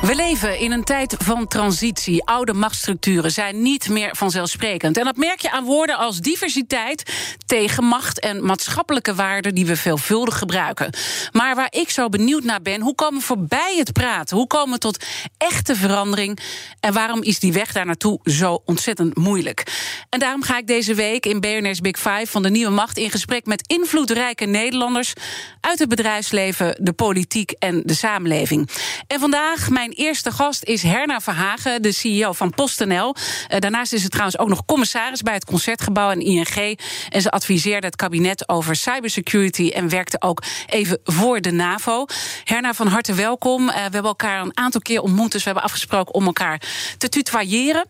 We 0.00 0.14
leven 0.14 0.58
in 0.58 0.72
een 0.72 0.84
tijd 0.84 1.14
van 1.18 1.46
transitie. 1.46 2.24
Oude 2.24 2.52
machtsstructuren 2.52 3.30
zijn 3.30 3.62
niet 3.62 3.88
meer 3.88 4.16
vanzelfsprekend. 4.16 4.96
En 4.96 5.04
dat 5.04 5.16
merk 5.16 5.40
je 5.40 5.50
aan 5.50 5.64
woorden 5.64 5.96
als 5.96 6.18
diversiteit, 6.20 7.12
tegenmacht 7.46 8.20
en 8.20 8.44
maatschappelijke 8.44 9.14
waarden 9.14 9.54
die 9.54 9.66
we 9.66 9.76
veelvuldig 9.76 10.38
gebruiken. 10.38 10.92
Maar 11.32 11.54
waar 11.54 11.66
ik 11.70 11.90
zo 11.90 12.08
benieuwd 12.08 12.44
naar 12.44 12.62
ben, 12.62 12.80
hoe 12.80 12.94
komen 12.94 13.18
we 13.20 13.26
voorbij 13.26 13.74
het 13.78 13.92
praten? 13.92 14.36
Hoe 14.36 14.46
komen 14.46 14.74
we 14.74 14.78
tot 14.78 15.04
echte 15.38 15.76
verandering? 15.76 16.38
En 16.80 16.92
waarom 16.92 17.22
is 17.22 17.38
die 17.38 17.52
weg 17.52 17.72
daar 17.72 17.86
naartoe 17.86 18.20
zo 18.24 18.62
ontzettend 18.64 19.16
moeilijk? 19.16 19.66
En 20.08 20.18
daarom 20.18 20.42
ga 20.42 20.58
ik 20.58 20.66
deze 20.66 20.94
week 20.94 21.26
in 21.26 21.40
BNR's 21.40 21.80
Big 21.80 21.96
Five 21.96 22.26
van 22.26 22.42
de 22.42 22.50
Nieuwe 22.50 22.72
Macht 22.72 22.96
in 22.96 23.10
gesprek 23.10 23.46
met 23.46 23.64
invloedrijke 23.66 24.44
Nederlanders 24.44 25.12
uit 25.60 25.78
het 25.78 25.88
bedrijfsleven, 25.88 26.76
de 26.80 26.92
politiek 26.92 27.50
en 27.50 27.82
de 27.84 27.94
samenleving. 27.94 28.68
En 29.06 29.20
vandaag 29.20 29.70
mijn 29.70 29.87
eerste 29.90 30.30
gast 30.30 30.64
is 30.64 30.82
Herna 30.82 31.20
Verhagen, 31.20 31.82
de 31.82 31.92
CEO 31.92 32.32
van 32.32 32.50
PostNL. 32.50 33.14
Uh, 33.14 33.58
daarnaast 33.58 33.92
is 33.92 34.02
ze 34.02 34.08
trouwens 34.08 34.38
ook 34.38 34.48
nog 34.48 34.64
commissaris 34.64 35.22
bij 35.22 35.34
het 35.34 35.44
Concertgebouw 35.44 36.10
en 36.10 36.20
ING. 36.20 36.78
En 37.08 37.22
ze 37.22 37.30
adviseerde 37.30 37.86
het 37.86 37.96
kabinet 37.96 38.48
over 38.48 38.76
cybersecurity 38.76 39.68
en 39.68 39.88
werkte 39.88 40.20
ook 40.20 40.42
even 40.66 41.00
voor 41.04 41.40
de 41.40 41.50
NAVO. 41.50 42.06
Herna, 42.44 42.74
van 42.74 42.86
harte 42.86 43.14
welkom. 43.14 43.68
Uh, 43.68 43.74
we 43.74 43.80
hebben 43.80 44.04
elkaar 44.04 44.42
een 44.42 44.56
aantal 44.56 44.80
keer 44.80 45.00
ontmoet, 45.00 45.32
dus 45.32 45.40
we 45.40 45.46
hebben 45.46 45.64
afgesproken 45.64 46.14
om 46.14 46.26
elkaar 46.26 46.62
te 46.98 47.08
tutoyeren. 47.08 47.86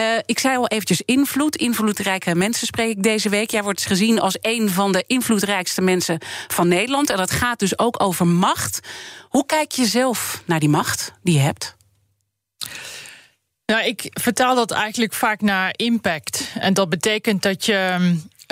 Uh, 0.00 0.04
ik 0.26 0.38
zei 0.38 0.56
al 0.56 0.66
eventjes 0.68 1.02
invloed. 1.04 1.56
Invloedrijke 1.56 2.34
mensen 2.34 2.66
spreek 2.66 2.90
ik 2.90 3.02
deze 3.02 3.28
week. 3.28 3.50
Jij 3.50 3.62
wordt 3.62 3.86
gezien 3.86 4.20
als 4.20 4.36
een 4.40 4.70
van 4.70 4.92
de 4.92 5.04
invloedrijkste 5.06 5.80
mensen 5.80 6.18
van 6.48 6.68
Nederland. 6.68 7.10
En 7.10 7.16
dat 7.16 7.30
gaat 7.30 7.58
dus 7.58 7.78
ook 7.78 8.02
over 8.02 8.26
macht. 8.26 8.80
Hoe 9.28 9.46
kijk 9.46 9.72
je 9.72 9.86
zelf 9.86 10.42
naar 10.44 10.60
die 10.60 10.68
macht 10.68 11.12
die 11.22 11.37
hebt? 11.38 11.76
Nou, 13.66 13.84
ik 13.84 14.06
vertaal 14.10 14.54
dat 14.54 14.70
eigenlijk 14.70 15.14
vaak 15.14 15.40
naar 15.40 15.72
impact. 15.76 16.52
En 16.58 16.74
dat 16.74 16.88
betekent 16.88 17.42
dat 17.42 17.66
je 17.66 17.96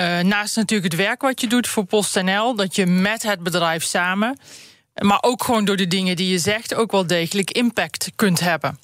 uh, 0.01 0.20
naast 0.20 0.56
natuurlijk 0.56 0.93
het 0.93 1.01
werk 1.01 1.23
wat 1.23 1.41
je 1.41 1.47
doet 1.47 1.69
voor 1.69 1.84
PostNL, 1.84 2.55
dat 2.55 2.77
je 2.77 2.87
met 2.87 3.23
het 3.23 3.43
bedrijf 3.43 3.84
samen, 3.84 4.39
maar 4.95 5.19
ook 5.20 5.45
gewoon 5.45 5.65
door 5.65 5.77
de 5.77 5.87
dingen 5.87 6.17
die 6.17 6.31
je 6.31 6.39
zegt, 6.39 6.75
ook 6.75 6.91
wel 6.91 7.06
degelijk 7.06 7.51
impact 7.51 8.11
kunt 8.17 8.41
hebben. 8.41 8.78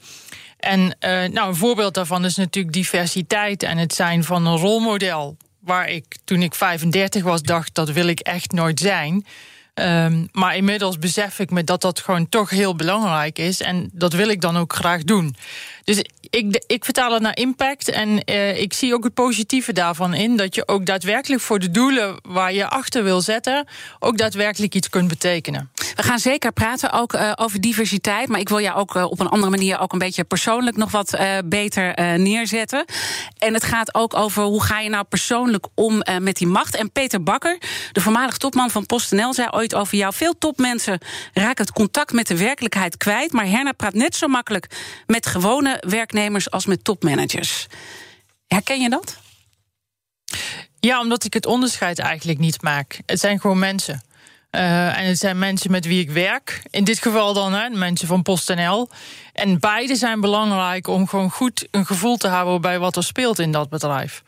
En 0.58 0.80
uh, 0.80 1.24
nou, 1.24 1.48
een 1.48 1.56
voorbeeld 1.56 1.94
daarvan 1.94 2.24
is 2.24 2.36
natuurlijk 2.36 2.74
diversiteit 2.74 3.62
en 3.62 3.78
het 3.78 3.94
zijn 3.94 4.24
van 4.24 4.46
een 4.46 4.56
rolmodel. 4.56 5.36
Waar 5.60 5.88
ik 5.88 6.16
toen 6.24 6.42
ik 6.42 6.54
35 6.54 7.22
was 7.22 7.42
dacht, 7.42 7.74
dat 7.74 7.90
wil 7.90 8.06
ik 8.06 8.20
echt 8.20 8.52
nooit 8.52 8.80
zijn. 8.80 9.26
Um, 9.74 10.28
maar 10.32 10.56
inmiddels 10.56 10.98
besef 10.98 11.38
ik 11.38 11.50
me 11.50 11.64
dat 11.64 11.80
dat 11.80 12.00
gewoon 12.00 12.28
toch 12.28 12.50
heel 12.50 12.76
belangrijk 12.76 13.38
is. 13.38 13.60
En 13.60 13.90
dat 13.92 14.12
wil 14.12 14.28
ik 14.28 14.40
dan 14.40 14.56
ook 14.56 14.72
graag 14.72 15.02
doen. 15.02 15.36
Dus 15.84 16.04
ik, 16.30 16.62
ik 16.66 16.84
vertaal 16.84 17.12
het 17.12 17.22
naar 17.22 17.36
impact. 17.36 17.88
En 17.88 18.22
uh, 18.30 18.60
ik 18.60 18.72
zie 18.72 18.94
ook 18.94 19.04
het 19.04 19.14
positieve 19.14 19.72
daarvan 19.72 20.14
in. 20.14 20.36
Dat 20.36 20.54
je 20.54 20.68
ook 20.68 20.86
daadwerkelijk 20.86 21.42
voor 21.42 21.58
de 21.58 21.70
doelen 21.70 22.16
waar 22.22 22.52
je 22.52 22.68
achter 22.68 23.04
wil 23.04 23.20
zetten. 23.20 23.66
ook 23.98 24.18
daadwerkelijk 24.18 24.74
iets 24.74 24.88
kunt 24.88 25.08
betekenen. 25.08 25.70
We 25.94 26.02
gaan 26.02 26.18
zeker 26.18 26.52
praten 26.52 26.92
ook 26.92 27.12
uh, 27.12 27.32
over 27.34 27.60
diversiteit. 27.60 28.28
Maar 28.28 28.40
ik 28.40 28.48
wil 28.48 28.60
jou 28.60 28.78
ook 28.78 28.94
uh, 28.94 29.04
op 29.04 29.20
een 29.20 29.28
andere 29.28 29.50
manier 29.50 29.78
ook 29.78 29.92
een 29.92 29.98
beetje 29.98 30.24
persoonlijk 30.24 30.76
nog 30.76 30.90
wat 30.90 31.16
beter 31.44 32.18
neerzetten. 32.18 32.84
En 33.38 33.54
het 33.54 33.64
gaat 33.64 33.94
ook 33.94 34.14
over 34.14 34.42
hoe 34.42 34.62
ga 34.62 34.80
je 34.80 34.88
nou 34.88 35.04
persoonlijk 35.04 35.66
om 35.74 36.02
met 36.20 36.36
die 36.36 36.46
macht. 36.46 36.76
En 36.76 36.92
Peter 36.92 37.22
Bakker, 37.22 37.58
de 37.92 38.00
voormalig 38.00 38.36
topman 38.36 38.70
van 38.70 38.86
PostNL, 38.86 39.34
zei 39.34 39.48
ooit 39.50 39.74
over 39.74 39.98
jou. 39.98 40.14
Veel 40.14 40.38
topmensen 40.38 40.98
raken 41.32 41.64
het 41.64 41.74
contact 41.74 42.12
met 42.12 42.26
de 42.26 42.36
werkelijkheid 42.36 42.96
kwijt. 42.96 43.32
Maar 43.32 43.46
Herna 43.46 43.72
praat 43.72 43.94
net 43.94 44.16
zo 44.16 44.26
makkelijk 44.26 44.66
met 45.06 45.26
gewone 45.26 45.71
werknemers 45.80 46.50
als 46.50 46.66
met 46.66 46.84
topmanagers. 46.84 47.66
Herken 48.46 48.80
je 48.80 48.88
dat? 48.88 49.16
Ja, 50.80 51.00
omdat 51.00 51.24
ik 51.24 51.34
het 51.34 51.46
onderscheid 51.46 51.98
eigenlijk 51.98 52.38
niet 52.38 52.62
maak. 52.62 53.00
Het 53.06 53.20
zijn 53.20 53.40
gewoon 53.40 53.58
mensen. 53.58 54.02
Uh, 54.50 54.98
en 54.98 55.06
het 55.06 55.18
zijn 55.18 55.38
mensen 55.38 55.70
met 55.70 55.84
wie 55.86 56.00
ik 56.00 56.10
werk. 56.10 56.62
In 56.70 56.84
dit 56.84 56.98
geval 56.98 57.34
dan 57.34 57.52
hè, 57.52 57.68
mensen 57.68 58.06
van 58.06 58.22
PostNL. 58.22 58.88
En 59.32 59.60
beide 59.60 59.96
zijn 59.96 60.20
belangrijk 60.20 60.86
om 60.86 61.08
gewoon 61.08 61.30
goed 61.30 61.66
een 61.70 61.86
gevoel 61.86 62.16
te 62.16 62.28
hebben 62.28 62.60
bij 62.60 62.78
wat 62.78 62.96
er 62.96 63.04
speelt 63.04 63.38
in 63.38 63.52
dat 63.52 63.68
bedrijf. 63.68 64.22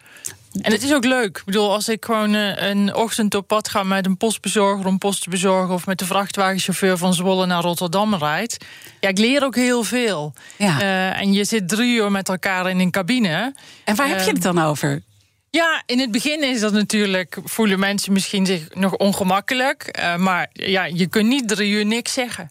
En 0.63 0.73
het 0.73 0.83
is 0.83 0.93
ook 0.93 1.05
leuk. 1.05 1.39
Ik 1.39 1.45
bedoel, 1.45 1.73
als 1.73 1.89
ik 1.89 2.05
gewoon 2.05 2.35
uh, 2.35 2.63
een 2.63 2.95
ochtend 2.95 3.35
op 3.35 3.47
pad 3.47 3.69
ga 3.69 3.83
met 3.83 4.07
een 4.07 4.17
postbezorger 4.17 4.87
om 4.87 4.99
post 4.99 5.23
te 5.23 5.31
bezorgen, 5.31 5.75
of 5.75 5.87
met 5.87 5.99
de 5.99 6.05
vrachtwagenchauffeur 6.05 6.99
van 6.99 7.15
Zwolle 7.15 7.47
naar 7.47 7.63
Rotterdam 7.63 8.15
rijdt. 8.15 8.65
Ja, 9.01 9.09
ik 9.09 9.19
leer 9.19 9.45
ook 9.45 9.55
heel 9.55 9.83
veel. 9.83 10.33
Ja. 10.57 10.81
Uh, 10.81 11.21
en 11.21 11.33
je 11.33 11.45
zit 11.45 11.69
drie 11.69 11.95
uur 11.95 12.11
met 12.11 12.29
elkaar 12.29 12.71
in 12.71 12.79
een 12.79 12.91
cabine. 12.91 13.55
En 13.85 13.97
waar 13.97 14.09
heb 14.09 14.21
je 14.21 14.31
het 14.31 14.43
dan 14.43 14.63
over? 14.63 15.03
Ja, 15.51 15.83
in 15.87 15.99
het 15.99 16.11
begin 16.11 16.43
is 16.43 16.61
dat 16.61 16.73
natuurlijk, 16.73 17.39
voelen 17.45 17.79
mensen 17.79 18.13
misschien 18.13 18.47
zich 18.47 18.75
nog 18.75 18.97
ongemakkelijk. 18.97 19.99
Uh, 19.99 20.17
maar 20.17 20.49
ja, 20.53 20.85
je 20.85 21.07
kunt 21.07 21.29
niet 21.29 21.49
drie 21.49 21.71
uur 21.71 21.87
niks 21.87 22.13
zeggen. 22.13 22.51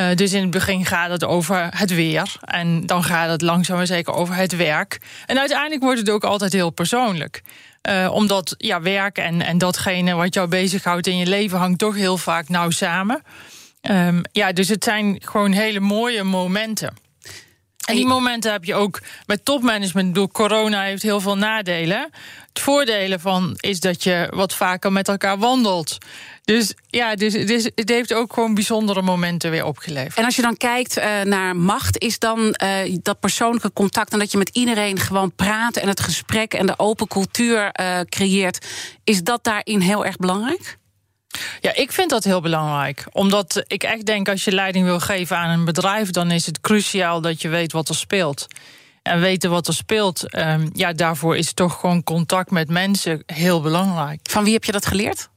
Uh, 0.00 0.14
dus 0.14 0.32
in 0.32 0.42
het 0.42 0.50
begin 0.50 0.86
gaat 0.86 1.10
het 1.10 1.24
over 1.24 1.68
het 1.76 1.94
weer. 1.94 2.36
En 2.40 2.86
dan 2.86 3.04
gaat 3.04 3.30
het 3.30 3.42
langzaam 3.42 3.76
maar 3.76 3.86
zeker 3.86 4.14
over 4.14 4.34
het 4.34 4.56
werk. 4.56 5.00
En 5.26 5.38
uiteindelijk 5.38 5.82
wordt 5.82 5.98
het 5.98 6.10
ook 6.10 6.24
altijd 6.24 6.52
heel 6.52 6.70
persoonlijk. 6.70 7.42
Uh, 7.88 8.10
omdat 8.12 8.54
ja, 8.58 8.80
werk 8.80 9.18
en, 9.18 9.42
en 9.42 9.58
datgene 9.58 10.14
wat 10.14 10.34
jou 10.34 10.48
bezighoudt 10.48 11.06
in 11.06 11.16
je 11.16 11.26
leven 11.26 11.58
hangt 11.58 11.78
toch 11.78 11.94
heel 11.94 12.18
vaak 12.18 12.48
nauw 12.48 12.70
samen. 12.70 13.22
Um, 13.90 14.22
ja, 14.32 14.52
dus 14.52 14.68
het 14.68 14.84
zijn 14.84 15.18
gewoon 15.22 15.52
hele 15.52 15.80
mooie 15.80 16.22
momenten. 16.22 17.03
En 17.84 17.94
die 17.94 18.06
momenten 18.06 18.52
heb 18.52 18.64
je 18.64 18.74
ook 18.74 19.00
met 19.26 19.44
topmanagement. 19.44 20.14
Door 20.14 20.30
corona 20.30 20.82
heeft 20.82 21.02
heel 21.02 21.20
veel 21.20 21.36
nadelen. 21.36 22.10
Het 22.48 22.60
voordelen 22.60 23.20
van 23.20 23.54
is 23.60 23.80
dat 23.80 24.02
je 24.02 24.28
wat 24.34 24.54
vaker 24.54 24.92
met 24.92 25.08
elkaar 25.08 25.38
wandelt. 25.38 25.98
Dus 26.44 26.74
ja, 26.86 27.14
dus, 27.14 27.32
dus 27.32 27.70
het 27.74 27.88
heeft 27.88 28.14
ook 28.14 28.32
gewoon 28.32 28.54
bijzondere 28.54 29.02
momenten 29.02 29.50
weer 29.50 29.64
opgeleverd. 29.64 30.16
En 30.16 30.24
als 30.24 30.36
je 30.36 30.42
dan 30.42 30.56
kijkt 30.56 30.98
uh, 30.98 31.20
naar 31.20 31.56
macht, 31.56 31.98
is 31.98 32.18
dan 32.18 32.54
uh, 32.62 32.96
dat 33.02 33.20
persoonlijke 33.20 33.72
contact 33.72 34.12
en 34.12 34.18
dat 34.18 34.32
je 34.32 34.38
met 34.38 34.48
iedereen 34.48 34.98
gewoon 34.98 35.32
praat 35.32 35.76
en 35.76 35.88
het 35.88 36.00
gesprek 36.00 36.54
en 36.54 36.66
de 36.66 36.78
open 36.78 37.08
cultuur 37.08 37.74
uh, 37.80 38.00
creëert, 38.00 38.66
is 39.04 39.22
dat 39.22 39.44
daarin 39.44 39.80
heel 39.80 40.04
erg 40.04 40.16
belangrijk? 40.16 40.78
Ja, 41.60 41.74
ik 41.74 41.92
vind 41.92 42.10
dat 42.10 42.24
heel 42.24 42.40
belangrijk. 42.40 43.04
Omdat 43.12 43.64
ik 43.66 43.82
echt 43.82 44.06
denk, 44.06 44.28
als 44.28 44.44
je 44.44 44.52
leiding 44.52 44.84
wil 44.84 45.00
geven 45.00 45.36
aan 45.36 45.50
een 45.50 45.64
bedrijf, 45.64 46.10
dan 46.10 46.30
is 46.30 46.46
het 46.46 46.60
cruciaal 46.60 47.20
dat 47.20 47.42
je 47.42 47.48
weet 47.48 47.72
wat 47.72 47.88
er 47.88 47.94
speelt. 47.94 48.46
En 49.02 49.20
weten 49.20 49.50
wat 49.50 49.66
er 49.66 49.74
speelt, 49.74 50.36
um, 50.36 50.70
ja, 50.72 50.92
daarvoor 50.92 51.36
is 51.36 51.52
toch 51.52 51.80
gewoon 51.80 52.04
contact 52.04 52.50
met 52.50 52.68
mensen 52.68 53.22
heel 53.26 53.60
belangrijk. 53.60 54.20
Van 54.30 54.44
wie 54.44 54.52
heb 54.52 54.64
je 54.64 54.72
dat 54.72 54.86
geleerd? 54.86 55.28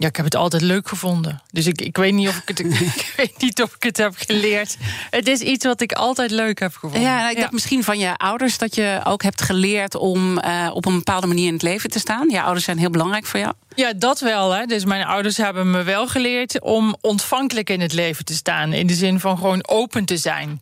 Ja, 0.00 0.06
ik 0.06 0.16
heb 0.16 0.24
het 0.24 0.34
altijd 0.34 0.62
leuk 0.62 0.88
gevonden. 0.88 1.42
Dus 1.50 1.66
ik, 1.66 1.80
ik, 1.80 1.96
weet 1.96 2.12
niet 2.12 2.28
of 2.28 2.36
ik, 2.36 2.48
het, 2.48 2.58
ik 2.96 3.12
weet 3.16 3.40
niet 3.40 3.62
of 3.62 3.74
ik 3.74 3.82
het 3.82 3.96
heb 3.96 4.12
geleerd. 4.16 4.76
Het 5.10 5.28
is 5.28 5.40
iets 5.40 5.64
wat 5.64 5.80
ik 5.80 5.92
altijd 5.92 6.30
leuk 6.30 6.58
heb 6.58 6.74
gevonden. 6.74 7.00
Ja, 7.00 7.16
nou, 7.16 7.30
ik 7.30 7.36
dacht 7.36 7.52
misschien 7.52 7.84
van 7.84 7.98
je 7.98 8.16
ouders 8.16 8.58
dat 8.58 8.74
je 8.74 9.00
ook 9.04 9.22
hebt 9.22 9.42
geleerd 9.42 9.94
om 9.94 10.38
uh, 10.38 10.70
op 10.72 10.86
een 10.86 10.94
bepaalde 10.94 11.26
manier 11.26 11.46
in 11.46 11.52
het 11.52 11.62
leven 11.62 11.90
te 11.90 11.98
staan. 11.98 12.28
Je 12.28 12.42
ouders 12.42 12.64
zijn 12.64 12.78
heel 12.78 12.90
belangrijk 12.90 13.26
voor 13.26 13.40
jou. 13.40 13.52
Ja, 13.74 13.92
dat 13.92 14.20
wel. 14.20 14.52
Hè. 14.52 14.66
Dus 14.66 14.84
mijn 14.84 15.04
ouders 15.04 15.36
hebben 15.36 15.70
me 15.70 15.82
wel 15.82 16.08
geleerd 16.08 16.60
om 16.60 16.96
ontvankelijk 17.00 17.70
in 17.70 17.80
het 17.80 17.92
leven 17.92 18.24
te 18.24 18.34
staan. 18.34 18.72
In 18.72 18.86
de 18.86 18.94
zin 18.94 19.20
van 19.20 19.36
gewoon 19.36 19.68
open 19.68 20.04
te 20.04 20.16
zijn. 20.16 20.60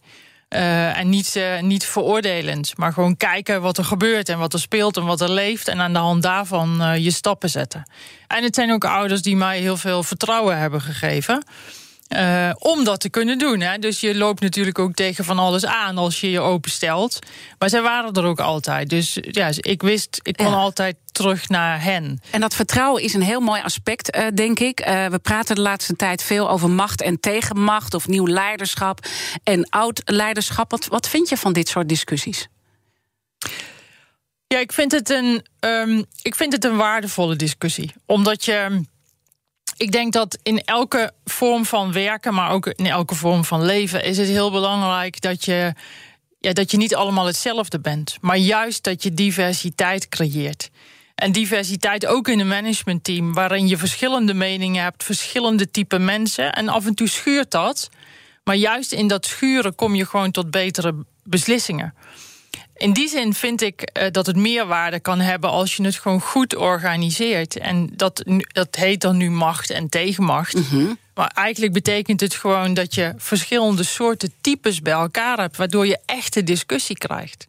Uh, 0.54 0.98
en 0.98 1.08
niet, 1.08 1.34
uh, 1.36 1.60
niet 1.60 1.86
veroordelend, 1.86 2.76
maar 2.76 2.92
gewoon 2.92 3.16
kijken 3.16 3.60
wat 3.60 3.78
er 3.78 3.84
gebeurt 3.84 4.28
en 4.28 4.38
wat 4.38 4.52
er 4.52 4.60
speelt 4.60 4.96
en 4.96 5.04
wat 5.04 5.20
er 5.20 5.30
leeft. 5.30 5.68
En 5.68 5.80
aan 5.80 5.92
de 5.92 5.98
hand 5.98 6.22
daarvan 6.22 6.82
uh, 6.82 6.96
je 6.96 7.10
stappen 7.10 7.50
zetten. 7.50 7.90
En 8.26 8.42
het 8.42 8.54
zijn 8.54 8.72
ook 8.72 8.84
ouders 8.84 9.22
die 9.22 9.36
mij 9.36 9.60
heel 9.60 9.76
veel 9.76 10.02
vertrouwen 10.02 10.58
hebben 10.58 10.80
gegeven. 10.80 11.44
Uh, 12.08 12.50
om 12.58 12.84
dat 12.84 13.00
te 13.00 13.08
kunnen 13.08 13.38
doen. 13.38 13.60
Hè. 13.60 13.78
Dus 13.78 14.00
je 14.00 14.16
loopt 14.16 14.40
natuurlijk 14.40 14.78
ook 14.78 14.94
tegen 14.94 15.24
van 15.24 15.38
alles 15.38 15.66
aan 15.66 15.98
als 15.98 16.20
je 16.20 16.30
je 16.30 16.40
openstelt. 16.40 17.18
Maar 17.58 17.68
zij 17.68 17.82
waren 17.82 18.12
er 18.12 18.24
ook 18.24 18.40
altijd. 18.40 18.88
Dus 18.88 19.18
ja, 19.20 19.50
ik 19.56 19.82
wist, 19.82 20.20
ik 20.22 20.36
kon 20.36 20.54
altijd 20.54 20.96
terug 21.12 21.48
naar 21.48 21.82
hen. 21.82 22.20
En 22.30 22.40
dat 22.40 22.54
vertrouwen 22.54 23.02
is 23.02 23.14
een 23.14 23.22
heel 23.22 23.40
mooi 23.40 23.62
aspect, 23.62 24.16
uh, 24.16 24.26
denk 24.34 24.58
ik. 24.58 24.80
Uh, 24.80 25.06
we 25.06 25.18
praten 25.18 25.54
de 25.54 25.60
laatste 25.60 25.96
tijd 25.96 26.22
veel 26.22 26.50
over 26.50 26.70
macht 26.70 27.02
en 27.02 27.20
tegenmacht, 27.20 27.94
of 27.94 28.06
nieuw 28.06 28.26
leiderschap 28.26 29.06
en 29.42 29.68
oud 29.68 30.02
leiderschap. 30.04 30.70
Wat, 30.70 30.86
wat 30.86 31.08
vind 31.08 31.28
je 31.28 31.36
van 31.36 31.52
dit 31.52 31.68
soort 31.68 31.88
discussies? 31.88 32.48
Ja, 34.46 34.58
ik 34.58 34.72
vind 34.72 34.92
het 34.92 35.10
een, 35.10 35.46
um, 35.60 36.04
ik 36.22 36.34
vind 36.34 36.52
het 36.52 36.64
een 36.64 36.76
waardevolle 36.76 37.36
discussie. 37.36 37.92
Omdat 38.06 38.44
je 38.44 38.82
ik 39.78 39.92
denk 39.92 40.12
dat 40.12 40.38
in 40.42 40.64
elke 40.64 41.12
vorm 41.24 41.64
van 41.64 41.92
werken, 41.92 42.34
maar 42.34 42.50
ook 42.50 42.66
in 42.66 42.86
elke 42.86 43.14
vorm 43.14 43.44
van 43.44 43.64
leven, 43.64 44.04
is 44.04 44.18
het 44.18 44.28
heel 44.28 44.50
belangrijk 44.50 45.20
dat 45.20 45.44
je, 45.44 45.72
ja, 46.40 46.52
dat 46.52 46.70
je 46.70 46.76
niet 46.76 46.94
allemaal 46.94 47.26
hetzelfde 47.26 47.80
bent. 47.80 48.16
Maar 48.20 48.36
juist 48.36 48.84
dat 48.84 49.02
je 49.02 49.14
diversiteit 49.14 50.08
creëert. 50.08 50.70
En 51.14 51.32
diversiteit 51.32 52.06
ook 52.06 52.28
in 52.28 52.38
een 52.38 52.48
managementteam, 52.48 53.34
waarin 53.34 53.68
je 53.68 53.76
verschillende 53.76 54.34
meningen 54.34 54.82
hebt, 54.82 55.04
verschillende 55.04 55.70
type 55.70 55.98
mensen. 55.98 56.52
En 56.52 56.68
af 56.68 56.86
en 56.86 56.94
toe 56.94 57.08
schuurt 57.08 57.50
dat. 57.50 57.88
Maar 58.44 58.56
juist 58.56 58.92
in 58.92 59.08
dat 59.08 59.26
schuren 59.26 59.74
kom 59.74 59.94
je 59.94 60.06
gewoon 60.06 60.30
tot 60.30 60.50
betere 60.50 60.94
beslissingen 61.24 61.94
in 62.78 62.92
die 62.92 63.08
zin 63.08 63.34
vind 63.34 63.62
ik 63.62 63.90
uh, 63.92 64.06
dat 64.10 64.26
het 64.26 64.36
meerwaarde 64.36 65.00
kan 65.00 65.20
hebben 65.20 65.50
als 65.50 65.76
je 65.76 65.84
het 65.84 65.98
gewoon 65.98 66.20
goed 66.20 66.56
organiseert. 66.56 67.58
En 67.58 67.90
dat, 67.92 68.22
dat 68.52 68.76
heet 68.76 69.00
dan 69.00 69.16
nu 69.16 69.30
macht 69.30 69.70
en 69.70 69.88
tegenmacht. 69.88 70.70
Mm 70.72 70.98
Maar 71.14 71.30
eigenlijk 71.34 71.72
betekent 71.72 72.20
het 72.20 72.34
gewoon 72.34 72.74
dat 72.74 72.94
je 72.94 73.14
verschillende 73.16 73.82
soorten 73.82 74.32
types 74.40 74.82
bij 74.82 74.92
elkaar 74.92 75.38
hebt, 75.38 75.56
waardoor 75.56 75.86
je 75.86 75.98
echte 76.06 76.42
discussie 76.42 76.98
krijgt. 76.98 77.46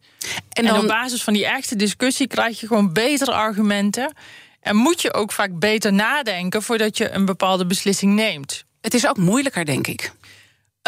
En, 0.52 0.64
dan... 0.64 0.74
en 0.74 0.80
op 0.80 0.86
basis 0.86 1.22
van 1.22 1.32
die 1.32 1.46
echte 1.46 1.76
discussie 1.76 2.26
krijg 2.26 2.60
je 2.60 2.66
gewoon 2.66 2.92
betere 2.92 3.32
argumenten. 3.32 4.12
En 4.60 4.76
moet 4.76 5.02
je 5.02 5.14
ook 5.14 5.32
vaak 5.32 5.58
beter 5.58 5.92
nadenken 5.92 6.62
voordat 6.62 6.96
je 6.96 7.10
een 7.10 7.24
bepaalde 7.24 7.66
beslissing 7.66 8.14
neemt. 8.14 8.64
Het 8.80 8.94
is 8.94 9.08
ook 9.08 9.16
moeilijker, 9.16 9.64
denk 9.64 9.86
ik. 9.86 10.12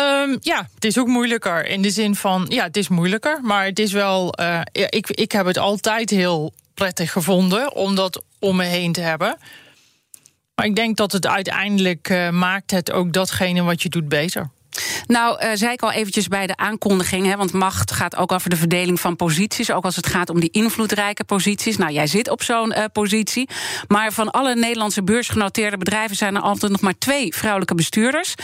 Um, 0.01 0.39
ja, 0.41 0.69
het 0.75 0.85
is 0.85 0.99
ook 0.99 1.07
moeilijker. 1.07 1.67
In 1.67 1.83
de 1.83 1.91
zin 1.91 2.15
van, 2.15 2.47
ja, 2.49 2.65
het 2.65 2.77
is 2.77 2.89
moeilijker. 2.89 3.39
Maar 3.43 3.65
het 3.65 3.79
is 3.79 3.93
wel, 3.93 4.35
ja, 4.73 4.91
ik, 4.91 5.11
ik 5.11 5.33
heb 5.33 5.47
het 5.47 5.59
altijd 5.59 6.11
heel 6.11 6.53
prettig 6.75 7.13
gevonden 7.13 7.75
om 7.75 7.95
dat 7.95 8.23
om 8.39 8.57
me 8.57 8.65
heen 8.65 8.93
te 8.93 9.01
hebben. 9.01 9.37
Maar 10.55 10.67
ik 10.67 10.77
denk 10.77 10.97
dat 10.97 11.13
het 11.13 11.27
uiteindelijk 11.27 12.09
uh, 12.09 12.31
maakt 12.31 12.71
het 12.71 12.93
ook 12.93 13.13
datgene 13.13 13.63
wat 13.63 13.83
je 13.83 13.89
doet 13.89 14.09
beter. 14.09 14.51
Nou, 15.07 15.45
uh, 15.45 15.51
zei 15.55 15.73
ik 15.73 15.83
al 15.83 15.93
eventjes 15.93 16.29
bij 16.29 16.47
de 16.47 16.57
aankondiging, 16.57 17.27
hè, 17.27 17.37
want 17.37 17.53
macht 17.53 17.93
gaat 17.93 18.17
ook 18.17 18.33
over 18.33 18.51
de 18.51 18.57
verdeling 18.57 19.01
van 19.01 19.17
posities, 19.17 19.71
ook 19.71 19.85
als 19.85 19.97
het 19.97 20.07
gaat 20.07 20.31
om 20.31 20.41
die 20.41 20.51
invloedrijke 20.51 21.25
posities. 21.25 21.77
Nou, 21.77 21.93
jij 21.93 22.07
zit 22.07 22.31
op 22.31 22.43
zo'n 22.43 22.75
positie, 22.93 23.49
maar 23.89 24.13
van 24.13 24.31
alle 24.31 24.55
Nederlandse 24.55 25.03
beursgenoteerde 25.03 25.77
bedrijven 25.77 26.17
zijn 26.17 26.35
er 26.35 26.43
altijd 26.43 26.73
nog 26.73 26.81
maar 26.81 26.99
twee 26.99 27.35
vrouwelijke 27.35 27.75
bestuurders 27.75 28.35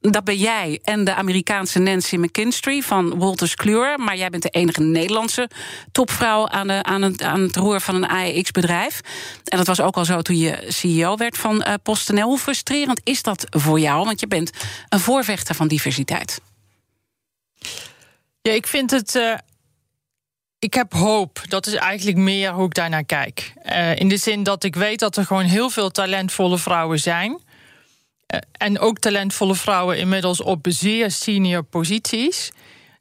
dat 0.00 0.24
ben 0.24 0.36
jij 0.36 0.80
en 0.82 1.04
de 1.04 1.14
Amerikaanse 1.14 1.78
Nancy 1.78 2.16
McKinstry 2.16 2.82
van 2.82 3.14
Wolters 3.14 3.54
Kluwer. 3.54 3.98
Maar 3.98 4.16
jij 4.16 4.28
bent 4.28 4.42
de 4.42 4.48
enige 4.48 4.82
Nederlandse 4.82 5.50
topvrouw 5.92 6.48
aan, 6.48 6.84
aan, 6.84 7.02
het, 7.02 7.22
aan 7.22 7.40
het 7.40 7.56
roer 7.56 7.80
van 7.80 7.94
een 7.94 8.08
AEX-bedrijf. 8.08 9.00
En 9.44 9.56
dat 9.58 9.66
was 9.66 9.80
ook 9.80 9.96
al 9.96 10.04
zo 10.04 10.22
toen 10.22 10.36
je 10.38 10.64
CEO 10.68 11.16
werd 11.16 11.38
van 11.38 11.64
uh, 11.66 11.74
PostNL. 11.82 12.28
Hoe 12.28 12.38
frustrerend 12.38 13.00
is 13.04 13.22
dat 13.22 13.46
voor 13.50 13.80
jou? 13.80 14.04
Want 14.04 14.20
je 14.20 14.26
bent 14.26 14.50
een 14.88 15.00
voorvechter 15.00 15.54
van 15.54 15.68
diversiteit. 15.68 16.40
Ja, 18.42 18.52
ik 18.52 18.66
vind 18.66 18.90
het. 18.90 19.14
Uh, 19.14 19.34
ik 20.58 20.74
heb 20.74 20.92
hoop. 20.92 21.42
Dat 21.48 21.66
is 21.66 21.74
eigenlijk 21.74 22.16
meer 22.16 22.52
hoe 22.52 22.66
ik 22.66 22.74
daarnaar 22.74 23.04
kijk. 23.04 23.52
Uh, 23.64 23.96
in 23.96 24.08
de 24.08 24.16
zin 24.16 24.42
dat 24.42 24.64
ik 24.64 24.74
weet 24.74 24.98
dat 24.98 25.16
er 25.16 25.26
gewoon 25.26 25.44
heel 25.44 25.70
veel 25.70 25.90
talentvolle 25.90 26.58
vrouwen 26.58 26.98
zijn. 26.98 27.40
Eh, 28.30 28.38
en 28.52 28.78
ook 28.78 28.98
talentvolle 28.98 29.54
vrouwen 29.54 29.98
inmiddels 29.98 30.42
op 30.42 30.66
zeer 30.68 31.10
senior 31.10 31.62
posities. 31.62 32.50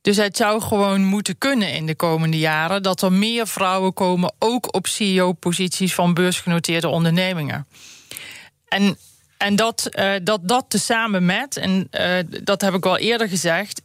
Dus 0.01 0.17
het 0.17 0.37
zou 0.37 0.61
gewoon 0.61 1.03
moeten 1.03 1.37
kunnen 1.37 1.73
in 1.73 1.85
de 1.85 1.95
komende 1.95 2.37
jaren 2.37 2.83
dat 2.83 3.01
er 3.01 3.11
meer 3.11 3.47
vrouwen 3.47 3.93
komen, 3.93 4.33
ook 4.39 4.75
op 4.75 4.87
CEO-posities 4.87 5.93
van 5.93 6.13
beursgenoteerde 6.13 6.87
ondernemingen. 6.87 7.67
En, 8.67 8.97
en 9.37 9.55
dat, 9.55 9.87
uh, 9.91 10.13
dat 10.23 10.47
dat 10.47 10.65
tezamen 10.67 11.25
met, 11.25 11.57
en 11.57 11.87
uh, 11.91 12.17
dat 12.43 12.61
heb 12.61 12.73
ik 12.73 12.85
al 12.85 12.97
eerder 12.97 13.29
gezegd, 13.29 13.81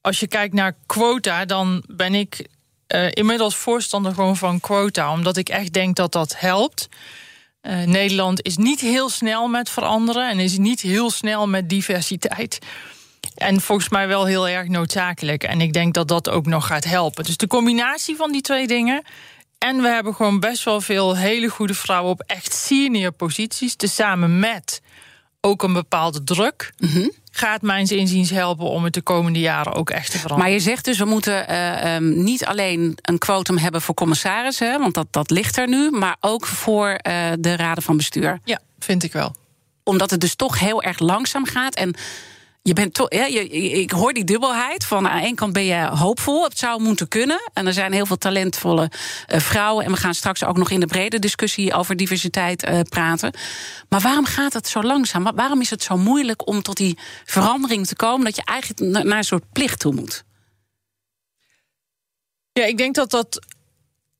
als 0.00 0.20
je 0.20 0.26
kijkt 0.26 0.54
naar 0.54 0.76
quota, 0.86 1.44
dan 1.44 1.84
ben 1.86 2.14
ik 2.14 2.46
inmiddels 3.10 3.56
voorstander 3.56 4.14
gewoon 4.14 4.36
van 4.36 4.60
quota, 4.60 5.12
omdat 5.12 5.36
ik 5.36 5.48
echt 5.48 5.72
denk 5.72 5.96
dat 5.96 6.12
dat 6.12 6.38
helpt. 6.38 6.88
Uh, 7.62 7.82
Nederland 7.82 8.42
is 8.42 8.56
niet 8.56 8.80
heel 8.80 9.08
snel 9.08 9.48
met 9.48 9.70
veranderen 9.70 10.28
en 10.28 10.38
is 10.38 10.58
niet 10.58 10.80
heel 10.80 11.10
snel 11.10 11.48
met 11.48 11.68
diversiteit. 11.68 12.58
En 13.34 13.60
volgens 13.60 13.88
mij 13.88 14.08
wel 14.08 14.24
heel 14.24 14.48
erg 14.48 14.68
noodzakelijk. 14.68 15.44
En 15.44 15.60
ik 15.60 15.72
denk 15.72 15.94
dat 15.94 16.08
dat 16.08 16.28
ook 16.28 16.46
nog 16.46 16.66
gaat 16.66 16.84
helpen. 16.84 17.24
Dus 17.24 17.36
de 17.36 17.46
combinatie 17.46 18.16
van 18.16 18.32
die 18.32 18.40
twee 18.40 18.66
dingen. 18.66 19.02
En 19.58 19.82
we 19.82 19.88
hebben 19.88 20.14
gewoon 20.14 20.40
best 20.40 20.64
wel 20.64 20.80
veel 20.80 21.16
hele 21.16 21.48
goede 21.48 21.74
vrouwen 21.74 22.10
op 22.10 22.22
echt 22.26 22.54
senior 22.54 23.12
posities. 23.12 23.74
Tezamen 23.74 24.38
met 24.38 24.82
ook 25.40 25.62
een 25.62 25.72
bepaalde 25.72 26.24
druk. 26.24 26.72
Mm 26.78 27.10
gaat 27.30 27.62
mijns 27.62 27.92
inziens 27.92 28.30
helpen 28.30 28.66
om 28.66 28.84
het 28.84 28.94
de 28.94 29.00
komende 29.00 29.38
jaren 29.38 29.72
ook 29.72 29.90
echt 29.90 30.10
te 30.10 30.18
veranderen. 30.18 30.44
Maar 30.44 30.52
je 30.52 30.60
zegt 30.60 30.84
dus, 30.84 30.98
we 30.98 31.04
moeten 31.04 31.50
uh, 31.50 31.94
um, 31.94 32.22
niet 32.22 32.44
alleen 32.44 32.98
een 33.02 33.18
quotum 33.18 33.58
hebben 33.58 33.82
voor 33.82 33.94
commissarissen, 33.94 34.80
want 34.80 34.94
dat, 34.94 35.06
dat 35.10 35.30
ligt 35.30 35.56
er 35.56 35.68
nu, 35.68 35.90
maar 35.90 36.16
ook 36.20 36.46
voor 36.46 36.88
uh, 36.88 37.26
de 37.38 37.56
raden 37.56 37.82
van 37.82 37.96
bestuur. 37.96 38.40
Ja, 38.44 38.60
vind 38.78 39.02
ik 39.02 39.12
wel. 39.12 39.34
Omdat 39.84 40.10
het 40.10 40.20
dus 40.20 40.34
toch 40.34 40.58
heel 40.58 40.82
erg 40.82 40.98
langzaam 40.98 41.44
gaat. 41.44 41.74
En 41.74 41.94
je 42.62 42.72
bent 42.72 42.94
toch, 42.94 43.14
ja, 43.14 43.24
je, 43.24 43.48
ik 43.70 43.90
hoor 43.90 44.12
die 44.12 44.24
dubbelheid. 44.24 44.84
Van 44.84 45.08
aan 45.08 45.22
één 45.22 45.34
kant 45.34 45.52
ben 45.52 45.64
je 45.64 45.86
hoopvol, 45.86 46.44
het 46.44 46.58
zou 46.58 46.82
moeten 46.82 47.08
kunnen. 47.08 47.50
En 47.52 47.66
er 47.66 47.72
zijn 47.72 47.92
heel 47.92 48.06
veel 48.06 48.18
talentvolle 48.18 48.90
uh, 49.28 49.40
vrouwen. 49.40 49.84
En 49.84 49.90
we 49.90 49.96
gaan 49.96 50.14
straks 50.14 50.44
ook 50.44 50.56
nog 50.56 50.70
in 50.70 50.80
de 50.80 50.86
brede 50.86 51.18
discussie 51.18 51.74
over 51.74 51.96
diversiteit 51.96 52.68
uh, 52.68 52.80
praten. 52.80 53.34
Maar 53.88 54.00
waarom 54.00 54.24
gaat 54.24 54.52
het 54.52 54.68
zo 54.68 54.82
langzaam? 54.82 55.30
Waarom 55.34 55.60
is 55.60 55.70
het 55.70 55.82
zo 55.82 55.96
moeilijk 55.96 56.46
om 56.46 56.62
tot 56.62 56.76
die 56.76 56.98
verandering 57.24 57.86
te 57.86 57.96
komen 57.96 58.24
dat 58.24 58.36
je 58.36 58.44
eigenlijk 58.44 59.04
naar 59.04 59.18
een 59.18 59.24
soort 59.24 59.52
plicht 59.52 59.80
toe 59.80 59.94
moet? 59.94 60.24
Ja, 62.52 62.64
ik 62.64 62.76
denk 62.76 62.94
dat 62.94 63.10
dat 63.10 63.46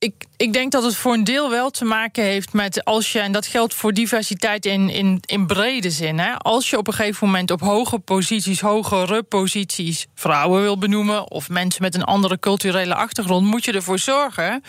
ik, 0.01 0.13
ik 0.37 0.53
denk 0.53 0.71
dat 0.71 0.83
het 0.83 0.95
voor 0.95 1.13
een 1.13 1.23
deel 1.23 1.49
wel 1.49 1.69
te 1.69 1.85
maken 1.85 2.23
heeft 2.23 2.53
met 2.53 2.85
als 2.85 3.11
je, 3.11 3.19
en 3.19 3.31
dat 3.31 3.45
geldt 3.45 3.73
voor 3.73 3.93
diversiteit 3.93 4.65
in, 4.65 4.89
in, 4.89 5.19
in 5.25 5.47
brede 5.47 5.89
zin, 5.89 6.19
hè, 6.19 6.33
als 6.37 6.69
je 6.69 6.77
op 6.77 6.87
een 6.87 6.93
gegeven 6.93 7.27
moment 7.27 7.51
op 7.51 7.61
hoge 7.61 7.99
posities, 7.99 8.61
hogere 8.61 9.23
posities 9.23 10.07
vrouwen 10.15 10.61
wil 10.61 10.77
benoemen 10.77 11.31
of 11.31 11.49
mensen 11.49 11.81
met 11.81 11.95
een 11.95 12.03
andere 12.03 12.39
culturele 12.39 12.95
achtergrond, 12.95 13.45
moet 13.45 13.65
je 13.65 13.71
ervoor 13.71 13.99
zorgen 13.99 14.63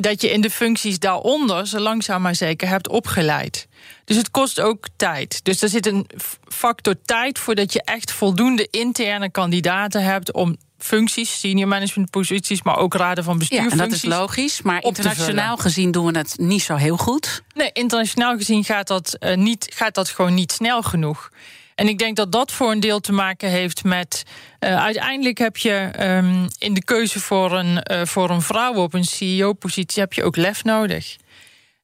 dat 0.00 0.20
je 0.20 0.30
in 0.30 0.40
de 0.40 0.50
functies 0.50 0.98
daaronder 0.98 1.66
ze 1.66 1.80
langzaam 1.80 2.22
maar 2.22 2.34
zeker 2.34 2.68
hebt 2.68 2.88
opgeleid. 2.88 3.68
Dus 4.04 4.16
het 4.16 4.30
kost 4.30 4.60
ook 4.60 4.86
tijd. 4.96 5.40
Dus 5.44 5.62
er 5.62 5.68
zit 5.68 5.86
een 5.86 6.06
factor 6.48 6.94
tijd 7.04 7.38
voordat 7.38 7.72
je 7.72 7.82
echt 7.82 8.12
voldoende 8.12 8.68
interne 8.70 9.30
kandidaten 9.30 10.04
hebt 10.04 10.32
om 10.32 10.56
functies, 10.78 11.40
senior 11.40 11.68
management 11.68 12.10
posities, 12.10 12.62
maar 12.62 12.76
ook 12.76 12.94
raden 12.94 13.24
van 13.24 13.38
bestuur. 13.38 13.62
Ja, 13.62 13.70
en 13.70 13.76
dat 13.76 13.92
is 13.92 14.04
logisch, 14.04 14.62
maar 14.62 14.82
internationaal 14.82 15.56
gezien 15.56 15.90
doen 15.90 16.12
we 16.12 16.18
het 16.18 16.34
niet 16.38 16.62
zo 16.62 16.74
heel 16.74 16.96
goed. 16.96 17.42
Nee, 17.54 17.70
internationaal 17.72 18.36
gezien 18.36 18.64
gaat 18.64 18.86
dat, 18.86 19.16
uh, 19.20 19.36
niet, 19.36 19.66
gaat 19.74 19.94
dat 19.94 20.08
gewoon 20.08 20.34
niet 20.34 20.52
snel 20.52 20.82
genoeg. 20.82 21.30
En 21.78 21.88
ik 21.88 21.98
denk 21.98 22.16
dat 22.16 22.32
dat 22.32 22.52
voor 22.52 22.70
een 22.70 22.80
deel 22.80 23.00
te 23.00 23.12
maken 23.12 23.48
heeft 23.48 23.84
met. 23.84 24.22
Uh, 24.60 24.82
uiteindelijk 24.82 25.38
heb 25.38 25.56
je 25.56 25.90
um, 26.00 26.48
in 26.58 26.74
de 26.74 26.84
keuze 26.84 27.20
voor 27.20 27.52
een, 27.52 27.84
uh, 27.92 28.04
voor 28.04 28.30
een 28.30 28.42
vrouw 28.42 28.74
op 28.74 28.94
een 28.94 29.04
CEO-positie 29.04 30.02
heb 30.02 30.12
je 30.12 30.24
ook 30.24 30.36
lef 30.36 30.64
nodig. 30.64 31.16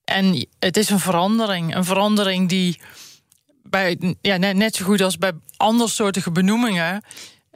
En 0.05 0.47
het 0.59 0.77
is 0.77 0.91
een 0.91 0.99
verandering. 1.01 1.75
Een 1.75 1.85
verandering 1.85 2.49
die 2.49 2.81
bij, 3.63 4.17
ja, 4.21 4.37
net, 4.37 4.77
zo 4.77 4.85
goed 4.85 5.01
als 5.01 5.19
bij 5.19 5.33
andersoortige 5.57 6.31
benoemingen 6.31 7.03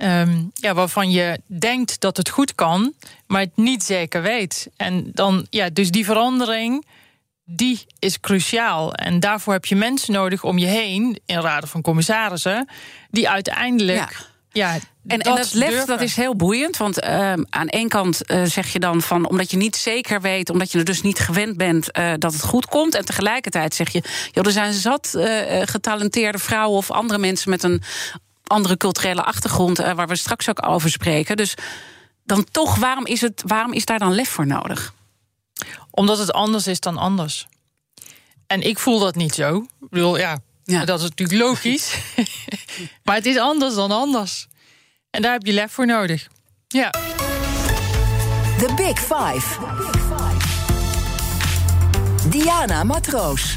Um, 0.03 0.51
ja, 0.55 0.75
waarvan 0.75 1.11
je 1.11 1.41
denkt 1.47 2.01
dat 2.01 2.17
het 2.17 2.29
goed 2.29 2.55
kan, 2.55 2.93
maar 3.27 3.41
het 3.41 3.57
niet 3.57 3.83
zeker 3.83 4.23
weet. 4.23 4.69
En 4.77 5.11
dan, 5.15 5.47
ja, 5.51 5.71
dus 5.71 5.91
die 5.91 6.05
verandering, 6.05 6.87
die 7.51 7.87
is 7.99 8.21
cruciaal. 8.21 8.93
En 8.93 9.21
daarvoor 9.21 9.53
heb 9.53 9.65
je 9.65 9.77
mensen 9.77 10.13
nodig 10.13 10.45
om 10.45 10.59
je 10.59 10.67
heen, 10.67 11.21
in 11.27 11.41
raden 11.41 11.69
van 11.69 11.83
commissarissen, 11.83 12.69
die 13.11 13.29
uiteindelijk 13.29 13.99
Ja, 14.53 14.73
en 15.07 15.19
dat, 15.19 15.27
en 15.27 15.37
dat 15.37 15.53
lef 15.53 15.85
dat 15.85 16.01
is 16.01 16.17
heel 16.17 16.37
boeiend. 16.37 16.77
Want 16.77 17.05
uh, 17.05 17.33
aan 17.33 17.69
één 17.69 17.89
kant 17.89 18.31
uh, 18.31 18.45
zeg 18.45 18.73
je 18.73 18.79
dan 18.79 19.03
van 19.03 19.29
omdat 19.29 19.51
je 19.51 19.57
niet 19.57 19.77
zeker 19.77 20.21
weet, 20.21 20.51
omdat 20.51 20.73
je 20.73 20.79
er 20.79 20.85
dus 20.85 21.03
niet 21.03 21.19
gewend 21.19 21.57
bent 21.57 21.99
uh, 21.99 22.13
dat 22.19 22.33
het 22.33 22.43
goed 22.43 22.67
komt. 22.67 22.95
En 22.95 23.05
tegelijkertijd 23.05 23.75
zeg 23.75 23.89
je, 23.93 24.03
joh, 24.33 24.47
er 24.47 24.53
zijn 24.53 24.73
zat 24.73 25.19
getalenteerde 25.63 26.39
vrouwen 26.39 26.79
of 26.79 26.91
andere 26.91 27.19
mensen 27.19 27.51
met 27.51 27.63
een 27.63 27.83
andere 28.47 28.77
culturele 28.77 29.23
achtergrond, 29.23 29.79
waar 29.79 30.09
we 30.09 30.17
straks 30.17 30.49
ook 30.49 30.67
over 30.67 30.91
spreken. 30.91 31.37
Dus 31.37 31.55
dan 32.25 32.45
toch, 32.51 32.77
waarom 32.77 33.07
is, 33.07 33.21
het, 33.21 33.43
waarom 33.47 33.73
is 33.73 33.85
daar 33.85 33.99
dan 33.99 34.15
lef 34.15 34.29
voor 34.29 34.47
nodig? 34.47 34.95
Omdat 35.91 36.19
het 36.19 36.33
anders 36.33 36.67
is 36.67 36.81
dan 36.81 36.97
anders. 36.97 37.47
En 38.47 38.63
ik 38.63 38.79
voel 38.79 38.99
dat 38.99 39.15
niet 39.15 39.35
zo. 39.35 39.57
Ik 39.81 39.89
bedoel, 39.91 40.19
ja, 40.19 40.39
ja. 40.65 40.85
dat 40.85 41.01
is 41.01 41.09
natuurlijk 41.09 41.41
logisch. 41.41 41.95
maar 43.05 43.15
het 43.15 43.27
is 43.27 43.39
anders 43.39 43.75
dan 43.75 43.91
anders. 43.91 44.47
En 45.11 45.23
daar 45.23 45.33
heb 45.33 45.47
je 45.47 45.53
lef 45.53 45.73
voor 45.73 45.87
nodig. 45.87 46.29
Ja. 46.69 46.91
The 48.59 48.73
Big 48.77 48.99
Five. 48.99 49.59
Diana 52.31 52.85
Matroos. 52.85 53.57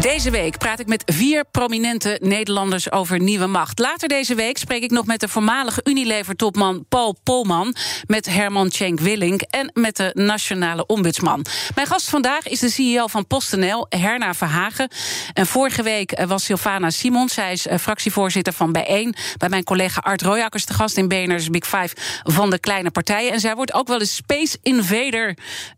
Deze 0.00 0.30
week 0.30 0.58
praat 0.58 0.80
ik 0.80 0.86
met 0.86 1.02
vier 1.06 1.44
prominente 1.44 2.18
Nederlanders 2.22 2.92
over 2.92 3.20
nieuwe 3.20 3.46
macht. 3.46 3.78
Later 3.78 4.08
deze 4.08 4.34
week 4.34 4.58
spreek 4.58 4.82
ik 4.82 4.90
nog 4.90 5.06
met 5.06 5.20
de 5.20 5.28
voormalige 5.28 5.80
Unilever-topman 5.84 6.84
Paul 6.88 7.16
Polman, 7.22 7.74
met 8.06 8.26
Herman 8.26 8.70
Schenk 8.70 9.00
Willink 9.00 9.40
en 9.40 9.70
met 9.74 9.96
de 9.96 10.10
nationale 10.14 10.86
ombudsman. 10.86 11.46
Mijn 11.74 11.86
gast 11.86 12.08
vandaag 12.08 12.48
is 12.48 12.60
de 12.60 12.70
CEO 12.70 13.06
van 13.06 13.26
PostNL, 13.26 13.86
Herna 13.88 14.34
Verhagen. 14.34 14.88
En 15.32 15.46
vorige 15.46 15.82
week 15.82 16.12
eh, 16.12 16.26
was 16.26 16.44
Sylvana 16.44 16.90
Simons, 16.90 17.34
zij 17.34 17.52
is 17.52 17.66
eh, 17.66 17.78
fractievoorzitter 17.78 18.52
van 18.52 18.72
Bijeen, 18.72 19.14
bij 19.36 19.48
mijn 19.48 19.64
collega 19.64 20.00
Art 20.00 20.22
Royakkers 20.22 20.66
de 20.66 20.74
gast 20.74 20.96
in 20.96 21.08
BNR's 21.08 21.50
Big 21.50 21.64
Five 21.64 21.96
van 22.22 22.50
de 22.50 22.58
kleine 22.58 22.90
partijen. 22.90 23.32
En 23.32 23.40
zij 23.40 23.54
wordt 23.54 23.74
ook 23.74 23.88
wel 23.88 24.00
eens 24.00 24.14
Space 24.14 24.58
Invader 24.62 25.36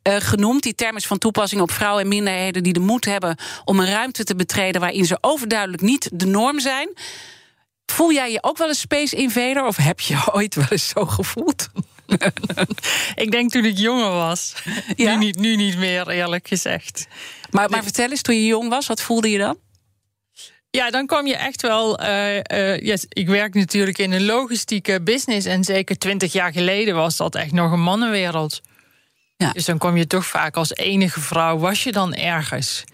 uh, 0.09 0.15
genoemd. 0.19 0.63
Die 0.63 0.75
term 0.75 0.97
is 0.97 1.07
van 1.07 1.19
toepassing 1.19 1.61
op 1.61 1.71
vrouwen 1.71 2.03
en 2.03 2.09
minderheden 2.09 2.63
die 2.63 2.73
de 2.73 2.81
moed 2.81 3.05
hebben 3.05 3.37
om 3.65 3.81
een 3.81 3.87
ruimte 3.87 4.11
te 4.13 4.35
betreden 4.35 4.81
waarin 4.81 5.05
ze 5.05 5.19
overduidelijk 5.21 5.83
niet 5.83 6.11
de 6.13 6.27
norm 6.27 6.61
zijn. 6.61 6.89
Voel 7.87 8.13
jij 8.13 8.33
je 8.33 8.43
ook 8.43 8.59
wel 8.59 8.69
een 8.69 8.75
Space 8.75 9.17
Invader 9.17 9.65
of 9.65 9.77
heb 9.77 10.01
je 10.01 10.23
ooit 10.35 10.55
wel 10.55 10.67
eens 10.69 10.89
zo 10.89 11.07
gevoeld? 11.07 11.69
ik 13.25 13.31
denk 13.31 13.51
toen 13.51 13.65
ik 13.65 13.79
jonger 13.79 14.11
was. 14.11 14.55
Ja? 14.97 15.15
Nu, 15.15 15.25
niet, 15.25 15.39
nu 15.39 15.57
niet 15.57 15.77
meer, 15.77 16.09
eerlijk 16.09 16.49
gezegd. 16.49 17.07
Maar, 17.51 17.71
maar 17.71 17.83
vertel 17.83 18.11
eens, 18.11 18.23
toen 18.23 18.35
je 18.35 18.47
jong 18.47 18.69
was, 18.69 18.87
wat 18.87 19.03
voelde 19.03 19.31
je 19.31 19.39
dan? 19.39 19.57
Ja, 20.71 20.91
dan 20.91 21.07
kwam 21.07 21.27
je 21.27 21.37
echt 21.37 21.63
wel. 21.63 22.03
Uh, 22.03 22.37
uh, 22.37 22.81
yes, 22.81 23.07
ik 23.09 23.29
werk 23.29 23.55
natuurlijk 23.55 23.99
in 23.99 24.13
een 24.13 24.25
logistieke 24.25 25.03
business. 25.03 25.47
En 25.47 25.65
zeker 25.65 25.99
twintig 25.99 26.33
jaar 26.33 26.53
geleden 26.53 26.95
was 26.95 27.17
dat 27.17 27.35
echt 27.35 27.53
nog 27.53 27.73
een 27.73 27.83
mannenwereld. 27.83 28.61
Ja. 29.37 29.53
Dus 29.53 29.65
dan 29.65 29.79
kom 29.79 29.97
je 29.97 30.07
toch 30.07 30.27
vaak 30.27 30.57
als 30.57 30.75
enige 30.75 31.21
vrouw, 31.21 31.59
was 31.59 31.83
je 31.83 31.93
dan 31.93 32.15
ergens. 32.15 32.85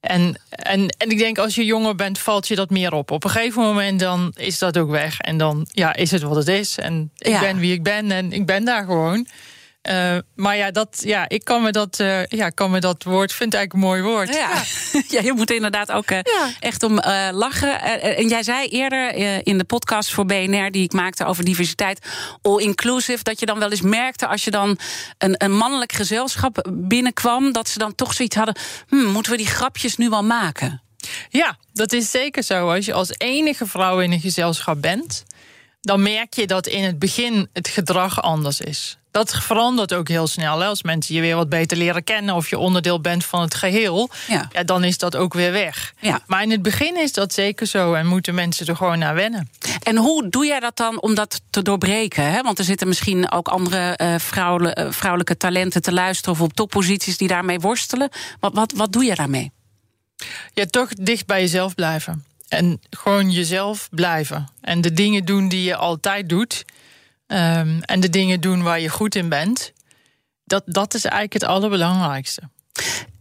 En, 0.00 0.40
en, 0.48 0.88
en 0.98 1.10
ik 1.10 1.18
denk, 1.18 1.38
als 1.38 1.54
je 1.54 1.64
jonger 1.64 1.94
bent, 1.94 2.18
valt 2.18 2.48
je 2.48 2.54
dat 2.54 2.70
meer 2.70 2.92
op. 2.92 3.10
Op 3.10 3.24
een 3.24 3.30
gegeven 3.30 3.62
moment 3.62 4.00
dan 4.00 4.32
is 4.36 4.58
dat 4.58 4.78
ook 4.78 4.90
weg. 4.90 5.20
En 5.20 5.36
dan 5.36 5.66
ja, 5.72 5.94
is 5.94 6.10
het 6.10 6.22
wat 6.22 6.36
het 6.36 6.48
is. 6.48 6.78
En 6.78 7.10
ik 7.18 7.40
ben 7.40 7.58
wie 7.58 7.72
ik 7.72 7.82
ben 7.82 8.10
en 8.10 8.32
ik 8.32 8.46
ben 8.46 8.64
daar 8.64 8.84
gewoon. 8.84 9.26
Uh, 9.90 10.16
maar 10.34 10.56
ja, 10.56 10.70
dat, 10.70 11.00
ja, 11.04 11.28
ik 11.28 11.44
kan 11.44 11.62
me 11.62 11.70
dat, 11.70 11.98
uh, 12.00 12.24
ja, 12.26 12.48
kan 12.48 12.70
me 12.70 12.80
dat 12.80 13.02
woord, 13.02 13.32
vind 13.32 13.52
ik 13.52 13.58
eigenlijk 13.58 13.72
een 13.72 13.90
mooi 13.90 14.02
woord. 14.02 14.34
Ja, 14.34 14.62
ja. 15.08 15.20
je 15.28 15.32
moet 15.36 15.50
inderdaad 15.50 15.92
ook 15.92 16.10
uh, 16.10 16.18
echt 16.60 16.82
om 16.82 16.94
lachen. 17.30 17.80
en 18.16 18.28
jij 18.28 18.42
zei 18.42 18.68
eerder 18.68 19.14
in 19.46 19.58
de 19.58 19.64
podcast 19.64 20.12
voor 20.12 20.26
BNR, 20.26 20.70
die 20.70 20.82
ik 20.82 20.92
maakte 20.92 21.24
over 21.24 21.44
diversiteit, 21.44 22.06
all 22.42 22.58
inclusive, 22.58 23.22
dat 23.22 23.40
je 23.40 23.46
dan 23.46 23.58
wel 23.58 23.70
eens 23.70 23.80
merkte 23.80 24.26
als 24.26 24.44
je 24.44 24.50
dan 24.50 24.78
een, 25.18 25.34
een 25.44 25.56
mannelijk 25.56 25.92
gezelschap 25.92 26.68
binnenkwam, 26.72 27.52
dat 27.52 27.68
ze 27.68 27.78
dan 27.78 27.94
toch 27.94 28.14
zoiets 28.14 28.36
hadden: 28.36 28.56
hm, 28.88 28.96
moeten 28.96 29.32
we 29.32 29.38
die 29.38 29.46
grapjes 29.46 29.96
nu 29.96 30.08
wel 30.08 30.24
maken? 30.24 30.80
Ja, 31.28 31.56
dat 31.72 31.92
is 31.92 32.10
zeker 32.10 32.42
zo. 32.42 32.70
Als 32.70 32.84
je 32.86 32.92
als 32.92 33.10
enige 33.16 33.66
vrouw 33.66 34.00
in 34.00 34.12
een 34.12 34.20
gezelschap 34.20 34.82
bent, 34.82 35.24
dan 35.86 36.02
merk 36.02 36.34
je 36.34 36.46
dat 36.46 36.66
in 36.66 36.84
het 36.84 36.98
begin 36.98 37.48
het 37.52 37.68
gedrag 37.68 38.22
anders 38.22 38.60
is 38.60 38.98
dat 39.16 39.34
verandert 39.34 39.94
ook 39.94 40.08
heel 40.08 40.26
snel. 40.26 40.64
Als 40.64 40.82
mensen 40.82 41.14
je 41.14 41.20
weer 41.20 41.36
wat 41.36 41.48
beter 41.48 41.76
leren 41.76 42.04
kennen 42.04 42.34
of 42.34 42.50
je 42.50 42.58
onderdeel 42.58 43.00
bent 43.00 43.24
van 43.24 43.40
het 43.40 43.54
geheel, 43.54 44.10
ja. 44.26 44.48
ja 44.52 44.62
dan 44.64 44.84
is 44.84 44.98
dat 44.98 45.16
ook 45.16 45.34
weer 45.34 45.52
weg. 45.52 45.94
Ja. 46.00 46.20
Maar 46.26 46.42
in 46.42 46.50
het 46.50 46.62
begin 46.62 46.96
is 46.96 47.12
dat 47.12 47.32
zeker 47.32 47.66
zo 47.66 47.94
en 47.94 48.06
moeten 48.06 48.34
mensen 48.34 48.66
er 48.66 48.76
gewoon 48.76 48.98
naar 48.98 49.14
wennen. 49.14 49.50
En 49.82 49.96
hoe 49.96 50.28
doe 50.28 50.46
jij 50.46 50.60
dat 50.60 50.76
dan 50.76 51.00
om 51.00 51.14
dat 51.14 51.40
te 51.50 51.62
doorbreken? 51.62 52.30
Hè? 52.30 52.42
Want 52.42 52.58
er 52.58 52.64
zitten 52.64 52.88
misschien 52.88 53.30
ook 53.30 53.48
andere 53.48 53.98
uh, 54.02 54.14
vrouwelijke, 54.18 54.92
vrouwelijke 54.92 55.36
talenten 55.36 55.82
te 55.82 55.92
luisteren 55.92 56.34
of 56.34 56.40
op 56.40 56.52
topposities 56.52 57.16
die 57.16 57.28
daarmee 57.28 57.60
worstelen. 57.60 58.08
Wat, 58.40 58.54
wat, 58.54 58.72
wat 58.72 58.92
doe 58.92 59.04
je 59.04 59.14
daarmee? 59.14 59.52
Ja, 60.52 60.66
toch 60.66 60.88
dicht 60.88 61.26
bij 61.26 61.40
jezelf 61.40 61.74
blijven. 61.74 62.24
En 62.48 62.80
gewoon 62.90 63.30
jezelf 63.30 63.88
blijven. 63.90 64.48
En 64.60 64.80
de 64.80 64.92
dingen 64.92 65.24
doen 65.24 65.48
die 65.48 65.62
je 65.62 65.76
altijd 65.76 66.28
doet. 66.28 66.64
Um, 67.26 67.82
en 67.82 68.00
de 68.00 68.10
dingen 68.10 68.40
doen 68.40 68.62
waar 68.62 68.80
je 68.80 68.88
goed 68.88 69.14
in 69.14 69.28
bent. 69.28 69.72
Dat, 70.44 70.62
dat 70.66 70.94
is 70.94 71.04
eigenlijk 71.04 71.32
het 71.32 71.44
allerbelangrijkste. 71.44 72.42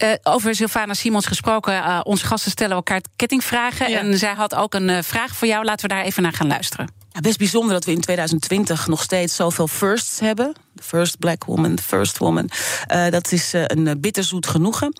Uh, 0.03 0.13
over 0.23 0.55
Sylvana 0.55 0.93
Simons 0.93 1.25
gesproken. 1.25 1.73
Uh, 1.73 1.99
onze 2.03 2.25
gasten 2.25 2.51
stellen 2.51 2.75
elkaar 2.75 3.01
kettingvragen. 3.15 3.89
Ja. 3.89 3.99
En 3.99 4.17
zij 4.17 4.33
had 4.33 4.55
ook 4.55 4.73
een 4.73 4.89
uh, 4.89 4.97
vraag 5.01 5.35
voor 5.35 5.47
jou. 5.47 5.65
Laten 5.65 5.89
we 5.89 5.95
daar 5.95 6.03
even 6.03 6.23
naar 6.23 6.33
gaan 6.33 6.47
luisteren. 6.47 6.91
Ja, 7.11 7.19
best 7.19 7.37
bijzonder 7.37 7.73
dat 7.73 7.85
we 7.85 7.91
in 7.91 8.01
2020 8.01 8.87
nog 8.87 9.01
steeds 9.01 9.35
zoveel 9.35 9.67
firsts 9.67 10.19
hebben. 10.19 10.55
The 10.75 10.83
first 10.83 11.19
black 11.19 11.43
woman, 11.43 11.75
the 11.75 11.83
first 11.83 12.17
woman. 12.17 12.49
Uh, 12.91 13.09
dat 13.09 13.31
is 13.31 13.53
uh, 13.53 13.61
een 13.65 13.87
eh, 13.87 13.93
bitterzoet 13.97 14.47
genoegen. 14.47 14.93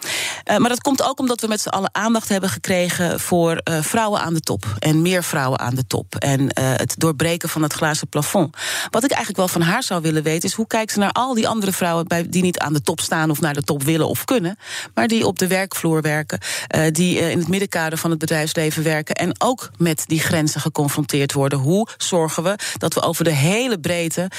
Maar 0.58 0.70
dat 0.70 0.82
komt 0.82 1.04
ook 1.04 1.20
omdat 1.20 1.42
we 1.42 1.48
met 1.48 1.62
z'n 1.62 1.68
allen 1.70 1.90
aandacht 1.92 2.30
hebben 2.30 2.50
gekregen 2.50 3.20
voor 3.20 3.62
vrouwen 3.64 4.22
aan 4.22 4.34
de 4.34 4.40
top. 4.40 4.66
En 4.80 5.02
meer 5.02 5.24
vrouwen 5.24 5.60
aan 5.60 5.76
de 5.76 5.88
top. 5.88 6.16
En 6.16 6.60
het 6.60 6.96
doorbreken 6.98 7.50
van 7.50 7.64
het 7.64 7.74
glazen 7.74 8.08
plafond. 8.08 8.58
Wat 8.90 9.04
ik 9.04 9.10
eigenlijk 9.10 9.38
wel 9.38 9.48
van 9.48 9.62
haar 9.62 9.84
zou 9.84 10.02
willen 10.02 10.24
weten, 10.24 10.50
is 10.50 10.56
hoe 10.56 10.68
kijkt 10.68 10.92
ze 10.92 11.00
naar 11.00 11.12
al 11.12 11.34
die 11.34 11.48
andere 11.48 11.72
vrouwen 11.72 12.08
bij, 12.08 12.30
die 12.30 12.42
niet 12.42 12.60
aan 12.60 12.74
de 12.74 12.82
top 12.82 13.00
staan 13.00 13.30
of 13.30 13.42
naar 13.42 13.54
de 13.54 13.64
top 13.64 13.84
willen 13.84 14.08
of 14.08 14.26
kunnen. 14.26 14.58
Maar 14.94 15.08
die 15.08 15.28
op 15.28 15.40
de 15.40 15.48
werkvloer 15.48 16.02
werken. 16.02 16.40
die 16.92 17.20
in 17.20 17.38
het 17.38 17.48
middenkader 17.48 17.98
van 17.98 18.10
het 18.10 18.20
bedrijfsleven 18.20 18.84
werken. 18.84 19.16
En 19.16 19.42
ook 19.42 19.72
met 19.78 20.04
die 20.08 20.20
grenzen 20.20 20.62
geconfronteerd 20.62 21.34
worden. 21.34 21.60
Hoe 21.60 21.88
zorgen 21.98 22.44
we 22.44 22.56
dat 22.78 22.94
we 22.94 23.02
over 23.02 23.24
de 23.24 23.34
hele 23.34 23.80
breedte 23.80 24.30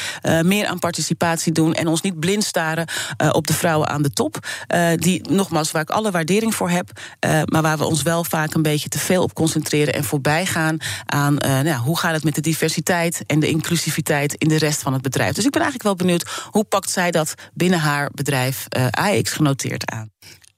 meer 0.42 0.66
aan 0.66 0.78
participatie 0.78 1.24
doen 1.34 1.74
en 1.74 1.86
ons 1.86 2.00
niet 2.00 2.20
blind 2.20 2.44
staren 2.44 2.88
uh, 3.22 3.28
op 3.32 3.46
de 3.46 3.52
vrouwen 3.52 3.88
aan 3.88 4.02
de 4.02 4.10
top. 4.10 4.46
Uh, 4.74 4.88
die, 4.96 5.30
nogmaals, 5.30 5.70
waar 5.70 5.82
ik 5.82 5.90
alle 5.90 6.10
waardering 6.10 6.54
voor 6.54 6.70
heb, 6.70 6.90
uh, 7.26 7.42
maar 7.44 7.62
waar 7.62 7.78
we 7.78 7.84
ons 7.84 8.02
wel 8.02 8.24
vaak 8.24 8.54
een 8.54 8.62
beetje 8.62 8.88
te 8.88 8.98
veel 8.98 9.22
op 9.22 9.34
concentreren 9.34 9.94
en 9.94 10.04
voorbij 10.04 10.46
gaan 10.46 10.78
aan 11.06 11.34
nou, 11.36 11.76
hoe 11.76 11.98
gaat 11.98 12.14
het 12.14 12.24
met 12.24 12.34
de 12.34 12.40
diversiteit 12.40 13.22
en 13.26 13.40
de 13.40 13.48
inclusiviteit 13.48 14.34
in 14.34 14.48
de 14.48 14.58
rest 14.58 14.82
van 14.82 14.92
het 14.92 15.02
bedrijf. 15.02 15.34
Dus 15.34 15.44
ik 15.44 15.50
ben 15.50 15.62
eigenlijk 15.62 15.98
wel 15.98 16.06
benieuwd 16.06 16.48
hoe 16.50 16.64
pakt 16.64 16.90
zij 16.90 17.10
dat 17.10 17.34
binnen 17.54 17.78
haar 17.78 18.10
bedrijf 18.14 18.66
AX 18.90 19.32
genoteerd 19.32 19.90
aan. 19.90 20.10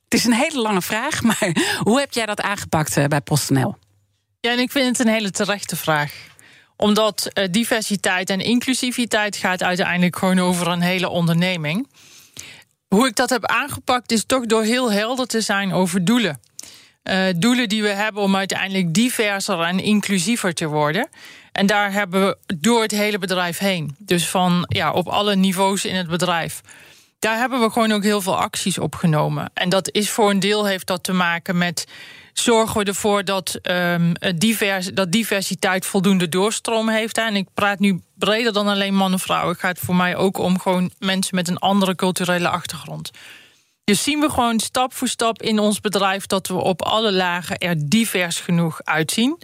Het 0.05 0.15
is 0.15 0.25
een 0.25 0.33
hele 0.33 0.61
lange 0.61 0.83
vraag, 0.83 1.23
maar 1.29 1.79
hoe 1.83 1.99
heb 1.99 2.13
jij 2.13 2.27
dat 2.27 2.41
aangepakt 2.41 3.09
bij 3.09 3.21
PostNL? 3.21 3.77
Ja, 4.41 4.51
en 4.51 4.59
ik 4.59 4.71
vind 4.71 4.87
het 4.87 5.07
een 5.07 5.13
hele 5.13 5.31
terechte 5.31 5.77
vraag 5.77 6.13
omdat 6.79 7.31
uh, 7.35 7.45
diversiteit 7.51 8.31
en 8.31 8.41
inclusiviteit 8.41 9.37
gaat 9.37 9.63
uiteindelijk 9.63 10.17
gewoon 10.19 10.39
over 10.39 10.67
een 10.67 10.81
hele 10.81 11.09
onderneming. 11.09 11.89
Hoe 12.89 13.07
ik 13.07 13.17
dat 13.17 13.31
heb 13.31 13.47
aangepakt 13.47 14.13
is 14.13 14.25
toch 14.25 14.47
door 14.47 14.63
heel 14.63 14.93
helder 14.93 15.27
te 15.27 15.41
zijn 15.41 15.73
over 15.73 16.05
doelen. 16.05 16.41
Uh, 17.03 17.25
doelen 17.37 17.69
die 17.69 17.83
we 17.83 17.89
hebben 17.89 18.23
om 18.23 18.37
uiteindelijk 18.37 18.95
diverser 18.95 19.61
en 19.61 19.81
inclusiever 19.81 20.55
te 20.55 20.67
worden. 20.67 21.09
En 21.53 21.67
daar 21.67 21.93
hebben 21.93 22.27
we 22.27 22.57
door 22.57 22.83
het 22.83 22.91
hele 22.91 23.19
bedrijf 23.19 23.59
heen. 23.59 23.97
Dus 23.99 24.29
van 24.29 24.65
ja, 24.69 24.93
op 24.93 25.09
alle 25.09 25.37
niveaus 25.37 25.85
in 25.85 25.95
het 25.95 26.09
bedrijf. 26.09 26.61
Daar 27.19 27.39
hebben 27.39 27.61
we 27.61 27.71
gewoon 27.71 27.93
ook 27.93 28.03
heel 28.03 28.21
veel 28.21 28.39
acties 28.39 28.79
opgenomen. 28.79 29.51
En 29.55 29.69
dat 29.69 29.93
is 29.93 30.11
voor 30.11 30.31
een 30.31 30.41
deel 30.41 30.67
heeft 30.67 30.87
dat 30.87 31.03
te 31.03 31.13
maken 31.13 31.59
met 31.59 31.87
zorgen 32.33 32.81
we 32.81 32.85
ervoor 32.85 33.25
dat, 33.25 33.59
um, 33.63 34.13
divers, 34.37 34.87
dat 34.87 35.13
diversiteit 35.13 35.87
voldoende 35.87 36.29
doorstroom 36.29 36.89
heeft. 36.89 37.19
En 37.19 37.37
ik 37.37 37.49
praat 37.55 37.79
nu 37.79 38.01
breder 38.15 38.53
dan 38.53 38.69
alleen 38.69 38.95
mannen 38.95 39.19
en 39.19 39.25
vrouwen. 39.25 39.53
Het 39.53 39.61
gaat 39.61 39.79
voor 39.79 39.95
mij 39.97 40.17
ook 40.17 40.39
om 40.39 40.59
gewoon 40.59 40.91
mensen 40.99 41.35
met 41.35 41.49
een 41.49 41.59
andere 41.59 41.95
culturele 41.95 42.49
achtergrond. 42.49 43.11
Dus 43.85 44.03
zien 44.03 44.21
we 44.21 44.31
gewoon 44.31 44.61
stap 44.61 44.95
voor 44.95 45.09
stap 45.09 45.43
in 45.43 45.59
ons 45.59 45.81
bedrijf 45.81 46.27
dat 46.27 46.47
we 46.47 46.55
op 46.55 46.83
alle 46.83 47.13
lagen 47.13 47.59
er 47.59 47.89
divers 47.89 48.41
genoeg 48.41 48.81
uitzien. 48.85 49.39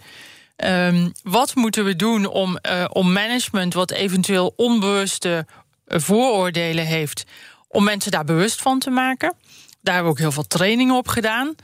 Um, 0.65 1.11
wat 1.23 1.55
moeten 1.55 1.85
we 1.85 1.95
doen 1.95 2.25
om, 2.25 2.57
uh, 2.69 2.85
om 2.89 3.13
management, 3.13 3.73
wat 3.73 3.91
eventueel 3.91 4.53
onbewuste 4.55 5.45
uh, 5.87 5.99
vooroordelen 5.99 6.85
heeft, 6.85 7.23
om 7.75 7.83
mensen 7.83 8.11
daar 8.11 8.25
bewust 8.25 8.61
van 8.61 8.79
te 8.79 8.89
maken? 8.89 9.33
Daar 9.81 9.93
hebben 9.93 10.03
we 10.03 10.17
ook 10.17 10.23
heel 10.23 10.31
veel 10.31 10.47
trainingen 10.47 10.95
op 10.95 11.07
gedaan. 11.07 11.55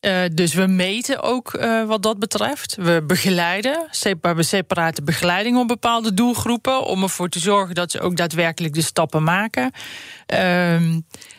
Uh, 0.00 0.22
dus 0.32 0.54
we 0.54 0.66
meten 0.66 1.22
ook 1.22 1.54
uh, 1.54 1.84
wat 1.84 2.02
dat 2.02 2.18
betreft. 2.18 2.74
We 2.74 3.02
begeleiden. 3.06 3.88
We 4.00 4.16
hebben 4.20 4.44
separate 4.44 5.02
begeleiding 5.02 5.56
op 5.58 5.68
bepaalde 5.68 6.14
doelgroepen. 6.14 6.84
om 6.84 7.02
ervoor 7.02 7.28
te 7.28 7.38
zorgen 7.38 7.74
dat 7.74 7.90
ze 7.90 8.00
ook 8.00 8.16
daadwerkelijk 8.16 8.74
de 8.74 8.82
stappen 8.82 9.22
maken. 9.22 9.72
Uh, 10.34 10.92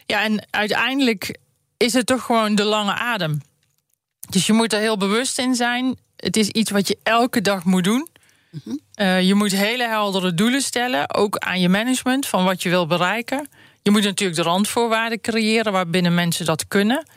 ja, 0.06 0.24
en 0.24 0.48
uiteindelijk 0.50 1.38
is 1.78 1.94
het 1.94 2.06
toch 2.06 2.24
gewoon 2.24 2.56
de 2.56 2.64
lange 2.64 2.94
adem. 2.94 3.42
Dus 4.30 4.46
je 4.46 4.54
moet 4.54 4.74
er 4.74 4.80
heel 4.80 4.98
bewust 4.98 5.40
in 5.40 5.56
zijn. 5.56 5.98
Het 6.16 6.38
is 6.38 6.48
iets 6.48 6.72
wat 6.72 6.88
je 6.88 6.98
elke 7.04 7.42
dag 7.42 7.64
moet 7.64 7.84
doen. 7.84 8.08
Uh, 8.96 9.22
je 9.22 9.34
moet 9.34 9.52
hele 9.52 9.88
heldere 9.88 10.34
doelen 10.34 10.62
stellen, 10.62 11.14
ook 11.14 11.38
aan 11.38 11.60
je 11.60 11.70
management, 11.70 12.28
van 12.28 12.44
wat 12.44 12.64
je 12.64 12.70
wil 12.70 12.88
bereiken. 12.88 13.48
Je 13.86 13.92
moet 13.92 14.04
natuurlijk 14.04 14.40
de 14.40 14.44
randvoorwaarden 14.44 15.22
creëren 15.22 15.72
waarbinnen 15.72 16.14
mensen 16.14 16.46
dat 16.46 16.68
kunnen. 16.68 17.08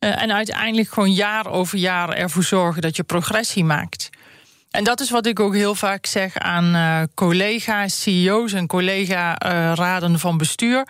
Uh, 0.00 0.22
en 0.22 0.32
uiteindelijk 0.32 0.88
gewoon 0.88 1.12
jaar 1.12 1.46
over 1.46 1.78
jaar 1.78 2.08
ervoor 2.08 2.42
zorgen 2.42 2.82
dat 2.82 2.96
je 2.96 3.02
progressie 3.02 3.64
maakt. 3.64 4.10
En 4.70 4.84
dat 4.84 5.00
is 5.00 5.10
wat 5.10 5.26
ik 5.26 5.40
ook 5.40 5.54
heel 5.54 5.74
vaak 5.74 6.06
zeg 6.06 6.38
aan 6.38 6.76
uh, 6.76 7.02
collega's, 7.14 8.02
CEO's 8.02 8.52
en 8.52 8.66
collega-raden 8.66 10.18
van 10.18 10.38
bestuur. 10.38 10.88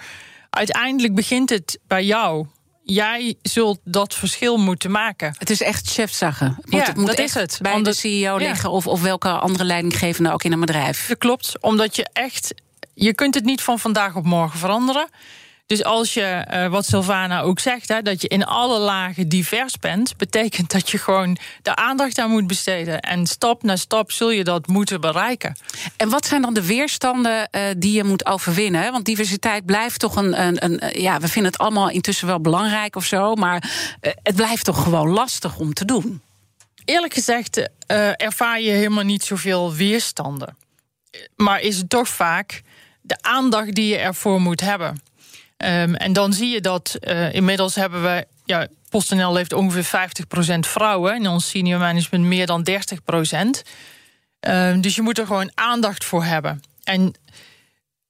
Uiteindelijk 0.51 1.15
begint 1.15 1.51
het 1.51 1.79
bij 1.87 2.05
jou 2.05 2.47
jij 2.83 3.35
zult 3.43 3.81
dat 3.85 4.15
verschil 4.15 4.57
moeten 4.57 4.91
maken. 4.91 5.35
Het 5.39 5.51
is 5.51 5.63
echt 5.63 5.91
chefzaggen. 5.91 6.57
Moet, 6.65 6.81
ja, 6.81 6.87
het 6.87 6.97
moet 6.97 7.07
dat 7.07 7.17
echt 7.17 7.29
is 7.29 7.35
het. 7.35 7.59
bij 7.63 7.83
de 7.83 7.93
CEO 7.93 8.37
liggen 8.37 8.71
of, 8.71 8.87
of 8.87 9.03
welke 9.03 9.29
andere 9.29 9.65
leidinggevende 9.65 10.33
ook 10.33 10.43
in 10.43 10.53
een 10.53 10.61
bedrijf. 10.61 11.07
Dat 11.07 11.19
klopt, 11.19 11.61
omdat 11.61 11.97
je 11.97 12.07
echt... 12.13 12.55
Je 13.03 13.15
kunt 13.15 13.35
het 13.35 13.45
niet 13.45 13.63
van 13.63 13.79
vandaag 13.79 14.17
op 14.17 14.25
morgen 14.25 14.59
veranderen. 14.59 15.09
Dus 15.67 15.85
als 15.85 16.15
je, 16.15 16.47
uh, 16.53 16.67
wat 16.67 16.87
Sylvana 16.87 17.41
ook 17.41 17.61
zegt, 17.61 17.89
hè, 17.89 18.03
dat 18.03 18.23
je 18.23 18.29
in 18.29 18.45
alle 18.45 18.79
lagen 18.79 19.29
divers 19.29 19.79
bent, 19.79 20.17
betekent 20.17 20.71
dat 20.71 20.91
je 20.91 20.99
gewoon 20.99 21.39
de 21.63 21.75
aandacht 21.77 22.19
aan 22.19 22.31
moet 22.31 22.47
besteden. 22.47 23.01
En 23.01 23.27
stap 23.27 23.63
na 23.63 23.77
stap 23.77 24.13
zul 24.13 24.31
je 24.31 24.45
dat 24.45 24.67
moeten 24.67 25.01
bereiken. 25.01 25.57
En 25.97 26.09
wat 26.09 26.27
zijn 26.27 26.43
dan 26.43 26.55
de 26.55 26.67
weerstanden 26.67 27.49
uh, 27.51 27.63
die 27.77 27.93
je 27.93 28.05
moet 28.05 28.27
overwinnen? 28.27 28.93
Want 28.93 29.05
diversiteit 29.05 29.67
blijft 29.67 30.01
toch 30.01 30.17
een, 30.17 30.41
een, 30.41 30.65
een, 30.65 31.01
Ja, 31.01 31.21
we 31.21 31.29
vinden 31.29 31.53
het 31.53 31.61
allemaal 31.61 31.91
intussen 31.91 32.27
wel 32.27 32.41
belangrijk 32.41 32.97
of 32.97 33.05
zo, 33.05 33.35
maar 33.35 33.71
uh, 34.01 34.13
het 34.23 34.37
blijft 34.37 34.65
toch 34.65 34.83
gewoon 34.83 35.09
lastig 35.09 35.57
om 35.59 35.75
te 35.75 35.85
doen. 35.85 36.23
Eerlijk 36.85 37.15
gezegd 37.15 37.69
ervaar 38.17 38.61
je 38.61 38.71
helemaal 38.71 39.05
niet 39.05 39.25
zoveel 39.25 39.73
weerstanden. 39.75 40.57
Maar 41.37 41.61
is 41.61 41.77
het 41.77 41.89
toch 41.89 42.09
vaak 42.09 42.63
de 43.01 43.17
aandacht 43.21 43.75
die 43.75 43.87
je 43.87 43.97
ervoor 43.97 44.41
moet 44.41 44.61
hebben. 44.61 45.03
Um, 45.57 45.95
en 45.95 46.13
dan 46.13 46.33
zie 46.33 46.49
je 46.49 46.61
dat 46.61 46.99
uh, 47.01 47.35
inmiddels 47.35 47.75
hebben 47.75 48.03
we. 48.03 48.27
Ja, 48.45 48.67
PostNL 48.89 49.37
heeft 49.37 49.53
ongeveer 49.53 50.11
50% 50.57 50.59
vrouwen. 50.59 51.15
In 51.15 51.29
ons 51.29 51.49
senior 51.49 51.79
management 51.79 52.25
meer 52.25 52.47
dan 52.47 52.67
30%. 52.71 52.75
Um, 54.41 54.81
dus 54.81 54.95
je 54.95 55.03
moet 55.03 55.19
er 55.19 55.27
gewoon 55.27 55.51
aandacht 55.55 56.05
voor 56.05 56.25
hebben. 56.25 56.61
En, 56.85 57.15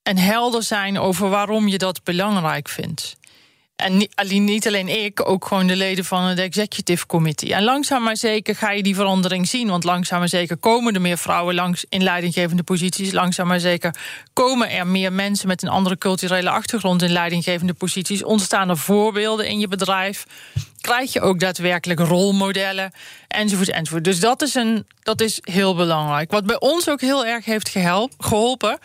en 0.03 0.19
helder 0.19 0.63
zijn 0.63 0.99
over 0.99 1.29
waarom 1.29 1.69
je 1.69 1.79
dat 1.79 2.05
belangrijk 2.05 2.69
vindt. 2.69 3.17
En 3.81 3.97
niet, 3.97 4.41
niet 4.41 4.67
alleen 4.67 5.05
ik, 5.05 5.29
ook 5.29 5.47
gewoon 5.47 5.67
de 5.67 5.77
leden 5.77 6.05
van 6.05 6.23
het 6.23 6.39
executive 6.39 7.07
committee. 7.07 7.55
En 7.55 7.63
langzaam 7.63 8.03
maar 8.03 8.17
zeker 8.17 8.57
ga 8.57 8.71
je 8.71 8.83
die 8.83 8.95
verandering 8.95 9.49
zien. 9.49 9.69
Want 9.69 9.85
langzaam 9.85 10.19
maar 10.19 10.29
zeker 10.29 10.57
komen 10.57 10.95
er 10.95 11.01
meer 11.01 11.19
vrouwen 11.19 11.55
langs 11.55 11.85
in 11.89 12.03
leidinggevende 12.03 12.63
posities. 12.63 13.13
Langzaam 13.13 13.47
maar 13.47 13.61
zeker 13.61 13.95
komen 14.33 14.71
er 14.71 14.87
meer 14.87 15.13
mensen 15.13 15.49
met 15.49 15.63
een 15.63 15.69
andere 15.69 15.99
culturele 15.99 16.51
achtergrond 16.51 17.03
in 17.03 17.13
leidinggevende 17.13 17.75
posities. 17.75 18.25
Ontstaan 18.25 18.69
er 18.69 18.77
voorbeelden 18.77 19.47
in 19.47 19.59
je 19.59 19.69
bedrijf. 19.69 20.27
Krijg 20.81 21.13
je 21.13 21.21
ook 21.21 21.41
daadwerkelijk 21.41 22.01
rolmodellen 22.01 22.93
enzovoort 23.29 23.71
enzovoort. 23.71 24.05
Dus 24.05 24.21
dat 24.21 24.43
is, 24.43 24.55
een, 24.55 24.87
dat 25.03 25.21
is 25.21 25.39
heel 25.41 25.75
belangrijk. 25.75 26.31
Wat 26.31 26.47
bij 26.47 26.61
ons 26.61 26.89
ook 26.89 27.01
heel 27.01 27.27
erg 27.27 27.45
heeft 27.45 27.77
geholpen 28.19 28.79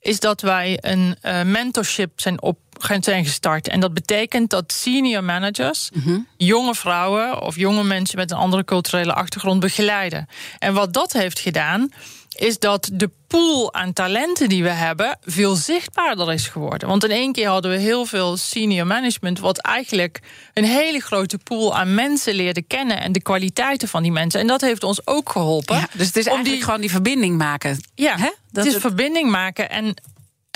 is 0.00 0.20
dat 0.20 0.40
wij 0.40 0.78
een 0.80 1.16
uh, 1.22 1.42
mentorship 1.42 2.20
zijn 2.20 2.42
op 2.42 2.58
zijn 3.00 3.24
gestart. 3.24 3.68
En 3.68 3.80
dat 3.80 3.94
betekent 3.94 4.50
dat 4.50 4.72
senior 4.72 5.24
managers 5.24 5.90
Mhm. 5.94 6.18
jonge 6.36 6.74
vrouwen 6.74 7.42
of 7.42 7.56
jonge 7.56 7.84
mensen 7.84 8.18
met 8.18 8.30
een 8.30 8.36
andere 8.36 8.64
culturele 8.64 9.12
achtergrond 9.12 9.60
begeleiden. 9.60 10.26
En 10.58 10.74
wat 10.74 10.92
dat 10.92 11.12
heeft 11.12 11.38
gedaan, 11.38 11.88
is 12.36 12.58
dat 12.58 12.90
de 12.92 13.10
pool 13.26 13.74
aan 13.74 13.92
talenten 13.92 14.48
die 14.48 14.62
we 14.62 14.68
hebben 14.68 15.18
veel 15.22 15.54
zichtbaarder 15.54 16.32
is 16.32 16.46
geworden. 16.48 16.88
Want 16.88 17.04
in 17.04 17.10
één 17.10 17.32
keer 17.32 17.48
hadden 17.48 17.70
we 17.70 17.76
heel 17.76 18.04
veel 18.06 18.36
senior 18.36 18.86
management, 18.86 19.38
wat 19.40 19.58
eigenlijk 19.58 20.20
een 20.54 20.64
hele 20.64 21.00
grote 21.00 21.38
pool 21.38 21.76
aan 21.76 21.94
mensen 21.94 22.34
leerde 22.34 22.62
kennen 22.62 23.00
en 23.00 23.12
de 23.12 23.22
kwaliteiten 23.22 23.88
van 23.88 24.02
die 24.02 24.12
mensen. 24.12 24.40
En 24.40 24.46
dat 24.46 24.60
heeft 24.60 24.84
ons 24.84 25.06
ook 25.06 25.30
geholpen. 25.30 25.76
Ja, 25.76 25.88
dus 25.92 26.06
het 26.06 26.16
is 26.16 26.24
om 26.24 26.30
eigenlijk 26.32 26.54
die- 26.56 26.64
gewoon 26.64 26.80
die 26.80 26.90
verbinding 26.90 27.36
maken. 27.36 27.80
Ja? 27.94 28.16
Dat 28.16 28.30
het 28.52 28.66
is 28.66 28.72
het- 28.72 28.80
verbinding 28.82 29.30
maken 29.30 29.70
en, 29.70 29.94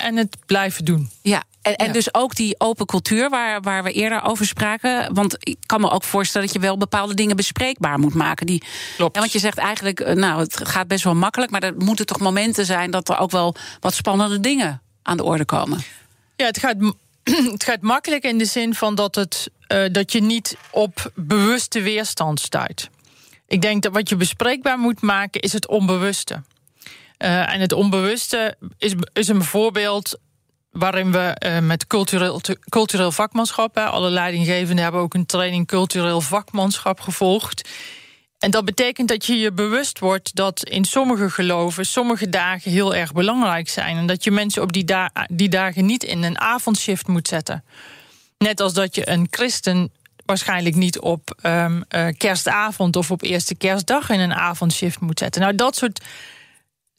en 0.01 0.15
het 0.15 0.37
blijven 0.45 0.85
doen. 0.85 1.09
Ja, 1.21 1.43
en, 1.61 1.75
en 1.75 1.85
Ja. 1.85 1.91
dus 1.91 2.13
ook 2.13 2.35
die 2.35 2.55
open 2.57 2.85
cultuur 2.85 3.29
waar, 3.29 3.61
waar 3.61 3.83
we 3.83 3.91
eerder 3.91 4.23
over 4.23 4.45
spraken. 4.45 5.13
Want 5.13 5.35
ik 5.39 5.57
kan 5.65 5.81
me 5.81 5.89
ook 5.89 6.03
voorstellen 6.03 6.47
dat 6.47 6.55
je 6.55 6.61
wel 6.61 6.77
bepaalde 6.77 7.13
dingen 7.13 7.35
bespreekbaar 7.35 7.99
moet 7.99 8.13
maken. 8.13 8.45
Die, 8.45 8.63
Klopt. 8.95 9.15
Ja, 9.15 9.21
want 9.21 9.33
je 9.33 9.39
zegt 9.39 9.57
eigenlijk, 9.57 9.99
eh, 9.99 10.15
nou, 10.15 10.39
het 10.39 10.67
gaat 10.67 10.87
best 10.87 11.03
wel 11.03 11.15
makkelijk. 11.15 11.51
Maar 11.51 11.63
er 11.63 11.73
moeten 11.77 12.05
toch 12.05 12.19
momenten 12.19 12.65
zijn 12.65 12.91
dat 12.91 13.09
er 13.09 13.17
ook 13.17 13.31
wel 13.31 13.55
wat 13.79 13.93
spannende 13.93 14.39
dingen 14.39 14.81
aan 15.03 15.17
de 15.17 15.23
orde 15.23 15.45
komen. 15.45 15.79
Ja, 16.35 16.45
het 16.45 16.59
gaat, 16.59 16.75
het 17.51 17.63
gaat 17.63 17.81
makkelijk 17.81 18.23
in 18.23 18.37
de 18.37 18.45
zin 18.45 18.75
van 18.75 18.95
dat, 18.95 19.15
het, 19.15 19.49
eh, 19.67 19.83
dat 19.91 20.11
je 20.11 20.21
niet 20.21 20.57
op 20.71 21.11
bewuste 21.15 21.81
weerstand 21.81 22.39
stuit. 22.39 22.89
Ik 23.47 23.61
denk 23.61 23.83
dat 23.83 23.93
wat 23.93 24.09
je 24.09 24.15
bespreekbaar 24.15 24.77
moet 24.79 25.01
maken 25.01 25.41
is 25.41 25.53
het 25.53 25.67
onbewuste. 25.67 26.41
Eh, 27.21 27.53
en 27.53 27.59
het 27.59 27.71
onbewuste 27.71 28.55
is, 28.77 28.93
is 29.13 29.27
een 29.27 29.43
voorbeeld 29.43 30.19
waarin 30.71 31.11
we 31.11 31.19
eh, 31.19 31.59
met 31.59 31.87
cultureel, 31.87 32.41
cultureel 32.69 33.11
vakmanschap... 33.11 33.75
Hè, 33.75 33.83
alle 33.83 34.09
leidinggevenden 34.09 34.83
hebben 34.83 35.01
ook 35.01 35.13
een 35.13 35.25
training 35.25 35.67
cultureel 35.67 36.21
vakmanschap 36.21 36.99
gevolgd... 36.99 37.69
En 38.39 38.51
dat 38.51 38.65
betekent 38.65 39.07
dat 39.07 39.25
je 39.25 39.39
je 39.39 39.51
bewust 39.51 39.99
wordt 39.99 40.35
dat 40.35 40.63
in 40.63 40.85
sommige 40.85 41.29
geloven 41.29 41.85
sommige 41.85 42.29
dagen 42.29 42.71
heel 42.71 42.95
erg 42.95 43.13
belangrijk 43.13 43.69
zijn. 43.69 43.97
En 43.97 44.05
dat 44.05 44.23
je 44.23 44.31
mensen 44.31 44.61
op 44.61 44.73
die, 44.73 44.85
die 45.27 45.49
dagen 45.49 45.85
niet 45.85 46.03
in 46.03 46.23
een 46.23 46.39
avondshift 46.39 47.07
moet 47.07 47.27
zetten. 47.27 47.63
Net 48.37 48.59
als 48.59 48.73
dat 48.73 48.95
je 48.95 49.09
een 49.09 49.27
christen 49.29 49.91
waarschijnlijk 50.25 50.75
niet 50.75 50.99
op 50.99 51.37
ehm, 51.41 51.81
eh, 51.87 52.07
kerstavond 52.17 52.95
of 52.95 53.11
op 53.11 53.21
eerste 53.21 53.55
kerstdag 53.55 54.09
in 54.09 54.19
een 54.19 54.33
avondshift 54.33 54.99
moet 54.99 55.19
zetten. 55.19 55.41
Nou, 55.41 55.55
dat 55.55 55.75
soort 55.75 56.01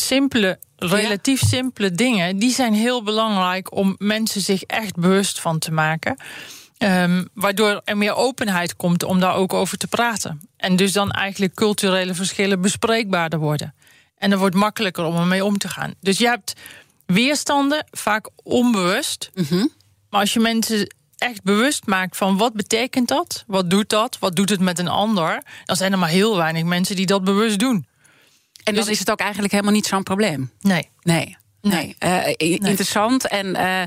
simpele, 0.02 0.58
relatief 0.76 1.40
simpele 1.40 1.92
dingen, 1.92 2.38
die 2.38 2.50
zijn 2.50 2.74
heel 2.74 3.02
belangrijk 3.02 3.76
om 3.76 3.94
mensen 3.98 4.40
zich 4.40 4.62
echt 4.62 4.96
bewust 4.96 5.40
van 5.40 5.58
te 5.58 5.72
maken. 5.72 6.16
Ehm, 6.78 7.24
waardoor 7.34 7.80
er 7.84 7.96
meer 7.96 8.14
openheid 8.14 8.76
komt 8.76 9.02
om 9.02 9.20
daar 9.20 9.34
ook 9.34 9.52
over 9.52 9.78
te 9.78 9.86
praten. 9.86 10.40
En 10.56 10.76
dus 10.76 10.92
dan 10.92 11.10
eigenlijk 11.10 11.54
culturele 11.54 12.14
verschillen 12.14 12.60
bespreekbaarder 12.60 13.38
worden. 13.38 13.74
En 14.18 14.30
dan 14.30 14.38
wordt 14.38 14.54
makkelijker 14.54 15.04
om 15.04 15.16
ermee 15.16 15.44
om 15.44 15.58
te 15.58 15.68
gaan. 15.68 15.94
Dus 16.00 16.18
je 16.18 16.26
hebt 16.26 16.52
weerstanden, 17.06 17.86
vaak 17.90 18.28
onbewust. 18.42 19.30
Maar 20.10 20.20
als 20.20 20.32
je 20.32 20.40
mensen 20.40 20.94
echt 21.16 21.42
bewust 21.42 21.86
maakt 21.86 22.16
van 22.16 22.36
wat 22.36 22.52
betekent 22.52 23.08
dat? 23.08 23.44
Wat 23.46 23.70
doet 23.70 23.88
dat? 23.88 24.18
Wat 24.18 24.36
doet 24.36 24.48
het 24.48 24.60
met 24.60 24.78
een 24.78 24.88
ander? 24.88 25.42
Dan 25.64 25.76
zijn 25.76 25.92
er 25.92 25.98
maar 25.98 26.08
heel 26.08 26.36
weinig 26.36 26.64
mensen 26.64 26.96
die 26.96 27.06
dat 27.06 27.24
bewust 27.24 27.58
doen. 27.58 27.86
En 28.62 28.74
dan 28.74 28.88
is 28.88 28.98
het 28.98 29.10
ook 29.10 29.20
eigenlijk 29.20 29.52
helemaal 29.52 29.72
niet 29.72 29.86
zo'n 29.86 30.02
probleem. 30.02 30.50
Nee. 30.60 30.88
Nee. 31.02 31.36
Nee. 31.62 31.96
Eh, 31.98 32.34
Interessant. 32.36 33.28
En 33.28 33.54
eh, 33.54 33.82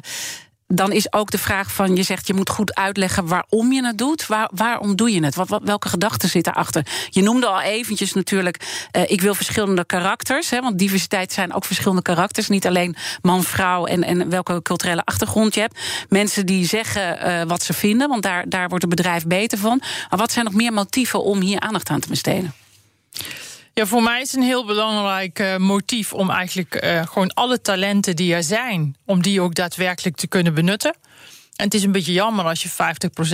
dan 0.67 0.91
is 0.91 1.13
ook 1.13 1.31
de 1.31 1.37
vraag 1.37 1.71
van, 1.71 1.95
je 1.95 2.03
zegt 2.03 2.27
je 2.27 2.33
moet 2.33 2.49
goed 2.49 2.75
uitleggen 2.75 3.27
waarom 3.27 3.71
je 3.71 3.85
het 3.85 3.97
doet. 3.97 4.27
Waar, 4.27 4.49
waarom 4.53 4.95
doe 4.95 5.11
je 5.11 5.23
het? 5.23 5.35
Wat, 5.35 5.49
wat, 5.49 5.61
welke 5.63 5.89
gedachten 5.89 6.29
zitten 6.29 6.53
erachter? 6.53 6.85
Je 7.09 7.21
noemde 7.21 7.47
al 7.47 7.61
eventjes 7.61 8.13
natuurlijk, 8.13 8.87
eh, 8.91 9.03
ik 9.07 9.21
wil 9.21 9.35
verschillende 9.35 9.85
karakters. 9.85 10.49
Hè, 10.49 10.61
want 10.61 10.79
diversiteit 10.79 11.33
zijn 11.33 11.53
ook 11.53 11.65
verschillende 11.65 12.01
karakters. 12.01 12.47
Niet 12.47 12.67
alleen 12.67 12.95
man, 13.21 13.43
vrouw 13.43 13.85
en, 13.85 14.03
en 14.03 14.29
welke 14.29 14.61
culturele 14.61 15.05
achtergrond 15.05 15.53
je 15.53 15.59
hebt. 15.59 15.79
Mensen 16.09 16.45
die 16.45 16.65
zeggen 16.65 17.47
wat 17.47 17.63
ze 17.63 17.73
vinden, 17.73 18.09
want 18.09 18.23
daar, 18.23 18.49
daar 18.49 18.69
wordt 18.69 18.85
het 18.85 18.95
bedrijf 18.95 19.25
beter 19.25 19.57
van. 19.57 19.81
Maar 20.09 20.19
wat 20.19 20.31
zijn 20.31 20.45
nog 20.45 20.53
meer 20.53 20.73
motieven 20.73 21.23
om 21.23 21.41
hier 21.41 21.59
aandacht 21.59 21.89
aan 21.89 21.99
te 21.99 22.07
besteden? 22.07 22.53
Ja, 23.77 23.85
voor 23.85 24.03
mij 24.03 24.21
is 24.21 24.33
een 24.33 24.41
heel 24.41 24.65
belangrijk 24.65 25.39
eh, 25.39 25.57
motief 25.57 26.13
om 26.13 26.29
eigenlijk 26.29 26.75
eh, 26.75 27.07
gewoon 27.07 27.33
alle 27.33 27.61
talenten 27.61 28.15
die 28.15 28.33
er 28.33 28.43
zijn, 28.43 28.95
om 29.05 29.21
die 29.21 29.41
ook 29.41 29.55
daadwerkelijk 29.55 30.15
te 30.15 30.27
kunnen 30.27 30.53
benutten. 30.53 30.95
En 31.55 31.65
het 31.65 31.73
is 31.73 31.83
een 31.83 31.91
beetje 31.91 32.13
jammer 32.13 32.45
als 32.45 32.63
je 32.63 32.69
50% 32.69 32.73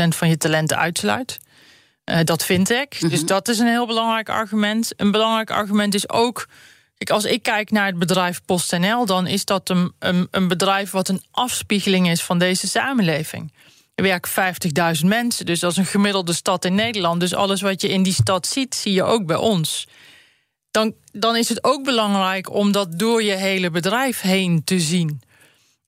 van 0.08 0.30
je 0.30 0.38
talenten 0.38 0.78
uitsluit. 0.78 1.40
Eh, 2.04 2.20
dat 2.24 2.46
vind 2.46 2.70
ik. 2.70 3.10
Dus 3.10 3.26
dat 3.26 3.48
is 3.48 3.60
een 3.60 3.68
heel 3.68 3.88
belangrijk 3.88 4.30
argument. 4.30 4.94
Een 4.96 5.12
belangrijk 5.12 5.52
argument 5.52 5.94
is 5.94 6.10
ook. 6.10 6.48
Kijk, 6.98 7.10
als 7.10 7.26
ik 7.26 7.44
kijk 7.44 7.72
naar 7.72 7.86
het 7.86 8.00
bedrijf 8.00 8.42
PostNL, 8.46 9.06
dan 9.06 9.28
is 9.28 9.46
dat 9.46 9.70
een, 9.70 9.94
een, 10.00 10.28
een 10.32 10.48
bedrijf 10.48 10.92
wat 10.92 11.08
een 11.08 11.24
afspiegeling 11.32 12.10
is 12.10 12.22
van 12.22 12.40
deze 12.40 12.68
samenleving. 12.68 13.54
Er 13.96 14.04
werken 14.04 14.32
50.000 15.02 15.08
mensen, 15.08 15.46
dus 15.46 15.60
dat 15.60 15.72
is 15.72 15.78
een 15.78 15.86
gemiddelde 15.86 16.34
stad 16.34 16.66
in 16.66 16.76
Nederland. 16.76 17.20
Dus 17.20 17.34
alles 17.34 17.62
wat 17.62 17.82
je 17.82 17.90
in 17.90 18.04
die 18.04 18.14
stad 18.14 18.48
ziet, 18.48 18.76
zie 18.76 18.94
je 18.94 19.04
ook 19.04 19.26
bij 19.26 19.36
ons. 19.36 19.88
Dan, 20.72 20.94
dan 21.12 21.36
is 21.36 21.50
het 21.50 21.64
ook 21.64 21.84
belangrijk 21.84 22.54
om 22.54 22.72
dat 22.72 23.00
door 23.00 23.24
je 23.24 23.34
hele 23.34 23.70
bedrijf 23.70 24.22
heen 24.22 24.64
te 24.64 24.80
zien. 24.80 25.22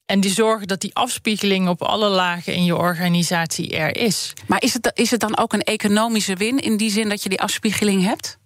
En 0.06 0.20
die 0.20 0.32
zorgen 0.32 0.68
dat 0.68 0.82
die 0.82 0.96
afspiegeling 0.96 1.68
op 1.68 1.82
alle 1.82 2.10
lagen 2.10 2.54
in 2.54 2.64
je 2.64 2.76
organisatie 2.76 3.78
er 3.78 3.98
is. 3.98 4.34
Maar 4.48 4.62
is 4.62 4.74
het, 4.74 4.92
is 4.94 5.12
het 5.12 5.20
dan 5.20 5.38
ook 5.38 5.54
een 5.54 5.62
economische 5.62 6.36
win 6.36 6.60
in 6.60 6.78
die 6.78 6.92
zin 6.92 7.10
dat 7.10 7.24
je 7.24 7.30
die 7.30 7.42
afspiegeling 7.42 8.04
hebt? 8.04 8.38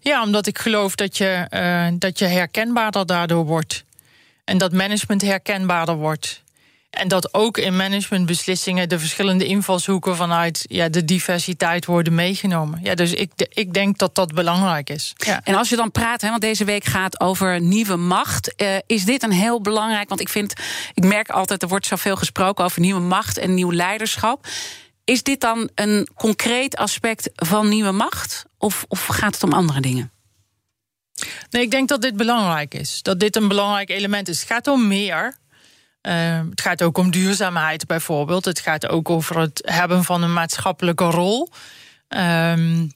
Ja, 0.00 0.22
omdat 0.22 0.46
ik 0.46 0.58
geloof 0.58 0.94
dat 0.94 1.16
je, 1.16 1.46
uh, 1.50 1.98
dat 1.98 2.18
je 2.18 2.24
herkenbaarder 2.24 3.06
daardoor 3.06 3.44
wordt. 3.44 3.84
En 4.44 4.58
dat 4.58 4.72
management 4.72 5.22
herkenbaarder 5.22 5.96
wordt. 5.96 6.42
En 6.96 7.08
dat 7.08 7.34
ook 7.34 7.58
in 7.58 7.76
managementbeslissingen 7.76 8.88
de 8.88 8.98
verschillende 8.98 9.46
invalshoeken 9.46 10.16
vanuit 10.16 10.64
ja, 10.68 10.88
de 10.88 11.04
diversiteit 11.04 11.86
worden 11.86 12.14
meegenomen. 12.14 12.80
Ja, 12.82 12.94
dus 12.94 13.12
ik, 13.12 13.30
ik 13.48 13.74
denk 13.74 13.98
dat 13.98 14.14
dat 14.14 14.34
belangrijk 14.34 14.90
is. 14.90 15.12
Ja. 15.16 15.40
En 15.44 15.54
als 15.54 15.68
je 15.68 15.76
dan 15.76 15.90
praat, 15.90 16.20
hè, 16.20 16.28
want 16.28 16.40
deze 16.40 16.64
week 16.64 16.84
gaat 16.84 17.20
over 17.20 17.60
nieuwe 17.60 17.96
macht, 17.96 18.62
uh, 18.62 18.76
is 18.86 19.04
dit 19.04 19.22
een 19.22 19.32
heel 19.32 19.60
belangrijk? 19.60 20.08
Want 20.08 20.20
ik 20.20 20.28
vind, 20.28 20.52
ik 20.94 21.04
merk 21.04 21.28
altijd, 21.28 21.62
er 21.62 21.68
wordt 21.68 21.86
zoveel 21.86 22.16
gesproken 22.16 22.64
over 22.64 22.80
nieuwe 22.80 23.00
macht 23.00 23.38
en 23.38 23.54
nieuw 23.54 23.72
leiderschap. 23.72 24.46
Is 25.04 25.22
dit 25.22 25.40
dan 25.40 25.70
een 25.74 26.08
concreet 26.14 26.76
aspect 26.76 27.30
van 27.34 27.68
nieuwe 27.68 27.92
macht? 27.92 28.44
Of, 28.58 28.84
of 28.88 29.06
gaat 29.06 29.34
het 29.34 29.42
om 29.42 29.52
andere 29.52 29.80
dingen? 29.80 30.10
Nee, 31.50 31.62
ik 31.62 31.70
denk 31.70 31.88
dat 31.88 32.02
dit 32.02 32.16
belangrijk 32.16 32.74
is. 32.74 33.02
Dat 33.02 33.20
dit 33.20 33.36
een 33.36 33.48
belangrijk 33.48 33.90
element 33.90 34.28
is. 34.28 34.40
Het 34.40 34.48
gaat 34.48 34.66
om 34.66 34.86
meer. 34.86 35.36
Uh, 36.06 36.40
het 36.50 36.60
gaat 36.60 36.82
ook 36.82 36.98
om 36.98 37.10
duurzaamheid 37.10 37.86
bijvoorbeeld. 37.86 38.44
Het 38.44 38.60
gaat 38.60 38.88
ook 38.88 39.10
over 39.10 39.38
het 39.38 39.62
hebben 39.64 40.04
van 40.04 40.22
een 40.22 40.32
maatschappelijke 40.32 41.04
rol. 41.04 41.48
Um, 42.08 42.90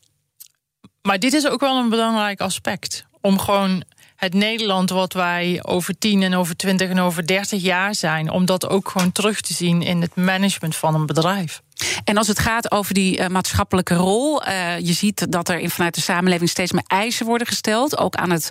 maar 1.02 1.18
dit 1.18 1.32
is 1.32 1.48
ook 1.48 1.60
wel 1.60 1.76
een 1.76 1.88
belangrijk 1.88 2.40
aspect. 2.40 3.06
Om 3.20 3.38
gewoon 3.38 3.84
het 4.16 4.34
Nederland 4.34 4.90
wat 4.90 5.12
wij 5.12 5.58
over 5.62 5.98
10 5.98 6.22
en 6.22 6.34
over 6.34 6.56
20 6.56 6.88
en 6.88 6.98
over 6.98 7.26
30 7.26 7.62
jaar 7.62 7.94
zijn, 7.94 8.30
om 8.30 8.44
dat 8.44 8.68
ook 8.68 8.88
gewoon 8.88 9.12
terug 9.12 9.40
te 9.40 9.54
zien 9.54 9.82
in 9.82 10.00
het 10.00 10.16
management 10.16 10.76
van 10.76 10.94
een 10.94 11.06
bedrijf. 11.06 11.62
En 12.04 12.16
als 12.16 12.28
het 12.28 12.38
gaat 12.38 12.70
over 12.70 12.94
die 12.94 13.18
uh, 13.18 13.26
maatschappelijke 13.26 13.94
rol, 13.94 14.46
uh, 14.46 14.78
je 14.78 14.92
ziet 14.92 15.32
dat 15.32 15.48
er 15.48 15.58
in, 15.58 15.70
vanuit 15.70 15.94
de 15.94 16.00
samenleving 16.00 16.50
steeds 16.50 16.72
meer 16.72 16.84
eisen 16.86 17.26
worden 17.26 17.46
gesteld, 17.46 17.98
ook 17.98 18.14
aan 18.14 18.30
het 18.30 18.50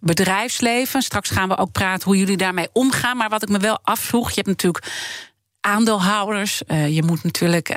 bedrijfsleven. 0.00 1.02
Straks 1.02 1.30
gaan 1.30 1.48
we 1.48 1.56
ook 1.56 1.72
praten 1.72 2.04
hoe 2.08 2.18
jullie 2.18 2.36
daarmee 2.36 2.68
omgaan. 2.72 3.16
Maar 3.16 3.28
wat 3.28 3.42
ik 3.42 3.48
me 3.48 3.58
wel 3.58 3.78
afvroeg, 3.82 4.28
je 4.28 4.34
hebt 4.34 4.46
natuurlijk 4.46 4.86
aandeelhouders, 5.60 6.62
uh, 6.66 6.94
je 6.94 7.02
moet 7.02 7.22
natuurlijk, 7.22 7.68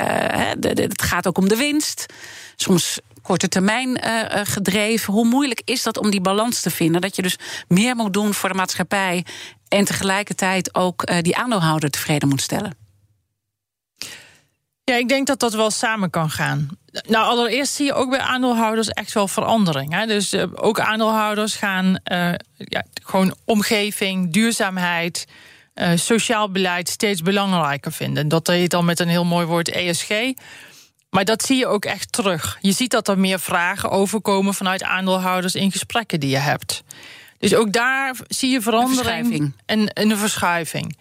het 0.60 1.02
gaat 1.02 1.28
ook 1.28 1.38
om 1.38 1.50
de 1.50 1.56
winst. 1.56 2.06
Soms 2.56 3.00
korte 3.22 3.48
termijn 3.48 4.02
gedreven. 4.48 5.14
Hoe 5.14 5.26
moeilijk 5.26 5.62
is 5.66 5.84
dat 5.84 5.98
om 5.98 6.12
die 6.12 6.22
balans 6.22 6.60
te 6.60 6.70
vinden? 6.70 7.02
Dat 7.02 7.16
je 7.16 7.22
dus 7.22 7.38
meer 7.68 7.96
moet 7.96 8.14
doen 8.14 8.34
voor 8.34 8.50
de 8.50 8.56
maatschappij 8.56 9.26
en 9.68 9.86
tegelijkertijd 9.86 10.76
ook 10.76 11.22
die 11.22 11.38
aandeelhouder 11.38 11.90
tevreden 11.90 12.30
moet 12.30 12.42
stellen. 12.42 12.83
Ja, 14.84 14.96
ik 14.96 15.08
denk 15.08 15.28
dat 15.28 15.40
dat 15.40 15.54
wel 15.54 15.72
samen 15.72 16.10
kan 16.10 16.30
gaan. 16.30 16.70
Nou, 17.08 17.26
allereerst 17.26 17.74
zie 17.74 17.86
je 17.86 17.94
ook 17.94 18.10
bij 18.10 18.20
aandeelhouders 18.20 18.90
echt 18.90 19.14
wel 19.14 19.28
verandering. 19.28 19.94
Hè? 19.94 20.06
Dus 20.06 20.34
uh, 20.34 20.44
ook 20.54 20.80
aandeelhouders 20.80 21.56
gaan 21.56 21.86
uh, 22.12 22.34
ja, 22.58 22.84
gewoon 23.04 23.36
omgeving, 23.46 24.34
duurzaamheid, 24.34 25.28
uh, 25.76 25.92
sociaal 25.96 26.52
beleid 26.52 26.90
steeds 26.90 27.22
belangrijker 27.22 27.92
vinden. 27.92 28.28
Dat 28.28 28.48
heet 28.48 28.72
dan 28.72 28.86
met 28.86 29.00
een 29.00 29.08
heel 29.08 29.26
mooi 29.26 29.46
woord 29.46 29.70
ESG. 29.70 30.10
Maar 31.10 31.26
dat 31.26 31.44
zie 31.44 31.58
je 31.58 31.68
ook 31.68 31.86
echt 31.86 32.12
terug. 32.12 32.58
Je 32.62 32.72
ziet 32.72 32.92
dat 32.92 33.08
er 33.08 33.20
meer 33.20 33.40
vragen 33.40 33.90
overkomen 33.90 34.54
vanuit 34.54 34.84
aandeelhouders 34.84 35.56
in 35.56 35.72
gesprekken 35.72 36.20
die 36.20 36.30
je 36.30 36.38
hebt. 36.38 36.84
Dus 37.38 37.56
ook 37.56 37.72
daar 37.72 38.16
zie 38.28 38.52
je 38.52 38.62
verandering 38.62 39.54
en, 39.66 39.94
en 39.94 40.12
een 40.12 40.18
verschuiving. 40.18 40.98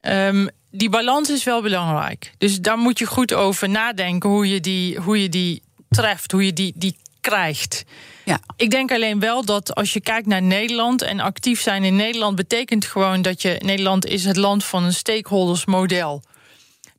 Um, 0.00 0.48
die 0.70 0.90
balans 0.90 1.30
is 1.30 1.44
wel 1.44 1.62
belangrijk. 1.62 2.32
Dus 2.38 2.60
daar 2.60 2.78
moet 2.78 2.98
je 2.98 3.06
goed 3.06 3.34
over 3.34 3.68
nadenken 3.68 4.30
hoe 4.30 4.48
je 4.48 4.60
die, 4.60 5.00
hoe 5.00 5.22
je 5.22 5.28
die 5.28 5.62
treft, 5.88 6.32
hoe 6.32 6.44
je 6.44 6.52
die, 6.52 6.72
die 6.76 6.96
krijgt. 7.20 7.84
Ja. 8.24 8.38
Ik 8.56 8.70
denk 8.70 8.92
alleen 8.92 9.20
wel 9.20 9.44
dat 9.44 9.74
als 9.74 9.92
je 9.92 10.00
kijkt 10.00 10.26
naar 10.26 10.42
Nederland 10.42 11.02
en 11.02 11.20
actief 11.20 11.60
zijn 11.60 11.84
in 11.84 11.96
Nederland, 11.96 12.36
betekent 12.36 12.84
gewoon 12.84 13.22
dat 13.22 13.42
je 13.42 13.56
Nederland 13.64 14.06
is 14.06 14.24
het 14.24 14.36
land 14.36 14.64
van 14.64 14.84
een 14.84 14.94
stakeholdersmodel. 14.94 16.22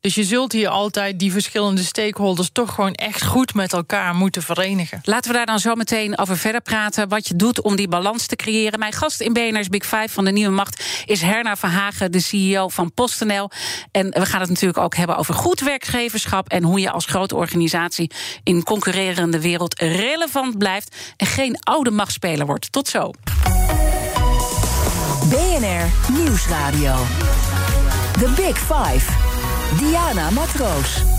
Dus 0.01 0.15
je 0.15 0.23
zult 0.23 0.51
hier 0.51 0.69
altijd 0.69 1.19
die 1.19 1.31
verschillende 1.31 1.83
stakeholders 1.83 2.49
toch 2.51 2.73
gewoon 2.73 2.93
echt 2.93 3.25
goed 3.25 3.53
met 3.53 3.73
elkaar 3.73 4.15
moeten 4.15 4.41
verenigen. 4.41 4.99
Laten 5.03 5.31
we 5.31 5.37
daar 5.37 5.45
dan 5.45 5.59
zo 5.59 5.75
meteen 5.75 6.17
over 6.17 6.37
verder 6.37 6.61
praten. 6.61 7.09
Wat 7.09 7.27
je 7.27 7.35
doet 7.35 7.61
om 7.61 7.75
die 7.75 7.87
balans 7.87 8.25
te 8.25 8.35
creëren. 8.35 8.79
Mijn 8.79 8.93
gast 8.93 9.21
in 9.21 9.33
BNR's 9.33 9.67
Big 9.67 9.85
Five 9.85 10.09
van 10.09 10.25
de 10.25 10.31
Nieuwe 10.31 10.53
Macht 10.53 10.83
is 11.05 11.21
Herna 11.21 11.55
Verhagen, 11.55 12.11
de 12.11 12.19
CEO 12.19 12.67
van 12.67 12.93
PostNL. 12.93 13.49
En 13.91 14.09
we 14.09 14.25
gaan 14.25 14.39
het 14.39 14.49
natuurlijk 14.49 14.79
ook 14.79 14.95
hebben 14.95 15.17
over 15.17 15.33
goed 15.33 15.59
werkgeverschap 15.59 16.49
en 16.49 16.63
hoe 16.63 16.79
je 16.79 16.91
als 16.91 17.05
grote 17.05 17.35
organisatie 17.35 18.11
in 18.43 18.63
concurrerende 18.63 19.41
wereld 19.41 19.79
relevant 19.79 20.57
blijft 20.57 20.95
en 21.17 21.27
geen 21.27 21.57
oude 21.59 21.91
machtspeler 21.91 22.45
wordt. 22.45 22.71
Tot 22.71 22.87
zo. 22.87 23.11
BNR 25.29 26.13
Nieuwsradio. 26.13 26.95
The 28.19 28.33
Big 28.35 28.57
Five. 28.57 29.28
Diana 29.77 30.31
Matroos. 30.31 31.18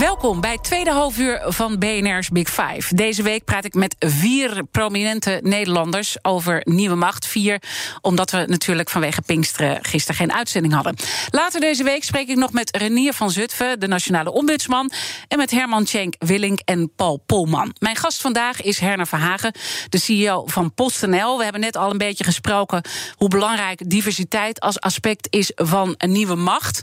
Welkom 0.00 0.40
bij 0.40 0.52
het 0.52 0.64
tweede 0.64 0.90
halfuur 0.90 1.42
van 1.46 1.78
BNR's 1.78 2.28
Big 2.28 2.48
Five. 2.48 2.94
Deze 2.94 3.22
week 3.22 3.44
praat 3.44 3.64
ik 3.64 3.74
met 3.74 3.96
vier 3.98 4.64
prominente 4.70 5.40
Nederlanders 5.42 6.16
over 6.22 6.60
nieuwe 6.64 6.94
macht. 6.94 7.26
Vier, 7.26 7.62
omdat 8.00 8.30
we 8.30 8.44
natuurlijk 8.46 8.90
vanwege 8.90 9.22
Pinksteren 9.22 9.84
gisteren 9.84 10.16
geen 10.16 10.32
uitzending 10.32 10.74
hadden. 10.74 10.96
Later 11.30 11.60
deze 11.60 11.84
week 11.84 12.04
spreek 12.04 12.28
ik 12.28 12.36
nog 12.36 12.52
met 12.52 12.76
Renier 12.76 13.12
van 13.12 13.30
Zutphen, 13.30 13.80
de 13.80 13.86
nationale 13.86 14.32
ombudsman. 14.32 14.90
En 15.28 15.38
met 15.38 15.50
Herman 15.50 15.86
Schenk 15.86 16.14
Willink 16.18 16.60
en 16.64 16.92
Paul 16.96 17.22
Polman. 17.26 17.74
Mijn 17.78 17.96
gast 17.96 18.20
vandaag 18.20 18.62
is 18.62 18.78
Herna 18.78 19.06
Verhagen, 19.06 19.52
de 19.88 19.98
CEO 19.98 20.42
van 20.46 20.74
PostNL. 20.74 21.36
We 21.36 21.42
hebben 21.42 21.60
net 21.60 21.76
al 21.76 21.90
een 21.90 21.98
beetje 21.98 22.24
gesproken 22.24 22.82
hoe 23.16 23.28
belangrijk 23.28 23.90
diversiteit 23.90 24.60
als 24.60 24.80
aspect 24.80 25.26
is 25.30 25.52
van 25.54 25.94
een 25.98 26.12
nieuwe 26.12 26.34
macht. 26.34 26.82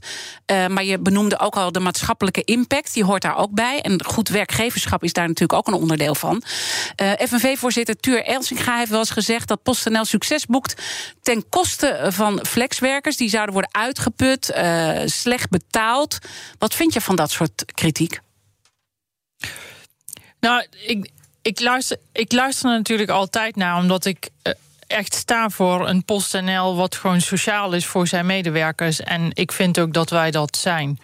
Uh, 0.51 0.67
maar 0.67 0.83
je 0.83 0.99
benoemde 0.99 1.39
ook 1.39 1.55
al 1.55 1.71
de 1.71 1.79
maatschappelijke 1.79 2.43
impact 2.43 3.01
hoort 3.03 3.21
daar 3.21 3.37
ook 3.37 3.51
bij. 3.51 3.81
En 3.81 4.03
goed 4.05 4.29
werkgeverschap 4.29 5.03
is 5.03 5.13
daar 5.13 5.27
natuurlijk 5.27 5.59
ook 5.59 5.67
een 5.67 5.81
onderdeel 5.81 6.15
van. 6.15 6.43
Uh, 7.01 7.11
FNV-voorzitter 7.11 7.95
Tuur 7.95 8.23
Elsinga 8.23 8.77
heeft 8.77 8.89
wel 8.89 8.99
eens 8.99 9.09
gezegd 9.09 9.47
dat 9.47 9.63
PostNL 9.63 10.05
succes 10.05 10.45
boekt 10.45 10.81
ten 11.21 11.49
koste 11.49 12.07
van 12.09 12.45
flexwerkers. 12.45 13.17
Die 13.17 13.29
zouden 13.29 13.53
worden 13.53 13.73
uitgeput, 13.73 14.53
uh, 14.55 15.01
slecht 15.05 15.49
betaald. 15.49 16.17
Wat 16.57 16.73
vind 16.73 16.93
je 16.93 17.01
van 17.01 17.15
dat 17.15 17.31
soort 17.31 17.65
kritiek? 17.73 18.19
Nou, 20.39 20.65
ik, 20.85 21.11
ik, 21.41 21.59
luister, 21.59 21.97
ik 22.11 22.31
luister 22.31 22.69
er 22.69 22.77
natuurlijk 22.77 23.09
altijd 23.09 23.55
naar, 23.55 23.77
omdat 23.77 24.05
ik 24.05 24.29
echt 24.87 25.13
sta 25.13 25.49
voor 25.49 25.87
een 25.87 26.05
PostNL 26.05 26.75
wat 26.75 26.95
gewoon 26.95 27.21
sociaal 27.21 27.73
is 27.73 27.85
voor 27.85 28.07
zijn 28.07 28.25
medewerkers. 28.25 28.99
En 28.99 29.29
ik 29.33 29.51
vind 29.51 29.79
ook 29.79 29.93
dat 29.93 30.09
wij 30.09 30.31
dat 30.31 30.57
zijn. 30.57 30.99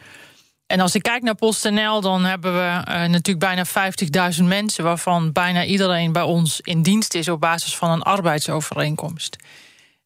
En 0.70 0.80
als 0.80 0.96
ik 0.96 1.04
kijk 1.04 1.24
naar 1.24 1.36
PostNL, 1.36 2.02
dan 2.02 2.26
hebben 2.26 2.54
we 2.54 2.60
uh, 2.60 3.06
natuurlijk 3.06 3.40
bijna 3.40 3.66
50.000 4.36 4.44
mensen, 4.44 4.84
waarvan 4.84 5.32
bijna 5.32 5.66
iedereen 5.66 6.12
bij 6.12 6.22
ons 6.22 6.62
in 6.62 6.82
dienst 6.82 7.14
is 7.14 7.30
op 7.30 7.40
basis 7.40 7.76
van 7.76 7.92
een 7.92 8.02
arbeidsovereenkomst. 8.02 9.36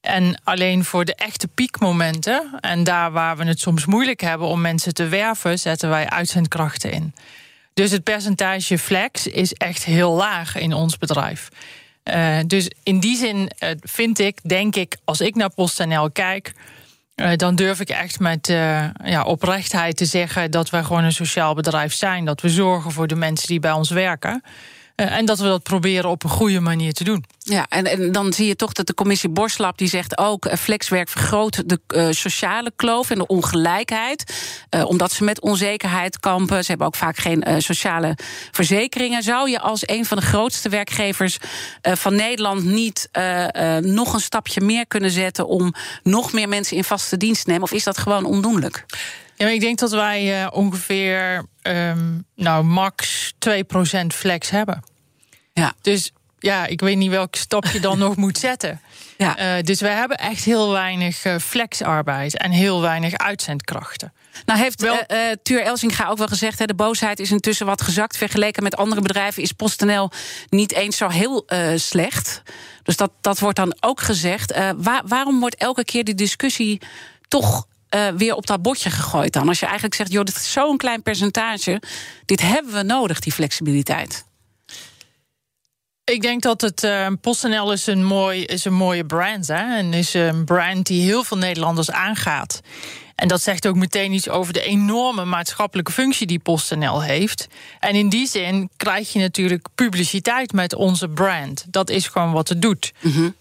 En 0.02 0.41
alleen 0.43 0.84
voor 0.84 1.06
de 1.06 1.15
echte 1.15 1.47
piekmomenten, 1.47 2.58
en 2.60 2.84
daar 2.84 3.12
waar 3.12 3.38
we 3.38 3.45
het 3.45 3.60
soms 3.60 3.86
moeilijk 3.86 4.21
hebben 4.21 4.47
om 4.47 4.62
mensen 4.62 4.93
te 4.93 5.08
werven, 5.08 5.60
zetten 5.60 5.89
wij 5.89 6.10
uitzendkrachten 6.10 6.91
in. 6.91 7.13
Dus 7.73 7.91
het 7.91 8.04
percentage 8.04 8.78
flex 8.78 9.28
is 9.28 9.54
echt 9.54 9.84
heel 9.84 10.12
laag 10.12 10.56
in 10.56 10.73
ons 10.73 10.97
bedrijf. 10.97 11.49
Uh, 12.04 12.38
dus 12.47 12.69
in 12.84 12.99
die 12.99 13.17
zin 13.17 13.38
uh, 13.60 13.69
vind 13.82 14.19
ik, 14.19 14.39
denk 14.43 14.76
ik, 14.76 14.97
als 15.04 15.21
ik 15.21 15.36
naar 15.36 15.54
PostNL 15.54 16.12
kijk 16.12 16.54
dan 17.36 17.56
durf 17.56 17.80
ik 17.80 17.89
echt 17.89 18.19
met 18.19 18.49
uh, 18.49 18.86
ja, 19.04 19.23
oprechtheid 19.23 19.97
te 19.97 20.06
zeggen 20.06 20.52
dat 20.52 20.69
wij 20.69 20.84
gewoon 20.84 21.04
een 21.04 21.12
sociaal 21.12 21.54
bedrijf 21.54 21.93
zijn. 21.93 22.26
Dat 22.26 22.41
we 22.41 22.49
zorgen 22.49 22.91
voor 22.91 23.08
de 23.08 23.15
mensen 23.15 23.47
die 23.47 23.60
bij 23.60 23.71
ons 23.71 23.89
werken. 23.89 24.41
Uh, 24.95 25.17
en 25.17 25.26
dat 25.26 25.39
we 25.39 25.45
dat 25.45 25.63
proberen 25.63 26.10
op 26.10 26.23
een 26.23 26.30
goede 26.30 26.60
manier 26.60 26.93
te 26.93 27.04
doen. 27.04 27.26
Ja, 27.46 27.66
en, 27.70 27.86
en 27.86 28.12
dan 28.12 28.34
zie 28.34 28.48
je 28.48 28.56
toch 28.56 28.72
dat 28.72 28.88
de 28.88 28.94
commissie 28.94 29.30
Borslap 29.30 29.78
die 29.78 29.88
zegt 29.88 30.18
ook... 30.18 30.58
flexwerk 30.58 31.10
vergroot 31.10 31.70
de 31.70 31.80
uh, 31.88 32.08
sociale 32.10 32.72
kloof 32.76 33.10
en 33.10 33.18
de 33.18 33.28
ongelijkheid. 33.28 34.34
Uh, 34.76 34.86
omdat 34.86 35.12
ze 35.12 35.24
met 35.24 35.42
onzekerheid 35.42 36.20
kampen. 36.20 36.64
Ze 36.64 36.70
hebben 36.70 36.88
ook 36.88 36.96
vaak 36.96 37.18
geen 37.18 37.50
uh, 37.50 37.56
sociale 37.58 38.18
verzekeringen. 38.52 39.24
Zou 39.24 39.50
je 39.50 39.60
als 39.60 39.88
een 39.88 40.06
van 40.06 40.18
de 40.18 40.24
grootste 40.24 40.70
werkgevers 40.70 41.38
van 41.82 42.16
Nederland... 42.16 42.64
niet 42.64 43.10
nog 43.80 44.14
een 44.14 44.20
stapje 44.20 44.62
meer 44.62 44.88
kunnen 44.88 45.12
zetten... 45.12 45.48
om 45.48 45.74
nog 46.04 46.34
meer 46.34 46.50
mensen 46.50 46.78
in 46.78 46.84
vaste 46.84 47.18
dienst 47.18 47.44
te 47.44 47.50
nemen? 47.50 47.64
Of 47.64 47.72
is 47.72 47.84
dat 47.84 47.98
gewoon 47.98 48.26
ondoenlijk? 48.26 48.86
Ja, 49.36 49.48
ik 49.48 49.60
denk 49.60 49.80
dat 49.80 49.92
wij 49.92 50.52
ongeveer 50.52 51.46
um, 51.62 52.26
nou, 52.36 52.64
max 52.64 53.32
2% 53.50 54.08
flex 54.08 54.50
hebben. 54.50 54.84
Ja. 55.54 55.74
Dus 55.82 56.12
ja, 56.44 56.66
ik 56.66 56.82
weet 56.82 56.98
niet 56.98 57.10
welke 57.10 57.38
stap 57.38 57.66
je 57.66 57.80
dan 57.80 57.98
nog 57.98 58.16
moet 58.16 58.38
zetten. 58.38 58.82
Ja. 59.18 59.58
Uh, 59.58 59.64
dus 59.64 59.82
wij 59.82 59.94
hebben 59.94 60.18
echt 60.18 60.44
heel 60.44 60.72
weinig 60.72 61.26
uh, 61.26 61.38
flexarbeid 61.38 62.38
en 62.38 62.52
heel 62.52 62.82
weinig 62.82 63.18
uitzendkrachten. 63.18 64.14
Nou 64.46 64.60
heeft 64.60 64.82
wel, 64.82 64.96
uh, 64.96 65.18
Tuur 65.44 65.62
Elsinga 65.62 66.08
ook 66.08 66.18
wel 66.18 66.28
gezegd... 66.28 66.60
Hè, 66.60 66.66
de 66.66 66.74
boosheid 66.74 67.20
is 67.20 67.32
intussen 67.32 67.66
wat 67.66 67.82
gezakt. 67.82 68.18
Vergeleken 68.18 68.64
met 68.64 68.76
andere 68.76 69.02
bedrijven 69.02 69.44
is 69.44 69.52
PostNL 69.52 70.12
niet 70.50 70.74
eens 70.74 70.98
zo 70.98 71.08
heel 71.08 71.46
slecht. 71.76 72.42
Dus 72.84 72.98
dat, 72.98 73.12
dat 73.22 73.40
wordt 73.40 73.58
dan 73.58 73.76
ook 73.80 74.02
gezegd. 74.02 74.54
Waar, 74.78 75.02
waarom 75.06 75.40
wordt 75.40 75.56
elke 75.56 75.84
keer 75.84 76.04
die 76.04 76.16
discussie 76.16 76.82
toch 77.28 77.68
weer 78.18 78.36
op 78.36 78.46
dat 78.46 78.62
bordje 78.62 78.90
gegooid 78.90 79.34
dan? 79.34 79.48
Als 79.48 79.60
je 79.60 79.66
eigenlijk 79.66 79.96
zegt, 79.96 80.12
joh, 80.12 80.24
dit 80.24 80.36
is 80.36 80.52
zo'n 80.52 80.78
klein 80.78 81.02
percentage. 81.02 81.82
Dit 82.26 82.42
hebben 82.42 82.74
we 82.74 82.84
nodig, 82.84 83.20
die 83.20 83.34
flexibiliteit. 83.34 84.26
Ik 86.06 86.22
denk 86.22 86.42
dat 86.42 86.62
het 86.62 86.84
uh, 86.84 87.08
PostNL 87.22 87.72
is 87.72 87.88
een, 87.88 88.04
mooi, 88.04 88.44
is 88.44 88.66
een 88.66 88.74
mooie 88.74 89.06
brand 89.06 89.48
hè? 89.48 89.78
En 89.78 89.94
is 89.94 90.13
een 90.13 90.46
brand 90.46 90.86
die 90.86 91.02
heel 91.02 91.24
veel 91.24 91.38
Nederlanders 91.38 91.92
aangaat. 91.92 92.62
En 93.16 93.28
dat 93.28 93.42
zegt 93.42 93.68
ook 93.68 93.76
meteen 93.76 94.12
iets 94.12 94.30
over 94.30 94.54
de 94.54 94.63
enorme 94.63 95.26
maatschappelijke 95.26 95.92
functie 95.92 96.28
die 96.28 96.39
PostNL 96.39 97.02
heeft. 97.02 97.48
En 97.80 97.96
in 97.96 98.10
die 98.10 98.28
zin 98.28 98.70
krijg 98.78 99.13
je 99.13 99.20
natuurlijk 99.20 99.68
publiciteit 99.76 100.52
met 100.52 100.76
onze 100.76 101.10
brand. 101.10 101.66
Dat 101.70 101.89
is 101.89 102.08
gewoon 102.08 102.32
wat 102.32 102.50
het 102.50 102.62
doet. 102.62 102.94
Mm 103.00 103.36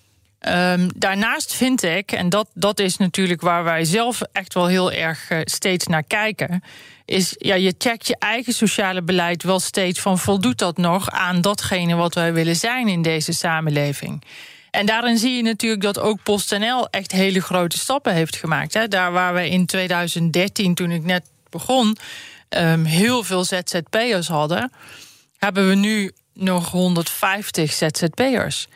Um, 0.49 0.91
daarnaast 0.95 1.55
vind 1.55 1.83
ik, 1.83 2.13
en 2.13 2.29
dat, 2.29 2.49
dat 2.55 2.79
is 2.79 2.97
natuurlijk 2.97 3.41
waar 3.41 3.65
wij 3.65 3.85
zelf 3.85 4.21
echt 4.33 4.55
wel 4.55 4.67
heel 4.67 4.93
erg 4.93 5.31
uh, 5.31 5.39
steeds 5.45 5.87
naar 5.87 6.03
kijken, 6.03 6.63
is 7.05 7.35
ja, 7.39 7.55
je 7.55 7.75
checkt 7.79 8.07
je 8.07 8.17
eigen 8.19 8.53
sociale 8.53 9.03
beleid 9.03 9.43
wel 9.43 9.61
steeds 9.61 10.01
van 10.01 10.19
voldoet 10.19 10.59
dat 10.59 10.77
nog 10.77 11.11
aan 11.11 11.41
datgene 11.41 11.95
wat 11.95 12.15
wij 12.15 12.33
willen 12.33 12.57
zijn 12.57 12.89
in 12.89 13.03
deze 13.03 13.33
samenleving. 13.33 14.25
En 14.71 14.87
daarin 14.87 15.19
zie 15.19 15.37
je 15.37 15.43
natuurlijk 15.43 15.83
dat 15.83 15.99
ook 15.99 16.23
PostNL 16.23 16.89
echt 16.91 17.13
hele 17.13 17.41
grote 17.41 17.79
stappen 17.79 18.13
heeft 18.15 18.37
gemaakt. 18.37 18.75
Hè. 18.75 18.89
Daar 18.89 19.13
waar 19.13 19.35
we 19.35 19.49
in 19.49 19.67
2013, 19.67 20.75
toen 20.75 20.91
ik 20.91 21.05
net 21.05 21.25
begon, 21.51 21.97
um, 22.49 22.85
heel 22.85 23.25
veel 23.25 23.45
ZZP'ers 23.45 24.29
hadden, 24.29 24.73
hebben 25.39 25.69
we 25.69 25.75
nu 25.75 26.13
nog 26.35 26.71
150 26.71 27.73
ZZP'ers. 27.73 28.69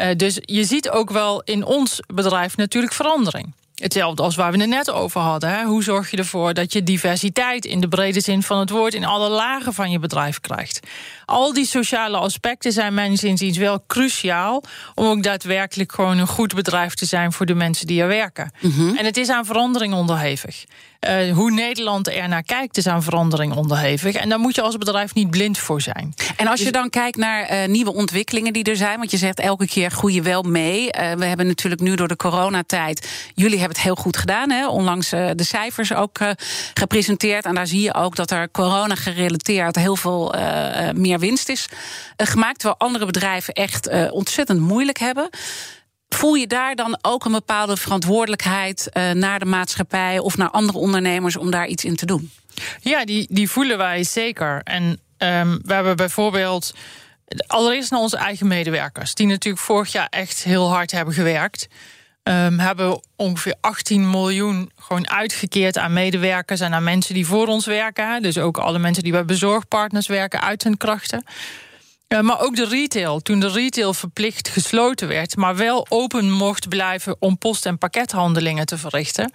Uh, 0.00 0.06
dus 0.16 0.38
je 0.40 0.64
ziet 0.64 0.90
ook 0.90 1.10
wel 1.10 1.42
in 1.42 1.64
ons 1.64 2.00
bedrijf 2.06 2.56
natuurlijk 2.56 2.92
verandering. 2.92 3.52
Hetzelfde 3.74 4.22
als 4.22 4.36
waar 4.36 4.52
we 4.52 4.58
het 4.58 4.68
net 4.68 4.90
over 4.90 5.20
hadden. 5.20 5.50
Hè. 5.50 5.64
Hoe 5.64 5.82
zorg 5.82 6.10
je 6.10 6.16
ervoor 6.16 6.54
dat 6.54 6.72
je 6.72 6.82
diversiteit 6.82 7.64
in 7.64 7.80
de 7.80 7.88
brede 7.88 8.20
zin 8.20 8.42
van 8.42 8.58
het 8.58 8.70
woord 8.70 8.94
in 8.94 9.04
alle 9.04 9.28
lagen 9.28 9.74
van 9.74 9.90
je 9.90 9.98
bedrijf 9.98 10.40
krijgt? 10.40 10.80
Al 11.24 11.52
die 11.52 11.66
sociale 11.66 12.16
aspecten 12.16 12.72
zijn 12.72 12.94
mijn 12.94 13.18
inziens 13.22 13.56
wel 13.56 13.84
cruciaal 13.86 14.62
om 14.94 15.06
ook 15.06 15.22
daadwerkelijk 15.22 15.92
gewoon 15.92 16.18
een 16.18 16.26
goed 16.26 16.54
bedrijf 16.54 16.94
te 16.94 17.06
zijn 17.06 17.32
voor 17.32 17.46
de 17.46 17.54
mensen 17.54 17.86
die 17.86 18.00
er 18.00 18.08
werken. 18.08 18.52
Mhm. 18.60 18.96
En 18.96 19.04
het 19.04 19.16
is 19.16 19.28
aan 19.28 19.44
verandering 19.44 19.94
onderhevig. 19.94 20.64
Uh, 21.08 21.32
hoe 21.34 21.50
Nederland 21.50 22.08
er 22.08 22.28
naar 22.28 22.42
kijkt 22.42 22.76
is 22.76 22.86
aan 22.86 23.02
verandering 23.02 23.54
onderhevig. 23.54 24.14
En 24.14 24.28
daar 24.28 24.38
moet 24.38 24.54
je 24.54 24.62
als 24.62 24.76
bedrijf 24.76 25.14
niet 25.14 25.30
blind 25.30 25.58
voor 25.58 25.80
zijn. 25.80 26.14
En 26.36 26.46
als 26.46 26.58
je 26.58 26.64
dus- 26.64 26.72
dan 26.72 26.90
kijkt 26.90 27.16
naar 27.16 27.52
uh, 27.52 27.68
nieuwe 27.68 27.94
ontwikkelingen 27.94 28.52
die 28.52 28.64
er 28.64 28.76
zijn, 28.76 28.98
want 28.98 29.10
je 29.10 29.16
zegt 29.16 29.40
elke 29.40 29.66
keer 29.66 29.90
groei 29.90 30.14
je 30.14 30.22
wel 30.22 30.42
mee. 30.42 30.84
Uh, 30.84 31.12
we 31.12 31.24
hebben 31.24 31.46
natuurlijk 31.46 31.80
nu 31.80 31.94
door 31.94 32.08
de 32.08 32.16
coronatijd, 32.16 33.08
jullie 33.34 33.58
hebben 33.58 33.76
het 33.76 33.86
heel 33.86 33.94
goed 33.94 34.16
gedaan, 34.16 34.50
hè? 34.50 34.68
onlangs 34.68 35.10
de 35.10 35.34
cijfers 35.36 35.92
ook 35.94 36.18
gepresenteerd. 36.74 37.44
En 37.44 37.54
daar 37.54 37.66
zie 37.66 37.82
je 37.82 37.94
ook 37.94 38.16
dat 38.16 38.30
er 38.30 38.50
corona 38.50 38.94
gerelateerd 38.94 39.76
heel 39.76 39.96
veel 39.96 40.34
meer 40.94 41.18
winst 41.18 41.48
is 41.48 41.68
gemaakt, 42.16 42.58
terwijl 42.58 42.80
andere 42.80 43.06
bedrijven 43.06 43.54
echt 43.54 44.10
ontzettend 44.10 44.60
moeilijk 44.60 44.98
hebben. 44.98 45.30
Voel 46.14 46.34
je 46.34 46.46
daar 46.46 46.74
dan 46.74 46.98
ook 47.02 47.24
een 47.24 47.32
bepaalde 47.32 47.76
verantwoordelijkheid 47.76 48.88
uh, 48.92 49.10
naar 49.10 49.38
de 49.38 49.44
maatschappij 49.44 50.18
of 50.18 50.36
naar 50.36 50.50
andere 50.50 50.78
ondernemers 50.78 51.36
om 51.36 51.50
daar 51.50 51.66
iets 51.66 51.84
in 51.84 51.96
te 51.96 52.06
doen? 52.06 52.30
Ja, 52.80 53.04
die, 53.04 53.26
die 53.30 53.50
voelen 53.50 53.78
wij 53.78 54.04
zeker. 54.04 54.60
En 54.64 54.82
um, 55.18 55.60
we 55.62 55.74
hebben 55.74 55.96
bijvoorbeeld 55.96 56.74
allereerst 57.46 57.90
naar 57.90 58.00
onze 58.00 58.16
eigen 58.16 58.46
medewerkers, 58.46 59.14
die 59.14 59.26
natuurlijk 59.26 59.64
vorig 59.64 59.92
jaar 59.92 60.06
echt 60.10 60.42
heel 60.42 60.68
hard 60.68 60.90
hebben 60.90 61.14
gewerkt. 61.14 61.68
Um, 62.22 62.58
hebben 62.58 63.00
ongeveer 63.16 63.54
18 63.60 64.10
miljoen 64.10 64.70
gewoon 64.78 65.10
uitgekeerd 65.10 65.78
aan 65.78 65.92
medewerkers 65.92 66.60
en 66.60 66.74
aan 66.74 66.84
mensen 66.84 67.14
die 67.14 67.26
voor 67.26 67.46
ons 67.46 67.66
werken. 67.66 68.22
Dus 68.22 68.38
ook 68.38 68.58
alle 68.58 68.78
mensen 68.78 69.02
die 69.02 69.12
bij 69.12 69.24
bezorgpartners 69.24 70.06
werken 70.06 70.40
uit 70.40 70.62
hun 70.64 70.76
krachten. 70.76 71.24
Uh, 72.14 72.20
maar 72.20 72.40
ook 72.40 72.56
de 72.56 72.66
retail. 72.66 73.20
Toen 73.20 73.40
de 73.40 73.48
retail 73.48 73.94
verplicht 73.94 74.48
gesloten 74.48 75.08
werd, 75.08 75.36
maar 75.36 75.56
wel 75.56 75.86
open 75.88 76.30
mocht 76.30 76.68
blijven 76.68 77.16
om 77.18 77.38
post- 77.38 77.66
en 77.66 77.78
pakkethandelingen 77.78 78.66
te 78.66 78.78
verrichten. 78.78 79.32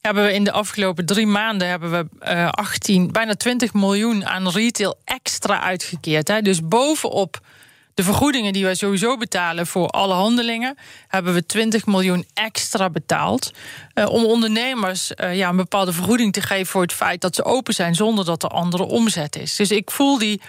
Hebben 0.00 0.24
we 0.24 0.32
in 0.32 0.44
de 0.44 0.52
afgelopen 0.52 1.06
drie 1.06 1.26
maanden 1.26 1.68
hebben 1.68 1.90
we 1.90 2.26
uh, 2.32 2.48
18, 2.48 3.12
bijna 3.12 3.34
20 3.34 3.74
miljoen 3.74 4.26
aan 4.26 4.48
retail 4.48 4.98
extra 5.04 5.60
uitgekeerd. 5.60 6.28
Hè. 6.28 6.42
Dus 6.42 6.60
bovenop 6.62 7.40
de 7.94 8.02
vergoedingen 8.02 8.52
die 8.52 8.64
wij 8.64 8.74
sowieso 8.74 9.16
betalen 9.16 9.66
voor 9.66 9.88
alle 9.88 10.14
handelingen, 10.14 10.76
hebben 11.08 11.34
we 11.34 11.46
20 11.46 11.86
miljoen 11.86 12.26
extra 12.34 12.90
betaald. 12.90 13.52
Uh, 13.94 14.08
om 14.08 14.24
ondernemers 14.24 15.12
ja, 15.32 15.48
een 15.48 15.56
bepaalde 15.56 15.92
vergoeding 15.92 16.32
te 16.32 16.40
geven 16.40 16.66
voor 16.66 16.82
het 16.82 16.92
feit 16.92 17.20
dat 17.20 17.34
ze 17.34 17.44
open 17.44 17.74
zijn 17.74 17.94
zonder 17.94 18.24
dat 18.24 18.42
er 18.42 18.48
andere 18.48 18.82
omzet 18.82 19.36
is. 19.36 19.56
Dus 19.56 19.70
ik 19.70 19.90
voel 19.90 20.18
die 20.18 20.40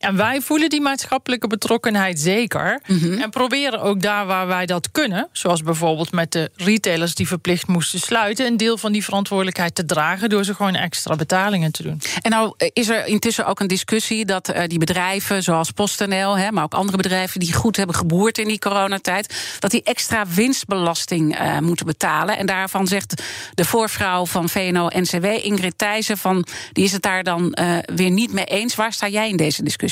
en 0.00 0.16
wij 0.16 0.40
voelen 0.40 0.68
die 0.68 0.80
maatschappelijke 0.80 1.46
betrokkenheid 1.46 2.20
zeker. 2.20 2.80
Mhm. 2.86 3.12
En 3.12 3.30
proberen 3.30 3.80
ook 3.80 4.02
daar 4.02 4.26
waar 4.26 4.46
wij 4.46 4.66
dat 4.66 4.90
kunnen, 4.90 5.28
zoals 5.32 5.62
bijvoorbeeld 5.62 6.12
met 6.12 6.32
de 6.32 6.50
retailers 6.56 7.14
die 7.14 7.26
verplicht 7.26 7.66
moesten 7.66 8.00
sluiten, 8.00 8.46
een 8.46 8.56
deel 8.56 8.78
van 8.78 8.92
die 8.92 9.04
verantwoordelijkheid 9.04 9.74
te 9.74 9.84
dragen 9.86 10.28
door 10.28 10.44
ze 10.44 10.54
gewoon 10.54 10.74
extra 10.74 11.16
betalingen 11.16 11.72
te 11.72 11.82
doen. 11.82 12.00
En 12.22 12.30
nou 12.30 12.54
eh, 12.56 12.68
is 12.72 12.88
er 12.88 13.06
intussen 13.06 13.46
ook 13.46 13.60
een 13.60 13.66
discussie 13.66 14.24
dat 14.24 14.54
uh, 14.54 14.62
die 14.66 14.78
bedrijven, 14.78 15.42
zoals 15.42 15.70
PostNL, 15.70 16.38
hè, 16.38 16.52
maar 16.52 16.64
ook 16.64 16.74
andere 16.74 16.96
bedrijven 16.96 17.40
die 17.40 17.52
goed 17.52 17.76
hebben 17.76 17.96
geboerd 17.96 18.38
in 18.38 18.48
die 18.48 18.58
coronatijd, 18.58 19.34
dat 19.58 19.70
die 19.70 19.82
extra 19.82 20.26
winstbelasting 20.34 21.40
uh, 21.40 21.58
moeten 21.58 21.86
betalen. 21.86 22.38
En 22.38 22.46
daarvan 22.46 22.86
zegt 22.86 23.22
de 23.54 23.64
voorvrouw 23.64 24.26
van 24.26 24.48
VNO-NCW, 24.48 25.24
Ingrid 25.24 25.78
Thijssen, 25.78 26.18
van 26.18 26.46
die 26.72 26.84
is 26.84 26.92
het 26.92 27.02
daar 27.02 27.22
dan 27.22 27.56
weer 27.94 28.10
niet 28.10 28.32
mee 28.32 28.44
eens. 28.44 28.74
Waar 28.74 28.92
sta 28.92 29.08
jij 29.08 29.28
in 29.28 29.36
deze 29.36 29.62
discussie? 29.62 29.89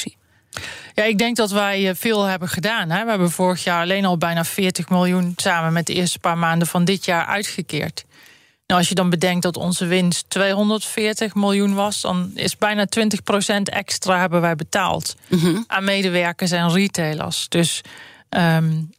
Ja, 0.99 1.05
ik 1.05 1.19
denk 1.19 1.37
dat 1.37 1.51
wij 1.51 1.89
eh, 1.89 1.95
veel 1.95 2.25
hebben 2.25 2.49
gedaan. 2.49 2.91
Hè. 2.91 3.05
We 3.05 3.11
hebben 3.11 3.31
vorig 3.31 3.65
jaar 3.65 3.83
alleen 3.83 4.05
al 4.05 4.17
bijna 4.17 4.45
40 4.45 4.89
miljoen 4.89 5.33
samen 5.37 5.73
met 5.73 5.87
de 5.87 5.95
eerste 5.95 6.19
paar 6.19 6.39
maanden 6.39 6.69
van 6.69 6.85
dit 6.85 7.05
jaar 7.05 7.27
uitgekeerd. 7.27 8.05
Nou, 8.67 8.81
als 8.81 8.89
je 8.89 8.95
dan 8.95 9.11
bedenkt 9.11 9.43
dat 9.43 9.57
onze 9.57 9.87
winst 9.87 10.31
240 10.31 11.35
miljoen 11.35 11.75
was, 11.75 12.01
dan 12.01 12.31
is 12.35 12.57
bijna 12.57 12.87
20% 12.87 13.63
extra 13.63 14.19
hebben 14.19 14.41
wij 14.41 14.55
betaald 14.55 15.17
mhm. 15.29 15.63
aan 15.67 15.85
medewerkers 15.85 16.51
en 16.51 16.73
retailers. 16.73 17.49
Dus 17.49 17.81
um, 18.31 18.91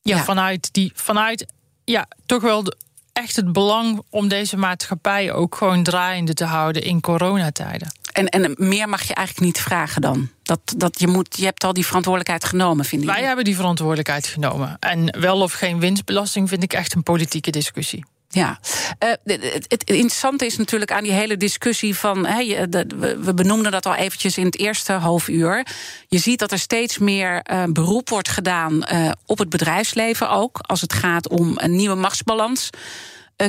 ja, 0.00 0.16
ja, 0.16 0.24
vanuit 0.24 0.68
die, 0.72 0.92
vanuit 0.94 1.46
ja, 1.84 2.08
toch 2.26 2.42
wel 2.42 2.62
de, 2.62 2.76
echt 3.12 3.36
het 3.36 3.52
belang 3.52 4.02
om 4.10 4.28
deze 4.28 4.56
maatschappij 4.56 5.32
ook 5.32 5.54
gewoon 5.54 5.82
draaiende 5.82 6.34
te 6.34 6.44
houden 6.44 6.82
in 6.82 7.00
coronatijden. 7.00 7.92
En, 8.12 8.28
en 8.28 8.54
meer 8.56 8.88
mag 8.88 9.02
je 9.02 9.14
eigenlijk 9.14 9.46
niet 9.46 9.60
vragen 9.60 10.00
dan? 10.00 10.30
Dat, 10.42 10.60
dat 10.76 11.00
je, 11.00 11.06
moet, 11.06 11.36
je 11.36 11.44
hebt 11.44 11.64
al 11.64 11.72
die 11.72 11.86
verantwoordelijkheid 11.86 12.44
genomen, 12.44 12.84
vind 12.84 13.02
ik. 13.02 13.08
Wij 13.08 13.22
hebben 13.22 13.44
die 13.44 13.56
verantwoordelijkheid 13.56 14.26
genomen. 14.26 14.76
En 14.80 15.20
wel 15.20 15.40
of 15.40 15.52
geen 15.52 15.80
winstbelasting 15.80 16.48
vind 16.48 16.62
ik 16.62 16.72
echt 16.72 16.94
een 16.94 17.02
politieke 17.02 17.50
discussie. 17.50 18.04
Ja, 18.28 18.58
uh, 19.04 19.10
het, 19.24 19.64
het, 19.68 19.90
interessante 19.90 20.46
is 20.46 20.56
natuurlijk 20.56 20.92
aan 20.92 21.02
die 21.02 21.12
hele 21.12 21.36
discussie 21.36 21.96
van. 21.96 22.26
He, 22.26 22.68
de, 22.68 22.86
we 23.20 23.34
benoemden 23.34 23.72
dat 23.72 23.86
al 23.86 23.94
eventjes 23.94 24.38
in 24.38 24.44
het 24.44 24.58
eerste 24.58 24.92
half 24.92 25.28
uur. 25.28 25.66
Je 26.08 26.18
ziet 26.18 26.38
dat 26.38 26.52
er 26.52 26.58
steeds 26.58 26.98
meer 26.98 27.44
uh, 27.52 27.64
beroep 27.68 28.08
wordt 28.08 28.28
gedaan 28.28 28.84
uh, 28.92 29.10
op 29.26 29.38
het 29.38 29.48
bedrijfsleven 29.48 30.30
ook. 30.30 30.58
Als 30.58 30.80
het 30.80 30.92
gaat 30.92 31.28
om 31.28 31.52
een 31.54 31.76
nieuwe 31.76 31.94
machtsbalans 31.94 32.70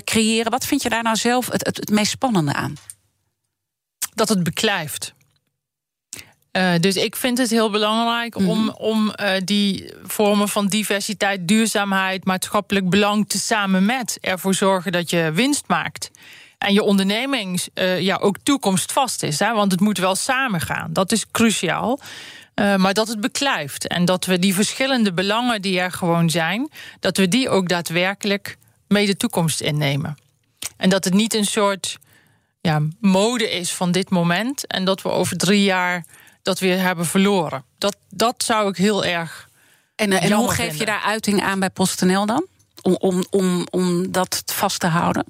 creëren. 0.03 0.51
Wat 0.51 0.65
vind 0.65 0.81
je 0.81 0.89
daar 0.89 1.03
nou 1.03 1.15
zelf 1.15 1.49
het, 1.51 1.65
het, 1.65 1.77
het 1.77 1.89
meest 1.89 2.11
spannende 2.11 2.53
aan? 2.53 2.77
Dat 4.15 4.29
het 4.29 4.43
beklijft. 4.43 5.13
Uh, 6.57 6.73
dus 6.79 6.95
ik 6.95 7.15
vind 7.15 7.37
het 7.37 7.49
heel 7.49 7.69
belangrijk 7.69 8.35
om, 8.35 8.63
mhm. 8.63 8.69
om 8.69 9.13
uh, 9.21 9.31
die 9.43 9.93
vormen 10.03 10.49
van 10.49 10.67
diversiteit, 10.67 11.47
duurzaamheid, 11.47 12.25
maatschappelijk 12.25 12.89
belang 12.89 13.29
te 13.29 13.37
samen 13.37 13.85
met 13.85 14.17
ervoor 14.21 14.53
zorgen 14.53 14.91
dat 14.91 15.09
je 15.09 15.31
winst 15.33 15.63
maakt. 15.67 16.11
En 16.57 16.73
je 16.73 16.83
onderneming 16.83 17.61
uh, 17.73 17.99
ja, 17.99 18.15
ook 18.15 18.37
toekomstvast 18.43 19.23
is. 19.23 19.39
Hè? 19.39 19.53
Want 19.53 19.71
het 19.71 19.81
moet 19.81 19.97
wel 19.97 20.15
samen 20.15 20.61
gaan. 20.61 20.93
Dat 20.93 21.11
is 21.11 21.31
cruciaal. 21.31 21.99
maar 22.55 22.93
dat 22.93 23.07
het 23.07 23.21
beklijft. 23.21 23.87
En 23.87 24.05
dat 24.05 24.25
we 24.25 24.39
die 24.39 24.53
verschillende 24.53 25.13
belangen 25.13 25.61
die 25.61 25.79
er 25.79 25.91
gewoon 25.91 26.29
zijn, 26.29 26.69
dat 26.99 27.17
we 27.17 27.27
die 27.27 27.49
ook 27.49 27.69
daadwerkelijk 27.69 28.57
mee 28.87 29.05
de 29.05 29.17
toekomst 29.17 29.61
innemen. 29.61 30.17
En 30.77 30.89
dat 30.89 31.03
het 31.03 31.13
niet 31.13 31.33
een 31.33 31.45
soort 31.45 31.97
ja, 32.63 32.81
mode 32.99 33.49
is 33.51 33.73
van 33.73 33.91
dit 33.91 34.09
moment. 34.09 34.67
En 34.67 34.85
dat 34.85 35.01
we 35.01 35.09
over 35.09 35.37
drie 35.37 35.63
jaar 35.63 36.05
dat 36.41 36.59
weer 36.59 36.79
hebben 36.79 37.05
verloren. 37.05 37.63
Dat, 37.77 37.95
dat 38.09 38.43
zou 38.43 38.69
ik 38.69 38.77
heel 38.77 39.05
erg. 39.05 39.49
En, 39.95 40.11
en 40.11 40.31
hoe 40.31 40.51
geef 40.51 40.77
je 40.77 40.85
daar 40.85 41.01
uiting 41.01 41.41
aan 41.41 41.59
bij 41.59 41.69
PostNL 41.69 42.25
dan? 42.25 42.45
Om, 42.81 42.95
om, 42.99 43.25
om, 43.29 43.67
om 43.71 44.11
dat 44.11 44.43
vast 44.45 44.79
te 44.79 44.87
houden? 44.87 45.25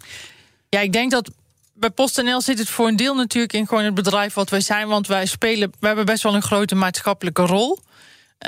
Ja, 0.69 0.79
ik 0.79 0.93
denk 0.93 1.11
dat 1.11 1.31
bij 1.73 1.89
PostNL 1.89 2.41
zit 2.41 2.59
het 2.59 2.69
voor 2.69 2.87
een 2.87 2.95
deel 2.95 3.15
natuurlijk 3.15 3.53
in 3.53 3.67
gewoon 3.67 3.83
het 3.83 3.93
bedrijf 3.93 4.33
wat 4.33 4.49
wij 4.49 4.61
zijn. 4.61 4.87
Want 4.87 5.07
wij 5.07 5.25
spelen, 5.25 5.71
we 5.79 5.87
hebben 5.87 6.05
best 6.05 6.23
wel 6.23 6.35
een 6.35 6.41
grote 6.41 6.75
maatschappelijke 6.75 7.45
rol. 7.45 7.79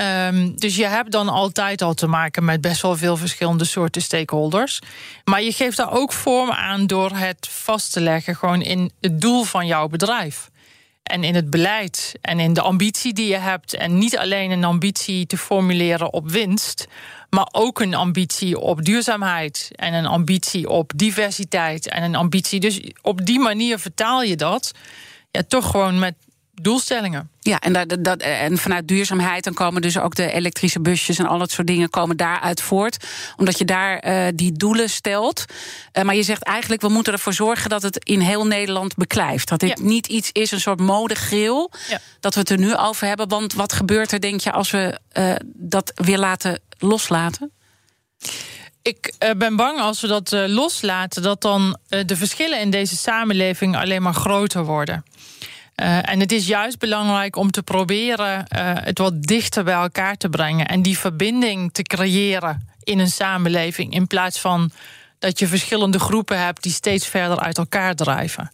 Um, 0.02 0.56
dus 0.56 0.76
je 0.76 0.86
hebt 0.86 1.12
dan 1.12 1.30
altijd 1.30 1.82
al 1.82 1.94
te 1.94 2.08
maken 2.08 2.46
met 2.46 2.62
best 2.62 2.82
wel 2.82 2.98
veel 2.98 3.18
verschillende 3.18 3.66
soorten 3.66 4.02
stakeholders. 4.02 4.80
Maar 5.24 5.42
je 5.42 5.52
geeft 5.52 5.78
daar 5.78 5.92
ook 5.92 6.12
vorm 6.12 6.52
aan 6.52 6.88
door 6.88 7.12
het 7.12 7.48
vast 7.50 7.92
te 7.92 8.02
leggen, 8.02 8.36
gewoon 8.36 8.62
in 8.62 8.92
het 9.02 9.22
doel 9.22 9.44
van 9.44 9.68
jouw 9.68 9.88
bedrijf. 9.88 10.50
En 11.04 11.24
in 11.24 11.36
het 11.36 11.50
beleid 11.50 12.16
en 12.22 12.40
in 12.40 12.54
de 12.54 12.62
ambitie 12.62 13.14
die 13.14 13.28
je 13.28 13.38
hebt. 13.38 13.74
En 13.74 13.98
niet 13.98 14.18
alleen 14.18 14.52
een 14.52 14.64
ambitie 14.64 15.26
te 15.26 15.38
formuleren 15.38 16.14
op 16.14 16.30
winst, 16.30 16.88
maar 17.30 17.48
ook 17.52 17.80
een 17.80 17.96
ambitie 17.96 18.60
op 18.60 18.86
duurzaamheid 18.86 19.72
en 19.76 19.94
een 19.94 20.06
ambitie 20.06 20.70
op 20.70 20.92
diversiteit 20.96 21.88
en 21.88 22.04
een 22.04 22.16
ambitie. 22.16 22.60
Dus 22.60 22.82
op 23.02 23.26
die 23.26 23.40
manier 23.40 23.80
vertaal 23.80 24.24
je 24.24 24.36
dat 24.36 24.72
ja, 25.32 25.42
toch 25.48 25.72
gewoon 25.72 26.00
met 26.00 26.16
doelstellingen. 26.62 27.30
Ja, 27.40 27.60
en, 27.60 27.74
dat, 27.74 27.98
dat, 28.00 28.22
en 28.22 28.58
vanuit 28.58 28.88
duurzaamheid 28.88 29.44
dan 29.44 29.54
komen 29.54 29.82
dus 29.82 29.98
ook 29.98 30.16
de 30.16 30.32
elektrische 30.32 30.82
busjes 30.82 31.18
en 31.20 31.26
al 31.26 31.38
dat 31.38 31.52
soort 31.52 31.68
dingen 31.68 31.90
komen 31.90 32.18
daaruit 32.18 32.62
voort. 32.62 33.06
Omdat 33.38 33.58
je 33.58 33.66
daar 33.66 34.08
uh, 34.08 34.28
die 34.36 34.52
doelen 34.52 34.90
stelt. 34.90 35.46
Uh, 35.94 36.04
maar 36.04 36.16
je 36.16 36.24
zegt 36.24 36.44
eigenlijk, 36.44 36.82
we 36.82 36.90
moeten 36.90 37.14
ervoor 37.14 37.34
zorgen 37.34 37.70
dat 37.70 37.82
het 37.82 38.06
in 38.06 38.20
heel 38.20 38.46
Nederland 38.48 38.96
beklijft. 38.96 39.50
Dat 39.50 39.60
dit 39.60 39.80
niet 39.80 40.08
iets 40.08 40.30
is, 40.32 40.52
een 40.52 40.60
soort 40.60 40.80
modegril, 40.80 41.72
ja. 41.90 42.00
dat 42.20 42.34
we 42.34 42.40
het 42.40 42.50
er 42.50 42.58
nu 42.58 42.76
over 42.76 43.08
hebben. 43.08 43.28
Want 43.28 43.54
wat 43.54 43.74
gebeurt 43.74 44.12
er, 44.12 44.22
denk 44.22 44.40
je, 44.40 44.52
als 44.52 44.72
we 44.72 45.00
uh, 45.14 45.36
dat 45.46 45.92
weer 45.96 46.18
laten 46.18 46.60
loslaten? 46.78 47.52
Ik 48.82 49.14
ben 49.38 49.56
bang 49.56 49.80
als 49.80 50.02
we 50.02 50.08
dat 50.08 50.32
loslaten, 50.32 51.22
dat 51.22 51.42
dan 51.42 51.78
de 51.88 52.16
verschillen 52.16 52.60
in 52.60 52.70
deze 52.70 52.96
samenleving 52.96 53.78
alleen 53.78 54.02
maar 54.02 54.14
groter 54.14 54.66
worden. 54.66 55.04
Uh, 55.76 56.10
en 56.10 56.20
het 56.20 56.32
is 56.32 56.48
juist 56.48 56.80
belangrijk 56.80 57.36
om 57.36 57.52
te 57.52 57.64
proberen 57.64 58.38
uh, 58.38 58.72
het 58.74 58.98
wat 58.98 59.24
dichter 59.24 59.64
bij 59.64 59.74
elkaar 59.74 60.18
te 60.18 60.30
brengen 60.30 60.68
en 60.68 60.82
die 60.82 60.98
verbinding 60.98 61.74
te 61.74 61.82
creëren 61.82 62.70
in 62.84 63.00
een 63.00 63.12
samenleving, 63.12 63.94
in 63.94 64.08
plaats 64.08 64.40
van 64.40 64.72
dat 65.20 65.40
je 65.40 65.48
verschillende 65.48 66.00
groepen 66.00 66.40
hebt 66.40 66.64
die 66.64 66.72
steeds 66.72 67.08
verder 67.08 67.40
uit 67.40 67.58
elkaar 67.58 67.96
drijven. 67.96 68.52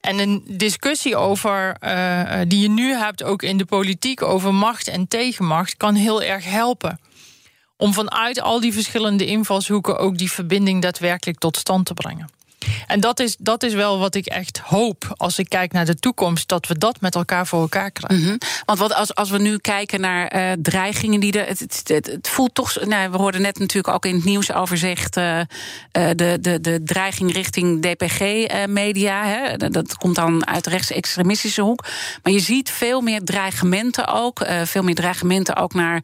En 0.00 0.18
een 0.18 0.44
discussie 0.46 1.16
over, 1.16 1.76
uh, 1.80 2.40
die 2.48 2.60
je 2.60 2.68
nu 2.68 2.92
hebt, 2.92 3.22
ook 3.22 3.42
in 3.42 3.56
de 3.56 3.64
politiek, 3.64 4.22
over 4.22 4.54
macht 4.54 4.88
en 4.88 5.08
tegenmacht, 5.08 5.76
kan 5.76 5.94
heel 5.94 6.22
erg 6.22 6.44
helpen. 6.44 7.00
Om 7.76 7.92
vanuit 7.92 8.40
al 8.40 8.60
die 8.60 8.72
verschillende 8.72 9.26
invalshoeken 9.26 9.98
ook 9.98 10.18
die 10.18 10.30
verbinding 10.30 10.82
daadwerkelijk 10.82 11.38
tot 11.38 11.56
stand 11.56 11.86
te 11.86 11.94
brengen. 11.94 12.37
En 12.86 13.00
dat 13.00 13.20
is, 13.20 13.36
dat 13.38 13.62
is 13.62 13.74
wel 13.74 13.98
wat 13.98 14.14
ik 14.14 14.26
echt 14.26 14.58
hoop 14.58 15.14
als 15.16 15.38
ik 15.38 15.48
kijk 15.48 15.72
naar 15.72 15.84
de 15.84 15.98
toekomst, 15.98 16.48
dat 16.48 16.66
we 16.66 16.78
dat 16.78 17.00
met 17.00 17.14
elkaar 17.14 17.46
voor 17.46 17.60
elkaar 17.60 17.90
krijgen. 17.90 18.26
-hmm. 18.26 18.38
Want 18.64 18.78
wat 18.78 18.94
als, 18.94 19.14
als 19.14 19.30
we 19.30 19.38
nu 19.38 19.58
kijken 19.58 20.00
naar 20.00 20.36
uh, 20.36 20.52
dreigingen 20.62 21.20
die 21.20 21.32
er. 21.32 21.46
Het, 21.46 21.60
het, 21.60 21.88
het, 21.88 22.28
voelt 22.28 22.54
toch. 22.54 22.84
Nou, 22.84 23.10
we 23.10 23.16
hoorden 23.16 23.42
net 23.42 23.58
natuurlijk 23.58 23.94
ook 23.94 24.06
in 24.06 24.14
het 24.14 24.24
nieuws 24.24 24.52
overzicht 24.52 25.16
uh, 25.16 25.38
uh, 25.38 25.44
de, 25.92 26.38
de, 26.40 26.60
de 26.60 26.82
dreiging 26.84 27.32
richting 27.32 27.82
DPG-media. 27.82 29.56
Dat 29.56 29.94
komt 29.94 30.14
dan 30.14 30.46
uit 30.46 30.66
rechtsextremistische 30.66 31.62
hoek. 31.62 31.84
Maar 32.22 32.32
je 32.32 32.40
ziet 32.40 32.70
veel 32.70 33.00
meer 33.00 33.24
dreigementen 33.24 34.06
ook. 34.06 34.46
veel 34.64 34.82
meer 34.82 34.94
dreigementen 34.94 35.56
ook 35.56 35.74
naar 35.74 36.02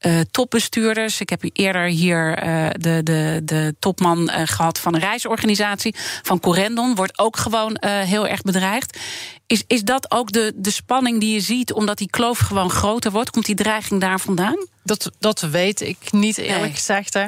uh, 0.00 0.20
topbestuurders. 0.30 1.20
Ik 1.20 1.30
heb 1.30 1.44
u 1.44 1.50
eerder 1.52 1.84
hier 1.84 2.46
uh, 2.46 2.68
de, 2.72 3.02
de, 3.02 3.40
de 3.44 3.74
topman 3.78 4.20
uh, 4.20 4.42
gehad 4.44 4.78
van 4.78 4.94
een 4.94 5.00
reisorganisatie, 5.00 5.94
van 6.22 6.40
Corendon, 6.40 6.94
wordt 6.94 7.18
ook 7.18 7.36
gewoon 7.36 7.76
heel 7.84 8.26
erg 8.26 8.42
bedreigd. 8.42 8.98
Is, 9.46 9.64
is 9.66 9.82
dat 9.82 10.10
ook 10.10 10.32
de, 10.32 10.52
de 10.56 10.70
spanning 10.70 11.20
die 11.20 11.34
je 11.34 11.40
ziet, 11.40 11.72
omdat 11.72 11.98
die 11.98 12.10
kloof 12.10 12.38
gewoon 12.38 12.70
groter 12.70 13.10
wordt? 13.10 13.30
Komt 13.30 13.46
die 13.46 13.54
dreiging 13.54 14.00
daar 14.00 14.20
vandaan? 14.20 14.66
Dat, 14.82 15.10
dat 15.18 15.40
weet 15.40 15.80
ik 15.80 15.96
niet, 16.10 16.38
eerlijk 16.38 16.60
nee. 16.60 16.72
gezegd. 16.72 17.14
Hè. 17.14 17.26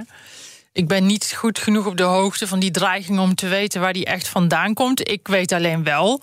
Ik 0.73 0.89
ben 0.89 1.07
niet 1.07 1.33
goed 1.37 1.59
genoeg 1.59 1.87
op 1.87 1.97
de 1.97 2.03
hoogte 2.03 2.47
van 2.47 2.59
die 2.59 2.71
dreiging 2.71 3.19
om 3.19 3.35
te 3.35 3.49
weten 3.49 3.81
waar 3.81 3.93
die 3.93 4.05
echt 4.05 4.29
vandaan 4.29 4.75
komt. 4.75 5.09
Ik 5.09 5.29
weet 5.29 5.53
alleen 5.53 5.85
wel, 5.85 6.23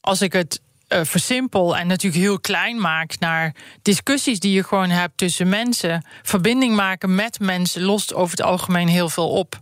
als 0.00 0.22
ik 0.22 0.32
het 0.32 0.60
uh, 0.92 1.00
versimpel 1.02 1.76
en 1.76 1.86
natuurlijk 1.86 2.22
heel 2.22 2.40
klein 2.40 2.80
maak 2.80 3.18
naar 3.18 3.54
discussies 3.82 4.40
die 4.40 4.52
je 4.52 4.64
gewoon 4.64 4.90
hebt 4.90 5.16
tussen 5.16 5.48
mensen. 5.48 6.04
Verbinding 6.22 6.74
maken 6.74 7.14
met 7.14 7.40
mensen 7.40 7.82
lost 7.82 8.14
over 8.14 8.30
het 8.30 8.46
algemeen 8.46 8.88
heel 8.88 9.08
veel 9.08 9.28
op. 9.28 9.58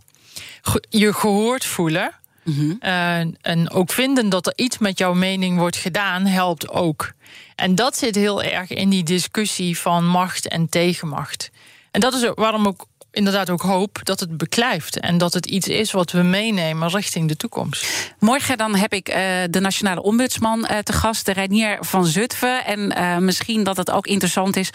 je 0.89 1.13
gehoord 1.13 1.65
voelen. 1.65 2.13
Mm 2.43 2.55
-hmm. 2.55 2.77
uh, 2.81 3.17
en 3.41 3.69
ook 3.69 3.91
vinden 3.91 4.29
dat 4.29 4.47
er 4.47 4.53
iets 4.55 4.77
met 4.77 4.97
jouw 4.97 5.13
mening 5.13 5.57
wordt 5.57 5.77
gedaan, 5.77 6.25
helpt 6.25 6.69
ook. 6.69 7.11
En 7.55 7.75
dat 7.75 7.97
zit 7.97 8.15
heel 8.15 8.43
erg 8.43 8.69
in 8.69 8.89
die 8.89 9.03
discussie 9.03 9.77
van 9.77 10.05
macht 10.05 10.47
en 10.47 10.69
tegenmacht. 10.69 11.51
En 11.91 11.99
dat 11.99 12.13
is 12.13 12.31
waarom 12.35 12.67
ook 12.67 12.87
inderdaad 13.11 13.49
ook 13.49 13.61
hoop 13.61 13.99
dat 14.03 14.19
het 14.19 14.37
beklijft. 14.37 14.99
En 14.99 15.17
dat 15.17 15.33
het 15.33 15.45
iets 15.45 15.67
is 15.67 15.91
wat 15.91 16.11
we 16.11 16.21
meenemen 16.21 16.89
richting 16.89 17.27
de 17.27 17.37
toekomst. 17.37 18.13
Morgen 18.19 18.57
dan 18.57 18.75
heb 18.75 18.93
ik 18.93 19.09
uh, 19.09 19.15
de 19.49 19.59
nationale 19.59 20.01
ombudsman 20.01 20.59
uh, 20.59 20.77
te 20.77 20.93
gast, 20.93 21.25
de 21.25 21.31
Reinier 21.31 21.77
van 21.81 22.05
Zutphen. 22.05 22.65
En 22.65 22.97
uh, 22.97 23.17
misschien 23.17 23.63
dat 23.63 23.77
het 23.77 23.91
ook 23.91 24.07
interessant 24.07 24.55
is 24.55 24.69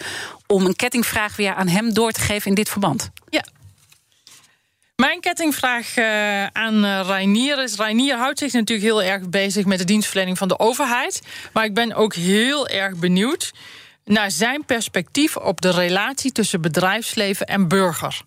om 0.47 0.65
een 0.65 0.75
kettingvraag 0.75 1.35
weer 1.35 1.53
aan 1.53 1.67
hem 1.67 1.93
door 1.93 2.11
te 2.11 2.21
geven 2.21 2.49
in 2.49 2.55
dit 2.55 2.69
verband. 2.69 3.09
Ja. 3.29 3.43
Mijn 4.95 5.19
kettingvraag 5.19 5.97
aan 6.51 6.85
Reinier 7.01 7.63
is: 7.63 7.75
Reinier 7.75 8.17
houdt 8.17 8.39
zich 8.39 8.53
natuurlijk 8.53 8.87
heel 8.87 9.03
erg 9.03 9.29
bezig 9.29 9.65
met 9.65 9.77
de 9.77 9.83
dienstverlening 9.83 10.37
van 10.37 10.47
de 10.47 10.59
overheid. 10.59 11.21
Maar 11.53 11.65
ik 11.65 11.73
ben 11.73 11.93
ook 11.93 12.13
heel 12.13 12.67
erg 12.67 12.95
benieuwd 12.95 13.51
naar 14.05 14.31
zijn 14.31 14.65
perspectief 14.65 15.37
op 15.37 15.61
de 15.61 15.69
relatie 15.69 16.31
tussen 16.31 16.61
bedrijfsleven 16.61 17.45
en 17.45 17.67
burger. 17.67 18.21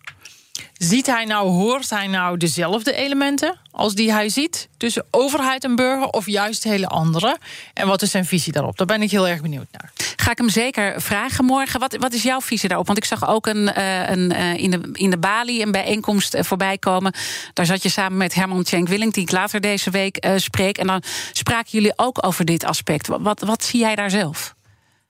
Ziet 0.77 1.05
hij 1.05 1.25
nou, 1.25 1.49
hoort 1.49 1.89
hij 1.89 2.07
nou 2.07 2.37
dezelfde 2.37 2.93
elementen 2.93 3.59
als 3.71 3.95
die 3.95 4.11
hij 4.11 4.29
ziet 4.29 4.69
tussen 4.77 5.05
overheid 5.11 5.63
en 5.63 5.75
burger, 5.75 6.07
of 6.07 6.25
juist 6.25 6.63
hele 6.63 6.87
andere? 6.87 7.37
En 7.73 7.87
wat 7.87 8.01
is 8.01 8.11
zijn 8.11 8.25
visie 8.25 8.53
daarop? 8.53 8.77
Daar 8.77 8.87
ben 8.87 9.01
ik 9.01 9.11
heel 9.11 9.27
erg 9.27 9.41
benieuwd 9.41 9.67
naar. 9.71 9.91
Ga 10.15 10.31
ik 10.31 10.37
hem 10.37 10.49
zeker 10.49 11.01
vragen 11.01 11.45
morgen. 11.45 11.79
Wat, 11.79 11.95
wat 11.95 12.13
is 12.13 12.23
jouw 12.23 12.41
visie 12.41 12.67
daarop? 12.67 12.87
Want 12.87 12.97
ik 12.97 13.05
zag 13.05 13.27
ook 13.27 13.47
een, 13.47 13.71
uh, 13.77 14.09
een, 14.09 14.31
uh, 14.31 14.53
in, 14.53 14.71
de, 14.71 14.89
in 14.93 15.09
de 15.09 15.17
Bali 15.17 15.61
een 15.61 15.71
bijeenkomst 15.71 16.35
uh, 16.35 16.43
voorbij 16.43 16.77
komen. 16.77 17.13
Daar 17.53 17.65
zat 17.65 17.83
je 17.83 17.89
samen 17.89 18.17
met 18.17 18.33
Herman 18.33 18.63
Tjenk 18.63 18.87
Willing, 18.87 19.13
die 19.13 19.23
ik 19.23 19.31
later 19.31 19.61
deze 19.61 19.89
week 19.89 20.27
spreek. 20.35 20.77
En 20.77 20.87
dan 20.87 21.03
spraken 21.31 21.71
jullie 21.71 21.93
ook 21.95 22.25
over 22.25 22.45
dit 22.45 22.63
aspect. 22.63 23.07
Wat, 23.07 23.41
wat 23.41 23.63
zie 23.63 23.79
jij 23.79 23.95
daar 23.95 24.09
zelf? 24.09 24.57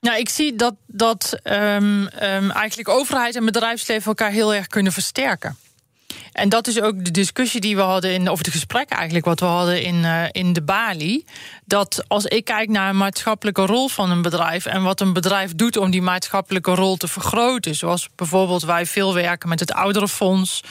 Nou, 0.00 0.18
ik 0.18 0.28
zie 0.28 0.56
dat, 0.56 0.74
dat 0.86 1.38
um, 1.44 2.08
um, 2.22 2.50
eigenlijk 2.50 2.88
overheid 2.88 3.36
en 3.36 3.44
bedrijfsleven 3.44 4.06
elkaar 4.06 4.30
heel 4.30 4.54
erg 4.54 4.66
kunnen 4.66 4.92
versterken. 4.92 5.56
En 6.32 6.48
dat 6.48 6.66
is 6.66 6.80
ook 6.80 7.04
de 7.04 7.10
discussie 7.10 7.60
die 7.60 7.76
we 7.76 7.82
hadden 7.82 8.12
in, 8.12 8.28
of 8.28 8.38
het 8.38 8.48
gesprek 8.48 8.90
eigenlijk 8.90 9.24
wat 9.24 9.40
we 9.40 9.46
hadden 9.46 9.82
in, 9.82 9.94
uh, 9.94 10.24
in 10.30 10.52
de 10.52 10.62
Bali. 10.62 11.24
Dat 11.64 12.04
als 12.08 12.24
ik 12.24 12.44
kijk 12.44 12.68
naar 12.68 12.88
een 12.88 12.96
maatschappelijke 12.96 13.66
rol 13.66 13.88
van 13.88 14.10
een 14.10 14.22
bedrijf 14.22 14.66
en 14.66 14.82
wat 14.82 15.00
een 15.00 15.12
bedrijf 15.12 15.54
doet 15.54 15.76
om 15.76 15.90
die 15.90 16.02
maatschappelijke 16.02 16.74
rol 16.74 16.96
te 16.96 17.08
vergroten. 17.08 17.74
Zoals 17.74 18.08
bijvoorbeeld 18.16 18.62
wij 18.62 18.86
veel 18.86 19.14
werken 19.14 19.48
met 19.48 19.60
het 19.60 19.72
ouderenfonds. 19.72 20.62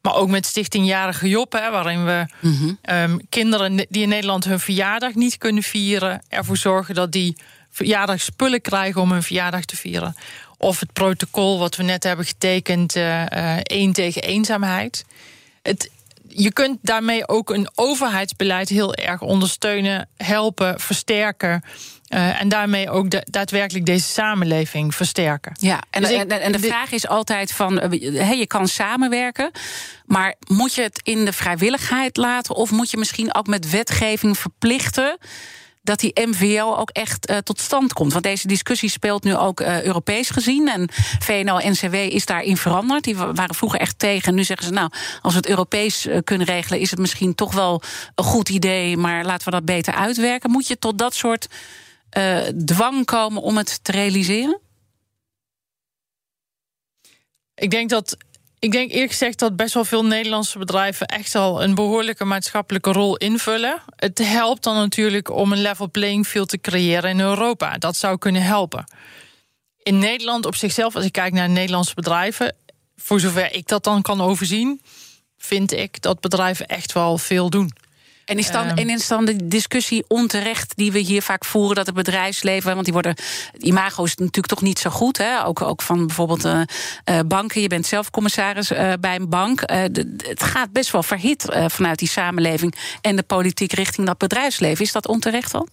Maar 0.00 0.14
ook 0.14 0.28
met 0.28 0.46
Stichting 0.46 0.86
Jarige 0.86 1.28
Job, 1.28 1.52
hè, 1.52 1.70
waarin 1.70 2.04
we 2.04 2.26
mm 2.40 2.56
-hmm. 2.56 2.78
um, 2.96 3.20
kinderen 3.28 3.76
die 3.76 4.02
in 4.02 4.08
Nederland 4.08 4.44
hun 4.44 4.60
verjaardag 4.60 5.14
niet 5.14 5.38
kunnen 5.38 5.62
vieren, 5.62 6.22
ervoor 6.28 6.56
zorgen 6.56 6.94
dat 6.94 7.12
die 7.12 7.36
verjaardagspullen 7.74 8.60
krijgen 8.60 9.00
om 9.00 9.12
hun 9.12 9.22
verjaardag 9.22 9.64
te 9.64 9.76
vieren. 9.76 10.16
Of 10.58 10.80
het 10.80 10.92
protocol 10.92 11.58
wat 11.58 11.76
we 11.76 11.82
net 11.82 12.02
hebben 12.02 12.26
getekend, 12.26 12.96
uh, 12.96 13.20
uh, 13.20 13.56
één 13.62 13.92
tegen 13.92 14.22
eenzaamheid. 14.22 15.04
Het, 15.62 15.90
je 16.28 16.52
kunt 16.52 16.78
daarmee 16.82 17.28
ook 17.28 17.50
een 17.50 17.68
overheidsbeleid 17.74 18.68
heel 18.68 18.94
erg 18.94 19.20
ondersteunen, 19.20 20.08
helpen, 20.16 20.80
versterken. 20.80 21.62
Uh, 22.08 22.40
en 22.40 22.48
daarmee 22.48 22.90
ook 22.90 23.10
de, 23.10 23.26
daadwerkelijk 23.30 23.86
deze 23.86 24.08
samenleving 24.08 24.94
versterken. 24.94 25.52
Ja, 25.60 25.82
en, 25.90 26.00
dus 26.00 26.10
ik, 26.10 26.18
en, 26.18 26.40
en 26.40 26.52
de 26.52 26.58
vraag 26.58 26.92
is 26.92 27.08
altijd 27.08 27.52
van, 27.52 27.76
hey, 27.78 28.38
je 28.38 28.46
kan 28.46 28.68
samenwerken, 28.68 29.50
maar 30.06 30.34
moet 30.46 30.74
je 30.74 30.82
het 30.82 31.00
in 31.02 31.24
de 31.24 31.32
vrijwilligheid 31.32 32.16
laten 32.16 32.54
of 32.54 32.70
moet 32.70 32.90
je 32.90 32.96
misschien 32.96 33.34
ook 33.34 33.46
met 33.46 33.70
wetgeving 33.70 34.38
verplichten 34.38 35.18
dat 35.84 35.98
die 36.00 36.20
MVO 36.26 36.74
ook 36.74 36.90
echt 36.90 37.30
uh, 37.30 37.36
tot 37.36 37.60
stand 37.60 37.92
komt? 37.92 38.12
Want 38.12 38.24
deze 38.24 38.46
discussie 38.46 38.88
speelt 38.88 39.24
nu 39.24 39.36
ook 39.36 39.60
uh, 39.60 39.82
Europees 39.82 40.30
gezien. 40.30 40.68
En 40.68 40.88
VNO-NCW 41.18 41.94
is 41.94 42.26
daarin 42.26 42.56
veranderd. 42.56 43.04
Die 43.04 43.16
waren 43.16 43.54
vroeger 43.54 43.80
echt 43.80 43.98
tegen. 43.98 44.34
Nu 44.34 44.44
zeggen 44.44 44.66
ze, 44.66 44.72
nou, 44.72 44.90
als 45.22 45.32
we 45.32 45.38
het 45.38 45.48
Europees 45.48 46.06
uh, 46.06 46.18
kunnen 46.24 46.46
regelen... 46.46 46.80
is 46.80 46.90
het 46.90 46.98
misschien 46.98 47.34
toch 47.34 47.54
wel 47.54 47.82
een 48.14 48.24
goed 48.24 48.48
idee, 48.48 48.96
maar 48.96 49.24
laten 49.24 49.44
we 49.44 49.50
dat 49.50 49.64
beter 49.64 49.94
uitwerken. 49.94 50.50
Moet 50.50 50.66
je 50.66 50.78
tot 50.78 50.98
dat 50.98 51.14
soort 51.14 51.48
dwang 52.64 53.04
komen 53.04 53.42
om 53.42 53.56
het 53.56 53.84
te 53.84 53.92
realiseren? 53.92 54.60
Ik 57.54 57.70
denk 57.70 57.90
dat 57.90 58.16
ik 58.64 58.72
denk 58.72 58.90
eerlijk 58.90 59.10
gezegd 59.10 59.38
dat 59.38 59.56
best 59.56 59.74
wel 59.74 59.84
veel 59.84 60.04
Nederlandse 60.04 60.58
bedrijven 60.58 61.06
echt 61.06 61.34
al 61.34 61.62
een 61.62 61.74
behoorlijke 61.74 62.24
maatschappelijke 62.24 62.92
rol 62.92 63.16
invullen. 63.16 63.82
Het 63.96 64.18
helpt 64.18 64.62
dan 64.62 64.74
natuurlijk 64.74 65.30
om 65.30 65.52
een 65.52 65.62
level 65.62 65.90
playing 65.90 66.26
field 66.26 66.48
te 66.48 66.60
creëren 66.60 67.10
in 67.10 67.20
Europa. 67.20 67.78
Dat 67.78 67.96
zou 67.96 68.18
kunnen 68.18 68.42
helpen. 68.42 68.84
In 69.82 69.98
Nederland 69.98 70.46
op 70.46 70.54
zichzelf, 70.54 70.94
als 70.94 71.04
ik 71.04 71.12
kijk 71.12 71.32
naar 71.32 71.48
Nederlandse 71.48 71.94
bedrijven, 71.94 72.56
voor 72.96 73.20
zover 73.20 73.54
ik 73.54 73.68
dat 73.68 73.84
dan 73.84 74.02
kan 74.02 74.20
overzien, 74.20 74.80
vind 75.38 75.72
ik 75.72 76.02
dat 76.02 76.20
bedrijven 76.20 76.66
echt 76.66 76.92
wel 76.92 77.18
veel 77.18 77.50
doen. 77.50 77.70
En 78.24 78.38
is 78.38 78.50
dan, 78.50 78.68
um, 78.68 78.76
en 78.76 78.90
is 78.90 79.08
dan 79.08 79.24
de 79.24 79.46
discussie 79.46 80.04
onterecht 80.08 80.76
die 80.76 80.92
we 80.92 80.98
hier 80.98 81.22
vaak 81.22 81.44
voeren, 81.44 81.74
dat 81.74 81.86
het 81.86 81.94
bedrijfsleven, 81.94 82.72
want 82.72 82.84
die 82.84 82.92
worden, 82.92 83.14
imago 83.58 84.04
is 84.04 84.14
natuurlijk 84.14 84.46
toch 84.46 84.62
niet 84.62 84.78
zo 84.78 84.90
goed, 84.90 85.18
hè? 85.18 85.44
Ook, 85.44 85.62
ook 85.62 85.82
van 85.82 86.06
bijvoorbeeld 86.06 86.44
uh, 86.44 86.60
uh, 87.10 87.18
banken. 87.26 87.60
Je 87.60 87.68
bent 87.68 87.86
zelf 87.86 88.10
commissaris 88.10 88.70
uh, 88.70 88.92
bij 89.00 89.14
een 89.14 89.28
bank. 89.28 89.66
De, 89.66 90.16
het 90.16 90.42
gaat 90.42 90.72
best 90.72 90.90
wel 90.90 91.02
verhit 91.02 91.44
vanuit 91.66 91.98
die 91.98 92.08
samenleving 92.08 92.74
en 93.00 93.16
de 93.16 93.22
politiek 93.22 93.72
richting 93.72 94.06
dat 94.06 94.18
bedrijfsleven. 94.18 94.84
Is 94.84 94.92
dat 94.92 95.08
onterecht 95.08 95.52
dan? 95.52 95.68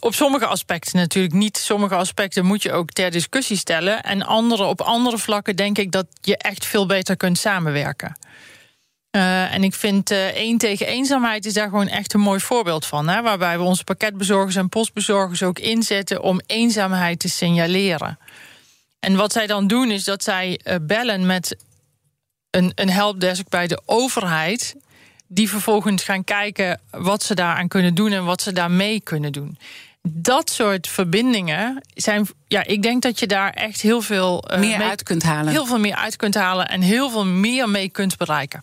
Op 0.00 0.14
sommige 0.14 0.46
aspecten 0.46 0.96
natuurlijk 0.96 1.34
niet. 1.34 1.56
Sommige 1.56 1.94
aspecten 1.94 2.44
moet 2.44 2.62
je 2.62 2.72
ook 2.72 2.90
ter 2.90 3.10
discussie 3.10 3.56
stellen. 3.56 4.02
En 4.02 4.22
andere, 4.22 4.64
op 4.64 4.80
andere 4.80 5.18
vlakken 5.18 5.56
denk 5.56 5.78
ik 5.78 5.92
dat 5.92 6.06
je 6.20 6.36
echt 6.36 6.66
veel 6.66 6.86
beter 6.86 7.16
kunt 7.16 7.38
samenwerken. 7.38 8.16
Uh, 9.16 9.54
en 9.54 9.64
ik 9.64 9.74
vind 9.74 10.10
uh, 10.10 10.26
één 10.26 10.58
tegen 10.58 10.86
eenzaamheid 10.86 11.46
is 11.46 11.52
daar 11.52 11.68
gewoon 11.68 11.88
echt 11.88 12.14
een 12.14 12.20
mooi 12.20 12.40
voorbeeld 12.40 12.86
van. 12.86 13.08
Hè, 13.08 13.22
waarbij 13.22 13.58
we 13.58 13.64
onze 13.64 13.84
pakketbezorgers 13.84 14.56
en 14.56 14.68
postbezorgers 14.68 15.42
ook 15.42 15.58
inzetten 15.58 16.22
om 16.22 16.40
eenzaamheid 16.46 17.18
te 17.18 17.28
signaleren. 17.28 18.18
En 19.00 19.16
wat 19.16 19.32
zij 19.32 19.46
dan 19.46 19.66
doen 19.66 19.90
is 19.90 20.04
dat 20.04 20.22
zij 20.22 20.60
uh, 20.64 20.74
bellen 20.82 21.26
met 21.26 21.56
een, 22.50 22.72
een 22.74 22.90
helpdesk 22.90 23.48
bij 23.48 23.66
de 23.66 23.82
overheid. 23.84 24.74
Die 25.26 25.48
vervolgens 25.48 26.04
gaan 26.04 26.24
kijken 26.24 26.80
wat 26.90 27.22
ze 27.22 27.34
daaraan 27.34 27.68
kunnen 27.68 27.94
doen 27.94 28.12
en 28.12 28.24
wat 28.24 28.42
ze 28.42 28.52
daarmee 28.52 29.00
kunnen 29.00 29.32
doen. 29.32 29.58
Dat 30.02 30.50
soort 30.50 30.88
verbindingen 30.88 31.82
zijn. 31.94 32.26
Ja, 32.48 32.64
ik 32.64 32.82
denk 32.82 33.02
dat 33.02 33.18
je 33.18 33.26
daar 33.26 33.50
echt 33.50 33.80
heel 33.80 34.00
veel 34.00 34.44
meer 34.58 34.78
mee, 34.78 34.88
uit 34.88 35.02
kunt 35.02 35.22
halen. 35.22 35.52
Heel 35.52 35.66
veel 35.66 35.78
meer 35.78 35.94
uit 35.96 36.16
kunt 36.16 36.34
halen 36.34 36.68
en 36.68 36.80
heel 36.80 37.10
veel 37.10 37.26
meer 37.26 37.68
mee 37.68 37.88
kunt 37.88 38.16
bereiken. 38.16 38.62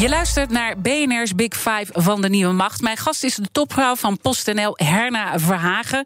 Je 0.00 0.08
luistert 0.08 0.50
naar 0.50 0.80
BNR's 0.80 1.34
Big 1.34 1.54
Five 1.54 1.86
van 1.92 2.22
de 2.22 2.28
Nieuwe 2.28 2.52
Macht. 2.52 2.80
Mijn 2.80 2.96
gast 2.96 3.24
is 3.24 3.34
de 3.34 3.48
topvrouw 3.52 3.96
van 3.96 4.18
PostNL, 4.18 4.72
Herna 4.76 5.38
Verhagen. 5.38 6.04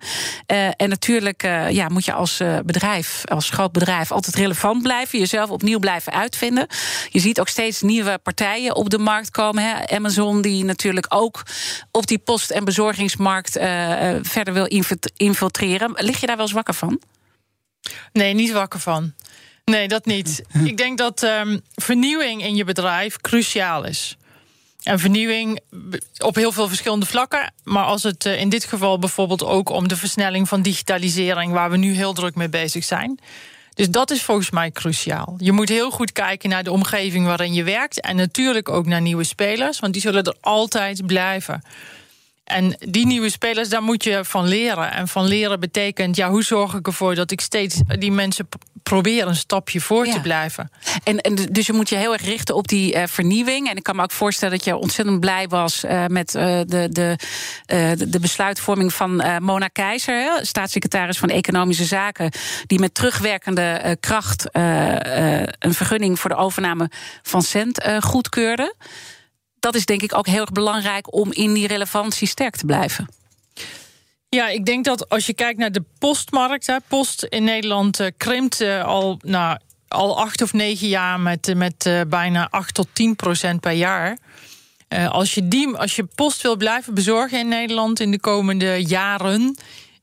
Uh, 0.52 0.66
en 0.76 0.88
natuurlijk 0.88 1.42
uh, 1.42 1.70
ja, 1.70 1.88
moet 1.88 2.04
je 2.04 2.12
als 2.12 2.40
uh, 2.40 2.58
bedrijf, 2.64 3.22
als 3.24 3.50
groot 3.50 3.72
bedrijf, 3.72 4.12
altijd 4.12 4.34
relevant 4.34 4.82
blijven. 4.82 5.18
Jezelf 5.18 5.50
opnieuw 5.50 5.78
blijven 5.78 6.12
uitvinden. 6.12 6.66
Je 7.08 7.18
ziet 7.18 7.40
ook 7.40 7.48
steeds 7.48 7.82
nieuwe 7.82 8.18
partijen 8.22 8.76
op 8.76 8.90
de 8.90 8.98
markt 8.98 9.30
komen. 9.30 9.62
Hè? 9.64 9.96
Amazon, 9.96 10.42
die 10.42 10.64
natuurlijk 10.64 11.06
ook 11.08 11.42
op 11.90 12.06
die 12.06 12.18
post- 12.18 12.50
en 12.50 12.64
bezorgingsmarkt 12.64 13.52
verder 14.22 14.54
wil 14.54 14.66
infiltreren. 15.16 15.92
Lig 15.94 16.20
je 16.20 16.26
daar 16.26 16.36
wel 16.36 16.48
eens 16.54 16.76
van? 16.76 17.00
Nee, 18.12 18.34
niet 18.34 18.52
wakker 18.52 18.80
van. 18.80 19.12
Nee, 19.64 19.88
dat 19.88 20.04
niet. 20.04 20.42
Ik 20.64 20.76
denk 20.76 20.98
dat 20.98 21.22
um, 21.22 21.60
vernieuwing 21.74 22.44
in 22.44 22.56
je 22.56 22.64
bedrijf 22.64 23.16
cruciaal 23.20 23.84
is. 23.84 24.16
En 24.82 24.98
vernieuwing 24.98 25.60
op 26.18 26.34
heel 26.34 26.52
veel 26.52 26.68
verschillende 26.68 27.06
vlakken. 27.06 27.52
Maar 27.62 27.84
als 27.84 28.02
het 28.02 28.24
uh, 28.24 28.40
in 28.40 28.48
dit 28.48 28.64
geval 28.64 28.98
bijvoorbeeld 28.98 29.44
ook 29.44 29.68
om 29.68 29.88
de 29.88 29.96
versnelling 29.96 30.48
van 30.48 30.62
digitalisering, 30.62 31.52
waar 31.52 31.70
we 31.70 31.76
nu 31.76 31.92
heel 31.94 32.12
druk 32.12 32.34
mee 32.34 32.48
bezig 32.48 32.84
zijn. 32.84 33.18
Dus 33.74 33.88
dat 33.90 34.10
is 34.10 34.22
volgens 34.22 34.50
mij 34.50 34.70
cruciaal. 34.70 35.34
Je 35.38 35.52
moet 35.52 35.68
heel 35.68 35.90
goed 35.90 36.12
kijken 36.12 36.48
naar 36.48 36.64
de 36.64 36.72
omgeving 36.72 37.26
waarin 37.26 37.54
je 37.54 37.62
werkt. 37.62 38.00
En 38.00 38.16
natuurlijk 38.16 38.68
ook 38.68 38.86
naar 38.86 39.00
nieuwe 39.00 39.24
spelers, 39.24 39.80
want 39.80 39.92
die 39.92 40.02
zullen 40.02 40.24
er 40.24 40.36
altijd 40.40 41.06
blijven. 41.06 41.62
En 42.44 42.76
die 42.78 43.06
nieuwe 43.06 43.30
spelers, 43.30 43.68
daar 43.68 43.82
moet 43.82 44.04
je 44.04 44.24
van 44.24 44.48
leren. 44.48 44.92
En 44.92 45.08
van 45.08 45.24
leren 45.24 45.60
betekent, 45.60 46.16
ja, 46.16 46.30
hoe 46.30 46.42
zorg 46.42 46.74
ik 46.74 46.86
ervoor 46.86 47.14
dat 47.14 47.30
ik 47.30 47.40
steeds 47.40 47.80
die 47.98 48.12
mensen 48.12 48.48
probeer 48.84 49.26
een 49.26 49.36
stapje 49.36 49.80
voor 49.80 50.04
te 50.04 50.20
blijven. 50.20 50.70
En, 51.04 51.20
en 51.20 51.34
dus 51.34 51.66
je 51.66 51.72
moet 51.72 51.88
je 51.88 51.96
heel 51.96 52.12
erg 52.12 52.24
richten 52.24 52.54
op 52.54 52.68
die 52.68 52.94
uh, 52.94 53.02
vernieuwing. 53.06 53.68
En 53.70 53.76
ik 53.76 53.82
kan 53.82 53.96
me 53.96 54.02
ook 54.02 54.10
voorstellen 54.10 54.56
dat 54.56 54.64
je 54.64 54.76
ontzettend 54.76 55.20
blij 55.20 55.48
was 55.48 55.84
uh, 55.84 56.06
met 56.06 56.34
uh, 56.34 56.42
de, 56.66 56.88
de, 56.90 57.16
de 58.08 58.20
besluitvorming 58.20 58.94
van 58.94 59.22
Mona 59.42 59.68
Keizer, 59.68 60.22
hè, 60.22 60.44
staatssecretaris 60.44 61.18
van 61.18 61.28
Economische 61.28 61.84
Zaken, 61.84 62.30
die 62.66 62.78
met 62.78 62.94
terugwerkende 62.94 63.96
kracht 64.00 64.48
een 64.52 65.74
vergunning 65.74 66.20
voor 66.20 66.30
de 66.30 66.36
overname 66.36 66.90
van 67.22 67.42
Cent 67.42 67.84
goedkeurde 68.00 68.74
dat 69.64 69.74
is 69.74 69.86
denk 69.86 70.02
ik 70.02 70.14
ook 70.14 70.26
heel 70.26 70.40
erg 70.40 70.52
belangrijk 70.52 71.14
om 71.14 71.32
in 71.32 71.52
die 71.52 71.66
relevantie 71.66 72.28
sterk 72.28 72.56
te 72.56 72.66
blijven. 72.66 73.08
Ja, 74.34 74.48
ik 74.48 74.64
denk 74.64 74.84
dat 74.84 75.08
als 75.08 75.26
je 75.26 75.34
kijkt 75.34 75.58
naar 75.58 75.72
de 75.72 75.84
postmarkt, 75.98 76.66
hè, 76.66 76.76
post 76.88 77.22
in 77.22 77.44
Nederland 77.44 78.00
uh, 78.00 78.06
krimpt 78.16 78.60
uh, 78.60 78.84
al, 78.84 79.18
nou, 79.22 79.58
al 79.88 80.18
acht 80.20 80.42
of 80.42 80.52
negen 80.52 80.88
jaar 80.88 81.20
met, 81.20 81.54
met 81.56 81.86
uh, 81.86 82.00
bijna 82.08 82.48
8 82.50 82.74
tot 82.74 82.88
10 82.92 83.16
procent 83.16 83.60
per 83.60 83.72
jaar. 83.72 84.18
als, 85.08 85.34
je 85.34 85.48
die, 85.48 85.76
als 85.76 85.96
je 85.96 86.04
post 86.04 86.42
wil 86.42 86.56
blijven 86.56 86.94
bezorgen 86.94 87.38
in 87.38 87.48
Nederland 87.48 88.00
in 88.00 88.10
de 88.10 88.20
komende 88.20 88.84
jaren, 88.86 89.56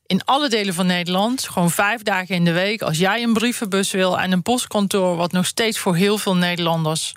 in 0.06 0.24
alle 0.24 0.48
delen 0.48 0.74
van 0.74 0.86
Nederland, 0.86 1.48
gewoon 1.48 1.70
vijf 1.70 2.02
dagen 2.02 2.34
in 2.34 2.44
de 2.44 2.52
week, 2.52 2.82
als 2.82 2.98
jij 2.98 3.22
een 3.22 3.32
brievenbus 3.32 3.90
wil 3.90 4.18
en 4.18 4.32
een 4.32 4.42
postkantoor, 4.42 5.16
wat 5.16 5.32
nog 5.32 5.46
steeds 5.46 5.78
voor 5.78 5.96
heel 5.96 6.18
veel 6.18 6.36
Nederlanders 6.36 7.14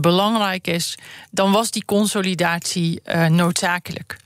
belangrijk 0.00 0.66
is, 0.66 0.98
dan 1.30 1.52
was 1.52 1.70
die 1.70 1.84
consolidatie 1.84 3.02
noodzakelijk. 3.28 4.20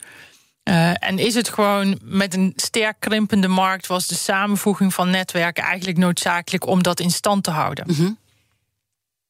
Uh, 0.68 0.90
en 0.98 1.18
is 1.18 1.34
het 1.34 1.48
gewoon 1.48 1.98
met 2.02 2.34
een 2.34 2.52
sterk 2.56 2.96
krimpende 2.98 3.48
markt, 3.48 3.86
was 3.86 4.06
de 4.06 4.14
samenvoeging 4.14 4.94
van 4.94 5.10
netwerken 5.10 5.64
eigenlijk 5.64 5.98
noodzakelijk 5.98 6.66
om 6.66 6.82
dat 6.82 7.00
in 7.00 7.10
stand 7.10 7.44
te 7.44 7.50
houden. 7.50 7.84
Mm 7.88 7.94
-hmm. 7.94 8.18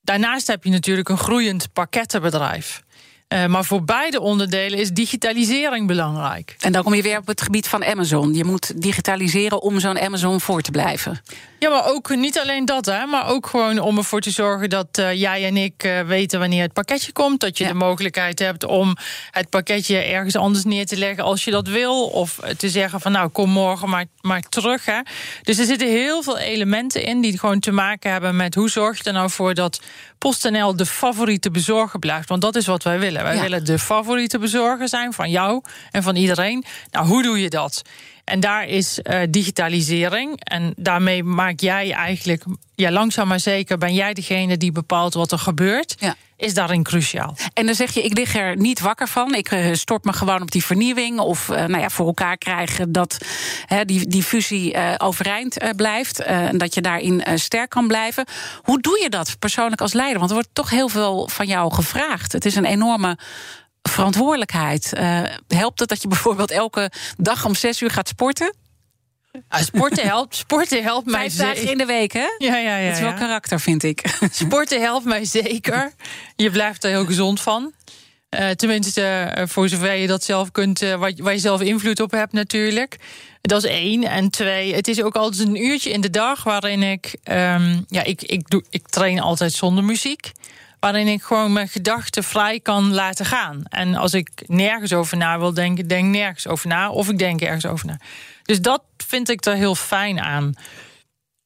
Daarnaast 0.00 0.46
heb 0.46 0.64
je 0.64 0.70
natuurlijk 0.70 1.08
een 1.08 1.18
groeiend 1.18 1.72
pakkettenbedrijf. 1.72 2.82
Uh, 3.28 3.46
maar 3.46 3.64
voor 3.64 3.84
beide 3.84 4.20
onderdelen 4.20 4.78
is 4.78 4.90
digitalisering 4.90 5.86
belangrijk. 5.86 6.56
En 6.60 6.72
dan 6.72 6.82
kom 6.82 6.94
je 6.94 7.02
weer 7.02 7.18
op 7.18 7.26
het 7.26 7.42
gebied 7.42 7.68
van 7.68 7.84
Amazon. 7.84 8.34
Je 8.34 8.44
moet 8.44 8.82
digitaliseren 8.82 9.62
om 9.62 9.80
zo'n 9.80 10.00
Amazon 10.00 10.40
voor 10.40 10.60
te 10.60 10.70
blijven. 10.70 11.22
Ja, 11.58 11.70
maar 11.70 11.86
ook 11.86 12.16
niet 12.16 12.38
alleen 12.38 12.64
dat, 12.64 12.86
hè, 12.86 13.06
maar 13.06 13.28
ook 13.28 13.46
gewoon 13.46 13.78
om 13.78 13.96
ervoor 13.96 14.20
te 14.20 14.30
zorgen 14.30 14.70
dat 14.70 14.98
uh, 14.98 15.12
jij 15.12 15.46
en 15.46 15.56
ik 15.56 15.84
uh, 15.84 16.00
weten 16.00 16.38
wanneer 16.38 16.62
het 16.62 16.72
pakketje 16.72 17.12
komt. 17.12 17.40
Dat 17.40 17.58
je 17.58 17.64
ja. 17.64 17.70
de 17.70 17.76
mogelijkheid 17.76 18.38
hebt 18.38 18.64
om 18.64 18.96
het 19.30 19.48
pakketje 19.48 19.98
ergens 19.98 20.36
anders 20.36 20.64
neer 20.64 20.86
te 20.86 20.96
leggen 20.96 21.24
als 21.24 21.44
je 21.44 21.50
dat 21.50 21.68
wil. 21.68 22.06
Of 22.06 22.40
te 22.56 22.68
zeggen 22.68 23.00
van 23.00 23.12
nou, 23.12 23.28
kom 23.28 23.50
morgen 23.50 23.88
maar, 23.88 24.04
maar 24.20 24.42
terug. 24.42 24.84
Hè. 24.84 25.00
Dus 25.42 25.58
er 25.58 25.64
zitten 25.64 25.88
heel 25.88 26.22
veel 26.22 26.38
elementen 26.38 27.02
in 27.02 27.20
die 27.20 27.38
gewoon 27.38 27.60
te 27.60 27.72
maken 27.72 28.10
hebben 28.10 28.36
met 28.36 28.54
hoe 28.54 28.70
zorg 28.70 28.98
je 28.98 29.04
er 29.04 29.12
nou 29.12 29.30
voor 29.30 29.54
dat 29.54 29.80
PostNL 30.18 30.76
de 30.76 30.86
favoriete 30.86 31.50
bezorger 31.50 31.98
blijft. 31.98 32.28
Want 32.28 32.42
dat 32.42 32.56
is 32.56 32.66
wat 32.66 32.82
wij 32.82 32.98
willen. 32.98 33.22
Wij 33.22 33.34
ja. 33.34 33.42
willen 33.42 33.64
de 33.64 33.78
favoriete 33.78 34.38
bezorger 34.38 34.88
zijn 34.88 35.12
van 35.12 35.30
jou 35.30 35.62
en 35.90 36.02
van 36.02 36.16
iedereen. 36.16 36.64
Nou, 36.90 37.06
hoe 37.06 37.22
doe 37.22 37.40
je 37.40 37.50
dat? 37.50 37.82
En 38.26 38.40
daar 38.40 38.68
is 38.68 38.98
uh, 39.02 39.20
digitalisering. 39.30 40.44
En 40.44 40.72
daarmee 40.76 41.22
maak 41.22 41.60
jij 41.60 41.92
eigenlijk, 41.92 42.44
ja, 42.74 42.90
langzaam 42.90 43.28
maar 43.28 43.40
zeker, 43.40 43.78
ben 43.78 43.94
jij 43.94 44.14
degene 44.14 44.56
die 44.56 44.72
bepaalt 44.72 45.14
wat 45.14 45.32
er 45.32 45.38
gebeurt. 45.38 45.94
Ja. 45.98 46.14
Is 46.36 46.54
daarin 46.54 46.82
cruciaal. 46.82 47.36
En 47.54 47.66
dan 47.66 47.74
zeg 47.74 47.94
je, 47.94 48.02
ik 48.02 48.16
lig 48.16 48.34
er 48.36 48.56
niet 48.56 48.80
wakker 48.80 49.08
van. 49.08 49.34
Ik 49.34 49.50
uh, 49.50 49.74
stort 49.74 50.04
me 50.04 50.12
gewoon 50.12 50.42
op 50.42 50.50
die 50.50 50.64
vernieuwing. 50.64 51.18
Of 51.18 51.48
uh, 51.48 51.56
nou 51.56 51.78
ja, 51.78 51.90
voor 51.90 52.06
elkaar 52.06 52.38
krijgen 52.38 52.92
dat 52.92 53.18
die, 53.84 54.06
die 54.06 54.22
fusie 54.22 54.76
overeind 54.98 55.56
blijft. 55.76 56.20
en 56.20 56.58
dat 56.58 56.74
je 56.74 56.80
daarin 56.80 57.22
sterk 57.34 57.70
kan 57.70 57.86
blijven. 57.86 58.24
Hoe 58.62 58.80
doe 58.80 59.00
je 59.02 59.08
dat 59.08 59.38
persoonlijk 59.38 59.80
als 59.80 59.92
leider? 59.92 60.18
Want 60.18 60.30
er 60.30 60.36
wordt 60.36 60.54
toch 60.54 60.70
heel 60.70 60.88
veel 60.88 61.28
van 61.28 61.46
jou 61.46 61.74
gevraagd. 61.74 62.32
Het 62.32 62.44
is 62.44 62.54
een 62.54 62.64
enorme 62.64 63.18
verantwoordelijkheid. 63.88 64.92
Uh, 64.94 65.22
helpt 65.48 65.80
het 65.80 65.88
dat 65.88 66.02
je 66.02 66.08
bijvoorbeeld 66.08 66.50
elke 66.50 66.90
dag 67.16 67.44
om 67.44 67.54
zes 67.54 67.80
uur 67.80 67.90
gaat 67.90 68.08
sporten? 68.08 68.54
Ah, 69.48 69.60
sporten 69.60 70.06
helpt, 70.06 70.36
sporten 70.36 70.82
helpt 70.82 71.06
mij 71.06 71.30
Vijf 71.30 71.36
dagen 71.36 71.70
in 71.70 71.78
de 71.78 71.84
week, 71.84 72.12
hè? 72.12 72.26
Ja, 72.38 72.56
ja, 72.56 72.76
ja. 72.76 72.86
Dat 72.86 72.94
is 72.94 73.02
wel 73.02 73.10
ja. 73.10 73.16
karakter, 73.16 73.60
vind 73.60 73.82
ik. 73.82 74.16
Sporten 74.30 74.80
helpt 74.80 75.04
mij 75.04 75.24
zeker. 75.24 75.92
Je 76.36 76.50
blijft 76.50 76.84
er 76.84 76.90
heel 76.90 77.04
gezond 77.04 77.40
van. 77.40 77.72
Uh, 78.30 78.50
tenminste, 78.50 79.34
uh, 79.38 79.42
voor 79.46 79.68
zover 79.68 79.92
je 79.92 80.06
dat 80.06 80.24
zelf 80.24 80.50
kunt, 80.50 80.82
uh, 80.82 80.94
waar, 80.94 81.12
waar, 81.16 81.32
je 81.32 81.38
zelf 81.38 81.60
invloed 81.60 82.00
op 82.00 82.10
hebt, 82.10 82.32
natuurlijk. 82.32 82.96
Dat 83.40 83.64
is 83.64 83.70
één. 83.70 84.04
En 84.04 84.30
twee, 84.30 84.74
het 84.74 84.88
is 84.88 85.02
ook 85.02 85.16
altijd 85.16 85.48
een 85.48 85.64
uurtje 85.64 85.90
in 85.90 86.00
de 86.00 86.10
dag 86.10 86.42
waarin 86.42 86.82
ik. 86.82 87.16
Um, 87.24 87.84
ja, 87.88 88.02
ik, 88.02 88.22
ik, 88.22 88.48
doe, 88.48 88.64
ik 88.70 88.88
train 88.88 89.20
altijd 89.20 89.52
zonder 89.52 89.84
muziek. 89.84 90.32
Waarin 90.86 91.08
ik 91.08 91.22
gewoon 91.22 91.52
mijn 91.52 91.68
gedachten 91.68 92.24
vrij 92.24 92.60
kan 92.60 92.94
laten 92.94 93.26
gaan. 93.26 93.62
En 93.68 93.94
als 93.94 94.14
ik 94.14 94.28
nergens 94.46 94.92
over 94.92 95.16
na 95.16 95.38
wil 95.38 95.54
denken, 95.54 95.88
denk 95.88 96.14
nergens 96.14 96.46
over 96.46 96.68
na. 96.68 96.90
Of 96.90 97.08
ik 97.08 97.18
denk 97.18 97.40
ergens 97.40 97.66
over 97.66 97.86
na. 97.86 97.98
Dus 98.42 98.60
dat 98.60 98.82
vind 98.96 99.28
ik 99.28 99.44
er 99.44 99.54
heel 99.54 99.74
fijn 99.74 100.20
aan. 100.20 100.54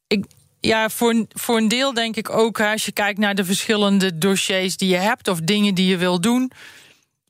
Ik, 0.07 0.25
ja, 0.61 0.89
voor, 0.89 1.27
voor 1.29 1.57
een 1.57 1.69
deel 1.69 1.95
denk 1.95 2.17
ik 2.17 2.31
ook, 2.31 2.61
als 2.61 2.85
je 2.85 2.93
kijkt 2.93 3.19
naar 3.19 3.35
de 3.35 3.45
verschillende 3.45 4.19
dossiers 4.19 4.77
die 4.77 4.89
je 4.89 4.97
hebt 4.97 5.29
of 5.29 5.41
dingen 5.41 5.75
die 5.75 5.87
je 5.87 5.97
wil 5.97 6.21
doen. 6.21 6.53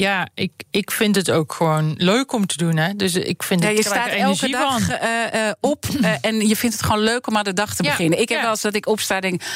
Ja, 0.01 0.29
ik, 0.35 0.53
ik 0.71 0.91
vind 0.91 1.17
het 1.17 1.31
ook 1.31 1.53
gewoon 1.53 1.95
leuk 1.99 2.33
om 2.33 2.47
te 2.47 2.57
doen. 2.57 2.77
Hè? 2.77 2.95
Dus 2.97 3.15
ik 3.15 3.43
vind 3.43 3.63
ja, 3.63 3.69
het 3.69 3.77
je 3.77 3.85
staat 3.85 4.09
elke 4.09 4.49
dag 4.49 4.81
van. 4.81 4.97
Uh, 5.03 5.41
uh, 5.47 5.51
op 5.61 5.87
uh, 6.01 6.15
en 6.29 6.49
je 6.49 6.57
vindt 6.57 6.77
het 6.77 6.85
gewoon 6.85 7.01
leuk 7.03 7.27
om 7.27 7.37
aan 7.37 7.45
de 7.45 7.53
dag 7.53 7.75
te 7.75 7.83
Ja, 7.83 7.89
beginnen. 7.91 8.21
Ik 8.21 8.29
heb 8.29 8.37
ja. 8.39 8.43
wel 8.43 8.53
eens 8.53 8.61
dat 8.61 8.75
ik 8.75 8.87
opsta 8.87 9.15
en 9.15 9.21
denk. 9.21 9.43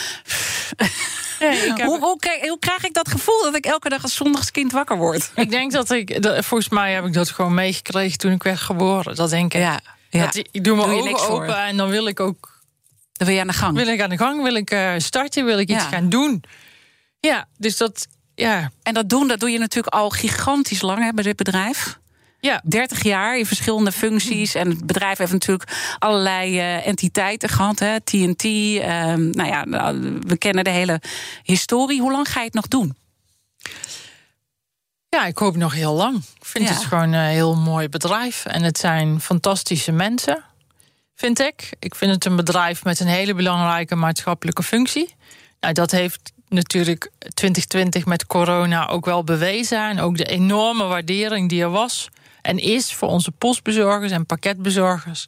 Nee, 1.40 1.57
ik 1.59 1.76
heb- 1.76 1.86
hoe, 1.86 1.99
hoe, 2.01 2.18
krijg- 2.18 2.49
hoe 2.49 2.59
krijg 2.59 2.84
ik 2.84 2.92
dat 2.95 3.09
gevoel 3.09 3.42
dat 3.42 3.55
ik 3.57 3.66
elke 3.66 3.88
dag 3.88 4.03
als 4.03 4.14
zondagskind 4.14 4.72
wakker 4.72 4.97
word? 4.97 5.30
Ik 5.34 5.51
denk 5.51 5.72
dat 5.72 5.90
ik, 5.90 6.22
dat- 6.22 6.45
volgens 6.45 6.68
mij 6.68 6.92
heb 6.92 7.05
ik 7.05 7.12
dat 7.12 7.30
gewoon 7.30 7.55
meegekregen 7.55 8.18
toen 8.18 8.32
ik 8.32 8.42
werd 8.42 8.59
geboren. 8.61 9.14
Dat 9.14 9.30
denk 9.30 9.55
ik. 9.55 9.61
Ja, 9.61 9.80
ja. 10.11 10.24
Dat, 10.24 10.36
ik 10.51 10.64
doe 10.64 10.76
mijn 10.76 10.88
Doe 10.88 10.97
ogen 10.99 11.09
niks 11.11 11.22
voor. 11.22 11.42
open 11.42 11.57
en 11.64 11.76
dan 11.76 11.88
wil 11.88 12.07
ik 12.07 12.20
ook 12.20 12.62
Dan 13.12 13.26
wil 13.26 13.36
je 13.36 13.40
aan 13.42 13.47
de 13.47 13.53
gang. 13.53 13.76
wil 13.76 13.86
ik 13.86 14.01
aan 14.01 14.11
de 14.11 14.16
gang, 14.18 14.42
wil 14.42 14.55
ik 14.55 14.70
eh, 14.70 14.92
starten, 14.97 15.45
wil 15.45 15.59
ik 15.59 15.68
iets 15.70 15.84
gaan 15.84 16.09
doen. 16.09 16.42
Ja, 17.20 17.49
dus 17.57 17.76
dat, 17.76 18.07
ja, 18.35 18.70
En 18.82 18.95
dat 18.95 19.09
doen, 19.09 19.28
dat 19.28 19.41
doe 19.41 19.51
je 19.51 19.59
natuurlijk 19.59 19.95
al 19.95 20.11
gigantisch 20.11 20.80
lang 20.80 21.03
hè, 21.05 21.12
bij 21.12 21.24
dit 21.24 21.37
bedrijf. 21.37 21.99
ja. 22.41 22.61
30 22.64 23.03
jaar 23.03 23.39
in 23.39 23.47
verschillende 23.47 23.93
functies. 23.93 24.55
En 24.55 24.68
het 24.70 24.87
bedrijf 24.87 25.18
heeft 25.18 25.32
natuurlijk 25.32 25.97
allerlei 25.99 26.59
eh, 26.59 26.87
entiteiten 26.87 27.49
gehad. 27.49 27.78
Hè? 27.78 28.01
TNT. 28.01 28.45
ehm, 28.45 29.30
nou 29.30 29.49
ja, 29.49 29.64
nou, 29.64 30.18
we 30.26 30.37
kennen 30.39 30.64
de 30.64 30.70
hele 30.70 31.01
historie. 31.43 32.01
Hoe 32.01 32.12
lang 32.12 32.28
ga 32.28 32.39
je 32.41 32.47
het 32.47 32.55
nog 32.55 32.68
doen? 32.68 32.97
Ja, 35.09 35.26
ik 35.26 35.39
hoop 35.39 35.57
nog 35.57 35.72
heel 35.74 35.95
lang. 35.95 36.16
Ik 36.16 36.45
vind 36.45 36.68
Ja. 36.68 36.74
het 36.74 36.85
gewoon 36.85 37.12
een 37.12 37.28
heel 37.28 37.57
mooi 37.57 37.89
bedrijf. 37.89 38.45
En 38.47 38.62
het 38.62 38.78
zijn 38.78 39.20
fantastische 39.20 39.93
mensen, 39.93 40.45
vind 41.14 41.39
ik. 41.41 41.72
Ik 41.78 41.95
vind 41.95 42.12
het 42.14 42.24
een 42.24 42.37
bedrijf 42.37 42.85
met 42.85 43.01
een 43.01 43.07
hele 43.07 43.35
belangrijke 43.35 43.95
maatschappelijke 43.95 44.62
functie. 44.62 45.14
Nou, 45.61 45.74
dat 45.74 45.91
heeft 45.91 46.32
natuurlijk 46.55 47.11
2020 47.34 48.07
met 48.07 48.26
corona 48.26 48.88
ook 48.88 49.05
wel 49.05 49.24
bewezen. 49.24 49.88
En 49.88 50.00
ook 50.00 50.16
de 50.16 50.24
enorme 50.24 50.84
waardering 50.84 51.48
die 51.48 51.62
er 51.62 51.70
was 51.70 52.09
en 52.42 52.59
is 52.59 52.92
voor 52.92 53.09
onze 53.09 53.30
postbezorgers 53.30 54.12
en 54.12 54.26
pakketbezorgers. 54.26 55.26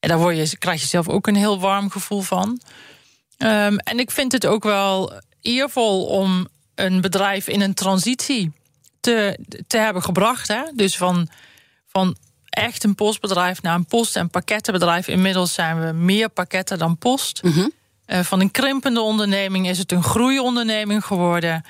Ja, 0.00 0.08
daar 0.08 0.18
word 0.18 0.50
je, 0.50 0.58
krijg 0.58 0.80
je 0.80 0.86
zelf 0.86 1.08
ook 1.08 1.26
een 1.26 1.36
heel 1.36 1.60
warm 1.60 1.90
gevoel 1.90 2.20
van. 2.20 2.60
Ehm, 3.36 3.76
en 3.76 3.98
ik 3.98 4.10
vind 4.10 4.32
het 4.32 4.46
ook 4.46 4.64
wel 4.64 5.12
eervol 5.40 6.06
om 6.06 6.48
een 6.74 7.00
bedrijf 7.00 7.48
in 7.48 7.60
een 7.60 7.74
transitie 7.74 8.52
te, 9.00 9.38
te 9.66 9.76
hebben 9.76 10.02
gebracht. 10.02 10.48
Hè? 10.48 10.62
Dus 10.74 10.96
van, 10.96 11.28
van 11.86 12.16
echt 12.48 12.84
een 12.84 12.94
postbedrijf 12.94 13.62
naar 13.62 13.74
een 13.74 13.86
post- 13.86 14.16
en 14.16 14.30
pakkettenbedrijf. 14.30 15.08
Inmiddels 15.08 15.54
zijn 15.54 15.86
we 15.86 15.92
meer 15.92 16.28
pakketten 16.28 16.78
dan 16.78 16.98
post. 16.98 17.40
Eh, 17.42 17.64
van 18.06 18.40
een 18.40 18.50
krimpende 18.50 19.00
onderneming 19.00 19.68
is 19.68 19.78
het 19.78 19.92
een 19.92 20.02
groeionderneming 20.02 21.04
geworden. 21.04 21.64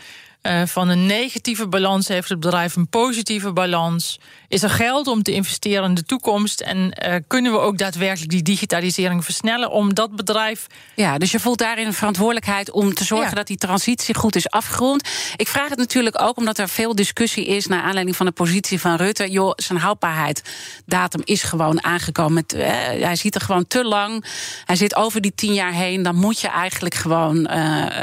Eh, 0.45 0.62
van 0.66 0.88
een 0.88 1.07
negatieve 1.07 1.68
balans 1.68 2.09
heeft 2.09 2.28
het 2.28 2.40
bedrijf 2.40 2.76
een 2.76 2.88
positieve 2.88 3.53
balans. 3.53 4.20
Is 4.49 4.62
er 4.62 4.70
geld 4.70 5.07
om 5.07 5.22
te 5.22 5.32
investeren 5.32 5.84
in 5.84 5.95
de 5.95 6.05
toekomst? 6.05 6.61
En 6.61 6.92
eh, 6.92 7.14
kunnen 7.26 7.53
we 7.53 7.59
ook 7.59 7.78
daadwerkelijk 7.78 8.30
die 8.30 8.42
digitalisering 8.42 9.24
versnellen 9.24 9.70
om 9.70 9.95
dat 9.95 10.16
bedrijf 10.16 10.66
Ja, 10.95 11.18
dus 11.18 11.30
je 11.30 11.40
voelt 11.40 11.59
daarin 11.59 11.86
een 11.86 11.92
verantwoordelijkheid 11.92 12.70
om 12.70 12.95
te 12.95 13.05
zorgen 13.05 13.28
Ja. 13.28 13.34
dat 13.34 13.47
die 13.47 13.57
transitie 13.57 14.14
goed 14.14 14.36
is 14.36 14.51
afgerond. 14.51 15.09
Ik 15.36 15.49
vraag 15.49 15.68
het 15.68 15.78
natuurlijk 15.78 16.22
ook 16.22 16.36
omdat 16.36 16.59
er 16.59 16.68
veel 16.68 16.95
discussie 16.95 17.47
is 17.47 17.66
naar 17.66 17.82
aanleiding 17.82 18.16
van 18.16 18.26
de 18.26 18.32
positie 18.32 18.80
van 18.80 18.97
Rutte. 18.97 19.30
Joh, 19.30 19.53
zijn 19.57 19.78
houdbaarheidsdatum 19.78 21.20
is 21.24 21.42
gewoon 21.42 21.84
aangekomen. 21.84 22.32
Met, 22.34 22.53
eh, 22.53 22.66
hij 23.03 23.16
ziet 23.16 23.34
er 23.34 23.40
gewoon 23.40 23.66
te 23.66 23.84
lang. 23.84 24.24
Hij 24.64 24.76
zit 24.76 24.95
over 24.95 25.20
die 25.20 25.34
tien 25.34 25.55
jaar 25.55 25.72
heen. 25.72 26.03
Dan 26.03 26.16
moet 26.16 26.40
je 26.40 26.49
eigenlijk 26.49 26.95
gewoon 26.95 27.42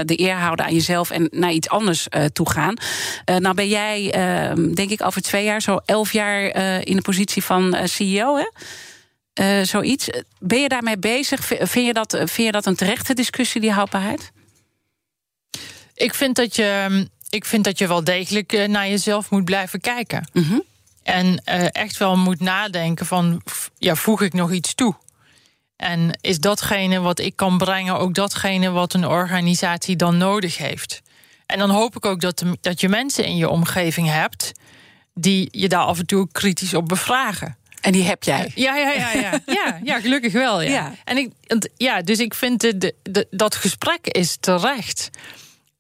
de 0.06 0.20
eer 0.20 0.36
houden 0.36 0.66
aan 0.66 0.74
jezelf 0.74 1.10
en 1.10 1.28
naar 1.32 1.52
iets 1.52 1.70
anders 1.70 2.08
toe 2.34 2.50
gaan. 2.50 2.76
Eh, 3.26 3.36
nou 3.36 3.56
ben 3.56 3.68
jij, 3.68 4.12
eh, 4.12 4.74
denk 4.74 4.90
ik, 4.90 5.06
over 5.06 5.22
twee 5.22 5.44
jaar, 5.44 5.62
zo 5.62 5.80
elf 5.86 6.14
jaar 6.14 6.44
eh, 6.44 6.86
in 6.86 6.96
de 6.96 7.02
positie 7.02 7.44
van 7.44 7.74
eh, 7.74 7.88
CEO, 7.88 8.38
hè? 8.38 8.46
Zoiets. 9.66 10.10
Ben 10.40 10.62
je 10.62 10.68
daarmee 10.68 10.98
bezig? 10.98 11.46
Vind 11.46 11.86
je, 11.86 11.94
dat, 11.94 12.18
vind 12.18 12.34
je 12.34 12.52
dat 12.52 12.66
een 12.66 12.76
terechte 12.76 13.14
discussie, 13.14 13.62
die 13.62 13.72
houdbaarheid? 13.72 14.32
Ik 15.94 16.14
vind 16.14 16.36
dat 16.36 16.56
je, 16.56 17.08
ik 17.30 17.46
vind 17.46 17.64
dat 17.64 17.78
je 17.78 17.88
wel 17.88 18.04
degelijk 18.04 18.68
naar 18.68 18.88
jezelf 18.90 19.30
moet 19.30 19.46
blijven 19.46 19.80
kijken. 19.80 20.30
Mhm. 20.34 20.60
En 21.04 21.44
echt 21.72 21.98
wel 21.98 22.18
moet 22.18 22.40
nadenken 22.40 23.06
van, 23.06 23.42
ja, 23.78 23.96
voeg 23.96 24.22
ik 24.22 24.34
nog 24.34 24.52
iets 24.52 24.76
toe? 24.76 24.96
En 25.82 26.18
is 26.22 26.40
datgene 26.40 27.00
wat 27.00 27.20
ik 27.20 27.36
kan 27.36 27.58
brengen 27.58 27.98
ook 27.98 28.14
datgene 28.14 28.70
wat 28.70 28.94
een 28.94 29.08
organisatie 29.08 29.96
dan 29.96 30.18
nodig 30.18 30.58
heeft? 30.58 31.02
En 31.52 31.60
dan 31.60 31.70
hoop 31.70 31.96
ik 31.96 32.06
ook 32.06 32.22
dat, 32.22 32.38
de- 32.40 32.58
dat 32.62 32.82
je 32.82 32.90
mensen 32.90 33.26
in 33.26 33.36
je 33.38 33.50
omgeving 33.50 34.10
hebt... 34.10 34.52
die 35.14 35.48
je 35.52 35.70
daar 35.70 35.84
af 35.86 36.00
en 36.00 36.06
toe 36.06 36.28
kritisch 36.32 36.74
op 36.74 36.88
bevragen. 36.88 37.56
En 37.82 37.92
die 37.92 38.04
heb 38.04 38.24
jij. 38.24 38.52
Ja, 38.56 38.76
ja, 38.76 38.92
ja, 38.92 39.12
ja. 39.12 39.40
ja, 39.64 39.80
ja 39.84 40.00
gelukkig 40.00 40.34
wel. 40.34 40.62
Ja. 40.62 40.70
Ja. 40.70 40.94
En 41.04 41.18
ik, 41.18 41.32
ja, 41.78 42.02
dus 42.02 42.20
ik 42.20 42.34
vind 42.34 42.60
de, 42.62 43.28
dat 43.32 43.56
gesprek 43.56 44.08
is 44.08 44.38
terecht. 44.40 45.10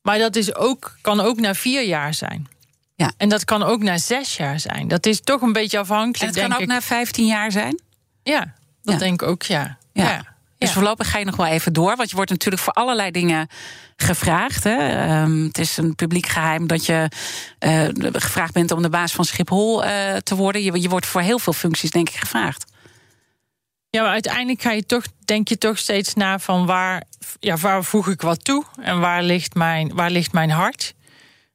Maar 0.02 0.18
dat 0.18 0.36
is 0.36 0.56
ook, 0.56 0.98
kan 1.02 1.20
ook 1.20 1.40
na 1.40 1.54
vier 1.56 1.84
jaar 1.84 2.14
zijn. 2.14 2.48
Ja. 2.96 3.12
En 3.18 3.30
dat 3.30 3.46
kan 3.46 3.64
ook 3.64 3.82
na 3.84 3.98
zes 3.98 4.38
jaar 4.38 4.60
zijn. 4.60 4.88
Dat 4.88 5.06
is 5.06 5.22
toch 5.22 5.42
een 5.42 5.54
beetje 5.54 5.78
En 5.78 5.84
afhankelijk. 5.84 6.36
het 6.36 6.44
kan 6.44 6.54
ook 6.54 6.62
ik. 6.62 6.68
na 6.68 6.82
15 6.82 7.26
jaar 7.26 7.52
zijn. 7.52 7.80
Ja, 8.24 8.54
dat 8.84 8.94
Ja. 8.94 9.00
denk 9.00 9.22
ik 9.22 9.28
ook, 9.28 9.44
ja. 9.44 9.78
Ja. 9.94 10.04
ja. 10.10 10.26
Dus 10.62 10.72
voorlopig 10.72 11.10
ga 11.10 11.18
je 11.18 11.26
nog 11.26 11.36
wel 11.36 11.46
even 11.46 11.74
door. 11.74 11.96
Want 11.96 12.10
je 12.10 12.16
wordt 12.16 12.32
natuurlijk 12.32 12.64
voor 12.64 12.74
allerlei 12.74 13.12
dingen 13.12 13.48
gevraagd. 13.96 14.64
Hè. 14.64 14.78
Ehm, 14.78 15.44
het 15.44 15.58
is 15.58 15.78
een 15.78 15.96
publiek 15.96 16.28
geheim 16.28 16.68
dat 16.68 16.86
je 16.86 17.08
eh, 17.60 17.88
gevraagd 18.12 18.54
bent 18.54 18.72
om 18.72 18.82
de 18.82 18.90
baas 18.90 19.12
van 19.12 19.26
Schiphol 19.26 19.84
eh, 19.86 20.16
te 20.16 20.36
worden. 20.36 20.64
Je, 20.64 20.82
je 20.82 20.90
wordt 20.90 21.06
voor 21.06 21.22
heel 21.22 21.40
veel 21.40 21.54
functies, 21.54 21.92
denk 21.92 22.10
ik, 22.10 22.16
gevraagd. 22.16 22.66
Ja, 23.90 24.02
maar 24.02 24.12
uiteindelijk 24.12 24.62
ga 24.62 24.72
je 24.72 24.86
toch, 24.86 25.04
denk 25.26 25.48
je 25.48 25.58
toch 25.58 25.78
steeds 25.78 26.14
na 26.14 26.40
van 26.40 26.66
waar, 26.66 27.04
ja, 27.40 27.58
waar 27.58 27.84
voeg 27.84 28.08
ik 28.08 28.22
wat 28.22 28.44
toe 28.44 28.64
en 28.82 29.00
waar 29.00 29.24
ligt 29.24 29.54
mijn, 29.54 29.94
waar 29.96 30.12
ligt 30.12 30.32
mijn 30.32 30.50
hart. 30.50 30.94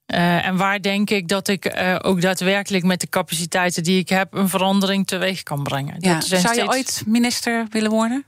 Eh, 0.07 0.47
en 0.47 0.57
waar 0.57 0.83
denk 0.83 1.11
ik 1.11 1.29
dat 1.29 1.49
ik 1.49 1.73
ook 2.03 2.21
daadwerkelijk 2.21 2.85
met 2.85 3.01
de 3.01 3.09
capaciteiten 3.09 3.83
die 3.83 3.99
ik 3.99 4.09
heb 4.09 4.35
een 4.35 4.49
verandering 4.49 5.07
teweeg 5.07 5.43
kan 5.43 5.63
brengen. 5.63 5.95
Ja. 5.99 6.15
Dat 6.15 6.25
zijn 6.25 6.41
Zou 6.41 6.55
je 6.55 6.61
steeds- 6.61 6.77
ooit 6.77 7.03
minister 7.07 7.67
willen 7.71 7.91
worden? 7.91 8.25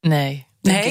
Nee. 0.00 0.46
Nee? 0.60 0.84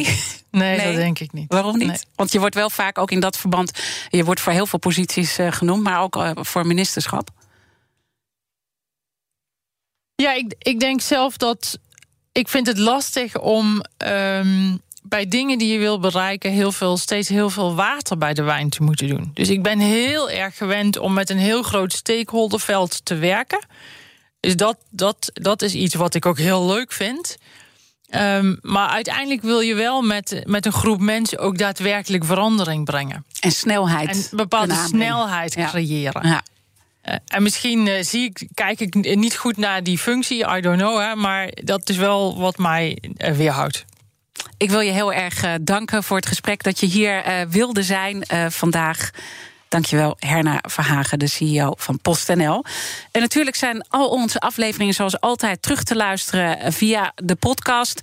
Nee, 0.51 0.77
Nee? 0.77 0.85
dat 0.85 0.95
denk 0.95 1.19
ik 1.19 1.33
niet. 1.33 1.53
Waarom 1.53 1.77
niet? 1.77 1.87
Nee. 1.87 1.97
Want 2.15 2.31
je 2.31 2.39
wordt 2.39 2.55
wel 2.55 2.69
vaak 2.69 2.97
ook 2.97 3.11
in 3.11 3.19
dat 3.19 3.37
verband. 3.37 3.71
Je 4.09 4.23
wordt 4.23 4.39
voor 4.39 4.53
heel 4.53 4.65
veel 4.65 4.79
posities 4.79 5.37
eh, 5.37 5.51
genoemd, 5.51 5.83
maar 5.83 6.01
ook 6.01 6.15
eh, 6.15 6.31
voor 6.33 6.67
ministerschap. 6.67 7.29
Ja, 10.15 10.33
ik, 10.33 10.55
ik 10.57 10.79
denk 10.79 11.01
zelf 11.01 11.37
dat. 11.37 11.79
Ik 12.31 12.47
vind 12.47 12.67
het 12.67 12.77
lastig 12.77 13.39
om 13.39 13.81
ehm, 13.97 14.77
bij 15.03 15.27
dingen 15.27 15.57
die 15.57 15.73
je 15.73 15.79
wil 15.79 15.99
bereiken, 15.99 16.51
heel 16.51 16.71
veel, 16.71 16.97
steeds 16.97 17.29
heel 17.29 17.49
veel 17.49 17.75
water 17.75 18.17
bij 18.17 18.33
de 18.33 18.43
wijn 18.43 18.69
te 18.69 18.83
moeten 18.83 19.07
doen. 19.07 19.31
Dus 19.33 19.49
ik 19.49 19.63
ben 19.63 19.79
heel 19.79 20.29
erg 20.29 20.57
gewend 20.57 20.97
om 20.97 21.13
met 21.13 21.29
een 21.29 21.37
heel 21.37 21.63
groot 21.63 21.93
stakeholderveld 21.93 23.05
te 23.05 23.15
werken. 23.15 23.65
Dus 24.39 24.55
dat, 24.55 24.77
dat, 24.89 25.29
dat 25.33 25.61
is 25.61 25.73
iets 25.73 25.95
wat 25.95 26.15
ik 26.15 26.25
ook 26.25 26.37
heel 26.37 26.65
leuk 26.65 26.91
vind. 26.91 27.37
Ehm, 28.09 28.55
maar 28.61 28.89
uiteindelijk 28.89 29.41
wil 29.41 29.59
je 29.59 29.75
wel 29.75 30.01
met, 30.01 30.43
met 30.45 30.65
een 30.65 30.71
groep 30.71 30.99
mensen 30.99 31.39
ook 31.39 31.57
daadwerkelijk 31.57 32.25
verandering 32.25 32.85
brengen. 32.85 33.25
En 33.39 33.51
snelheid. 33.51 34.09
En 34.09 34.15
een 34.15 34.37
bepaalde 34.37 34.75
snelheid 34.87 35.55
creëren. 35.55 36.27
Ja. 36.27 36.43
Eh, 37.05 37.15
en 37.27 37.43
misschien 37.43 37.87
eh, 37.87 38.03
zie 38.03 38.23
ik, 38.23 38.47
kijk 38.53 38.79
ik 38.79 39.15
niet 39.15 39.35
goed 39.35 39.57
naar 39.57 39.83
die 39.83 39.97
functie, 39.97 40.55
I 40.57 40.61
don't 40.61 40.77
know, 40.77 40.99
hè, 40.99 41.15
maar 41.15 41.49
dat 41.53 41.89
is 41.89 41.97
wel 41.97 42.39
wat 42.39 42.57
mij 42.57 42.97
eh, 43.17 43.33
weerhoudt. 43.33 43.85
Ik 44.57 44.69
wil 44.69 44.79
je 44.79 44.91
heel 44.91 45.13
erg 45.13 45.45
danken 45.61 46.03
voor 46.03 46.17
het 46.17 46.25
gesprek 46.25 46.63
dat 46.63 46.79
je 46.79 46.85
hier 46.85 47.45
wilde 47.49 47.83
zijn 47.83 48.25
vandaag. 48.51 49.11
Dankjewel, 49.75 50.15
Herna 50.19 50.59
Verhagen, 50.67 51.19
de 51.19 51.27
CEO 51.27 51.73
van 51.77 51.99
PostNL. 51.99 52.65
En 53.11 53.21
natuurlijk 53.21 53.55
zijn 53.55 53.87
al 53.87 54.09
onze 54.09 54.39
afleveringen 54.39 54.93
zoals 54.93 55.19
altijd 55.19 55.61
terug 55.61 55.83
te 55.83 55.95
luisteren 55.95 56.73
via 56.73 57.11
de 57.15 57.35
podcast. 57.35 57.99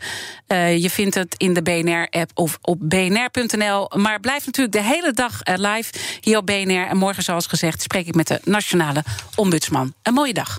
Uh, 0.49 0.77
je 0.77 0.91
vindt 0.91 1.15
het 1.15 1.35
in 1.37 1.53
de 1.53 1.63
BNR-app 1.63 2.31
of 2.35 2.59
op 2.61 2.79
bnr.nl. 2.81 3.91
Maar 3.97 4.21
blijf 4.21 4.47
natuurlijk 4.47 4.77
de 4.77 4.83
hele 4.83 5.13
dag 5.13 5.41
live 5.43 5.93
hier 6.21 6.37
op 6.37 6.47
BNR. 6.47 6.87
En 6.87 6.97
morgen, 6.97 7.23
zoals 7.23 7.47
gezegd, 7.47 7.83
spreek 7.83 8.07
ik 8.07 8.15
met 8.15 8.27
de 8.27 8.41
Nationale 8.45 9.05
Ombudsman. 9.35 9.95
Een 10.03 10.15
mooie 10.15 10.35
dag. 10.35 10.59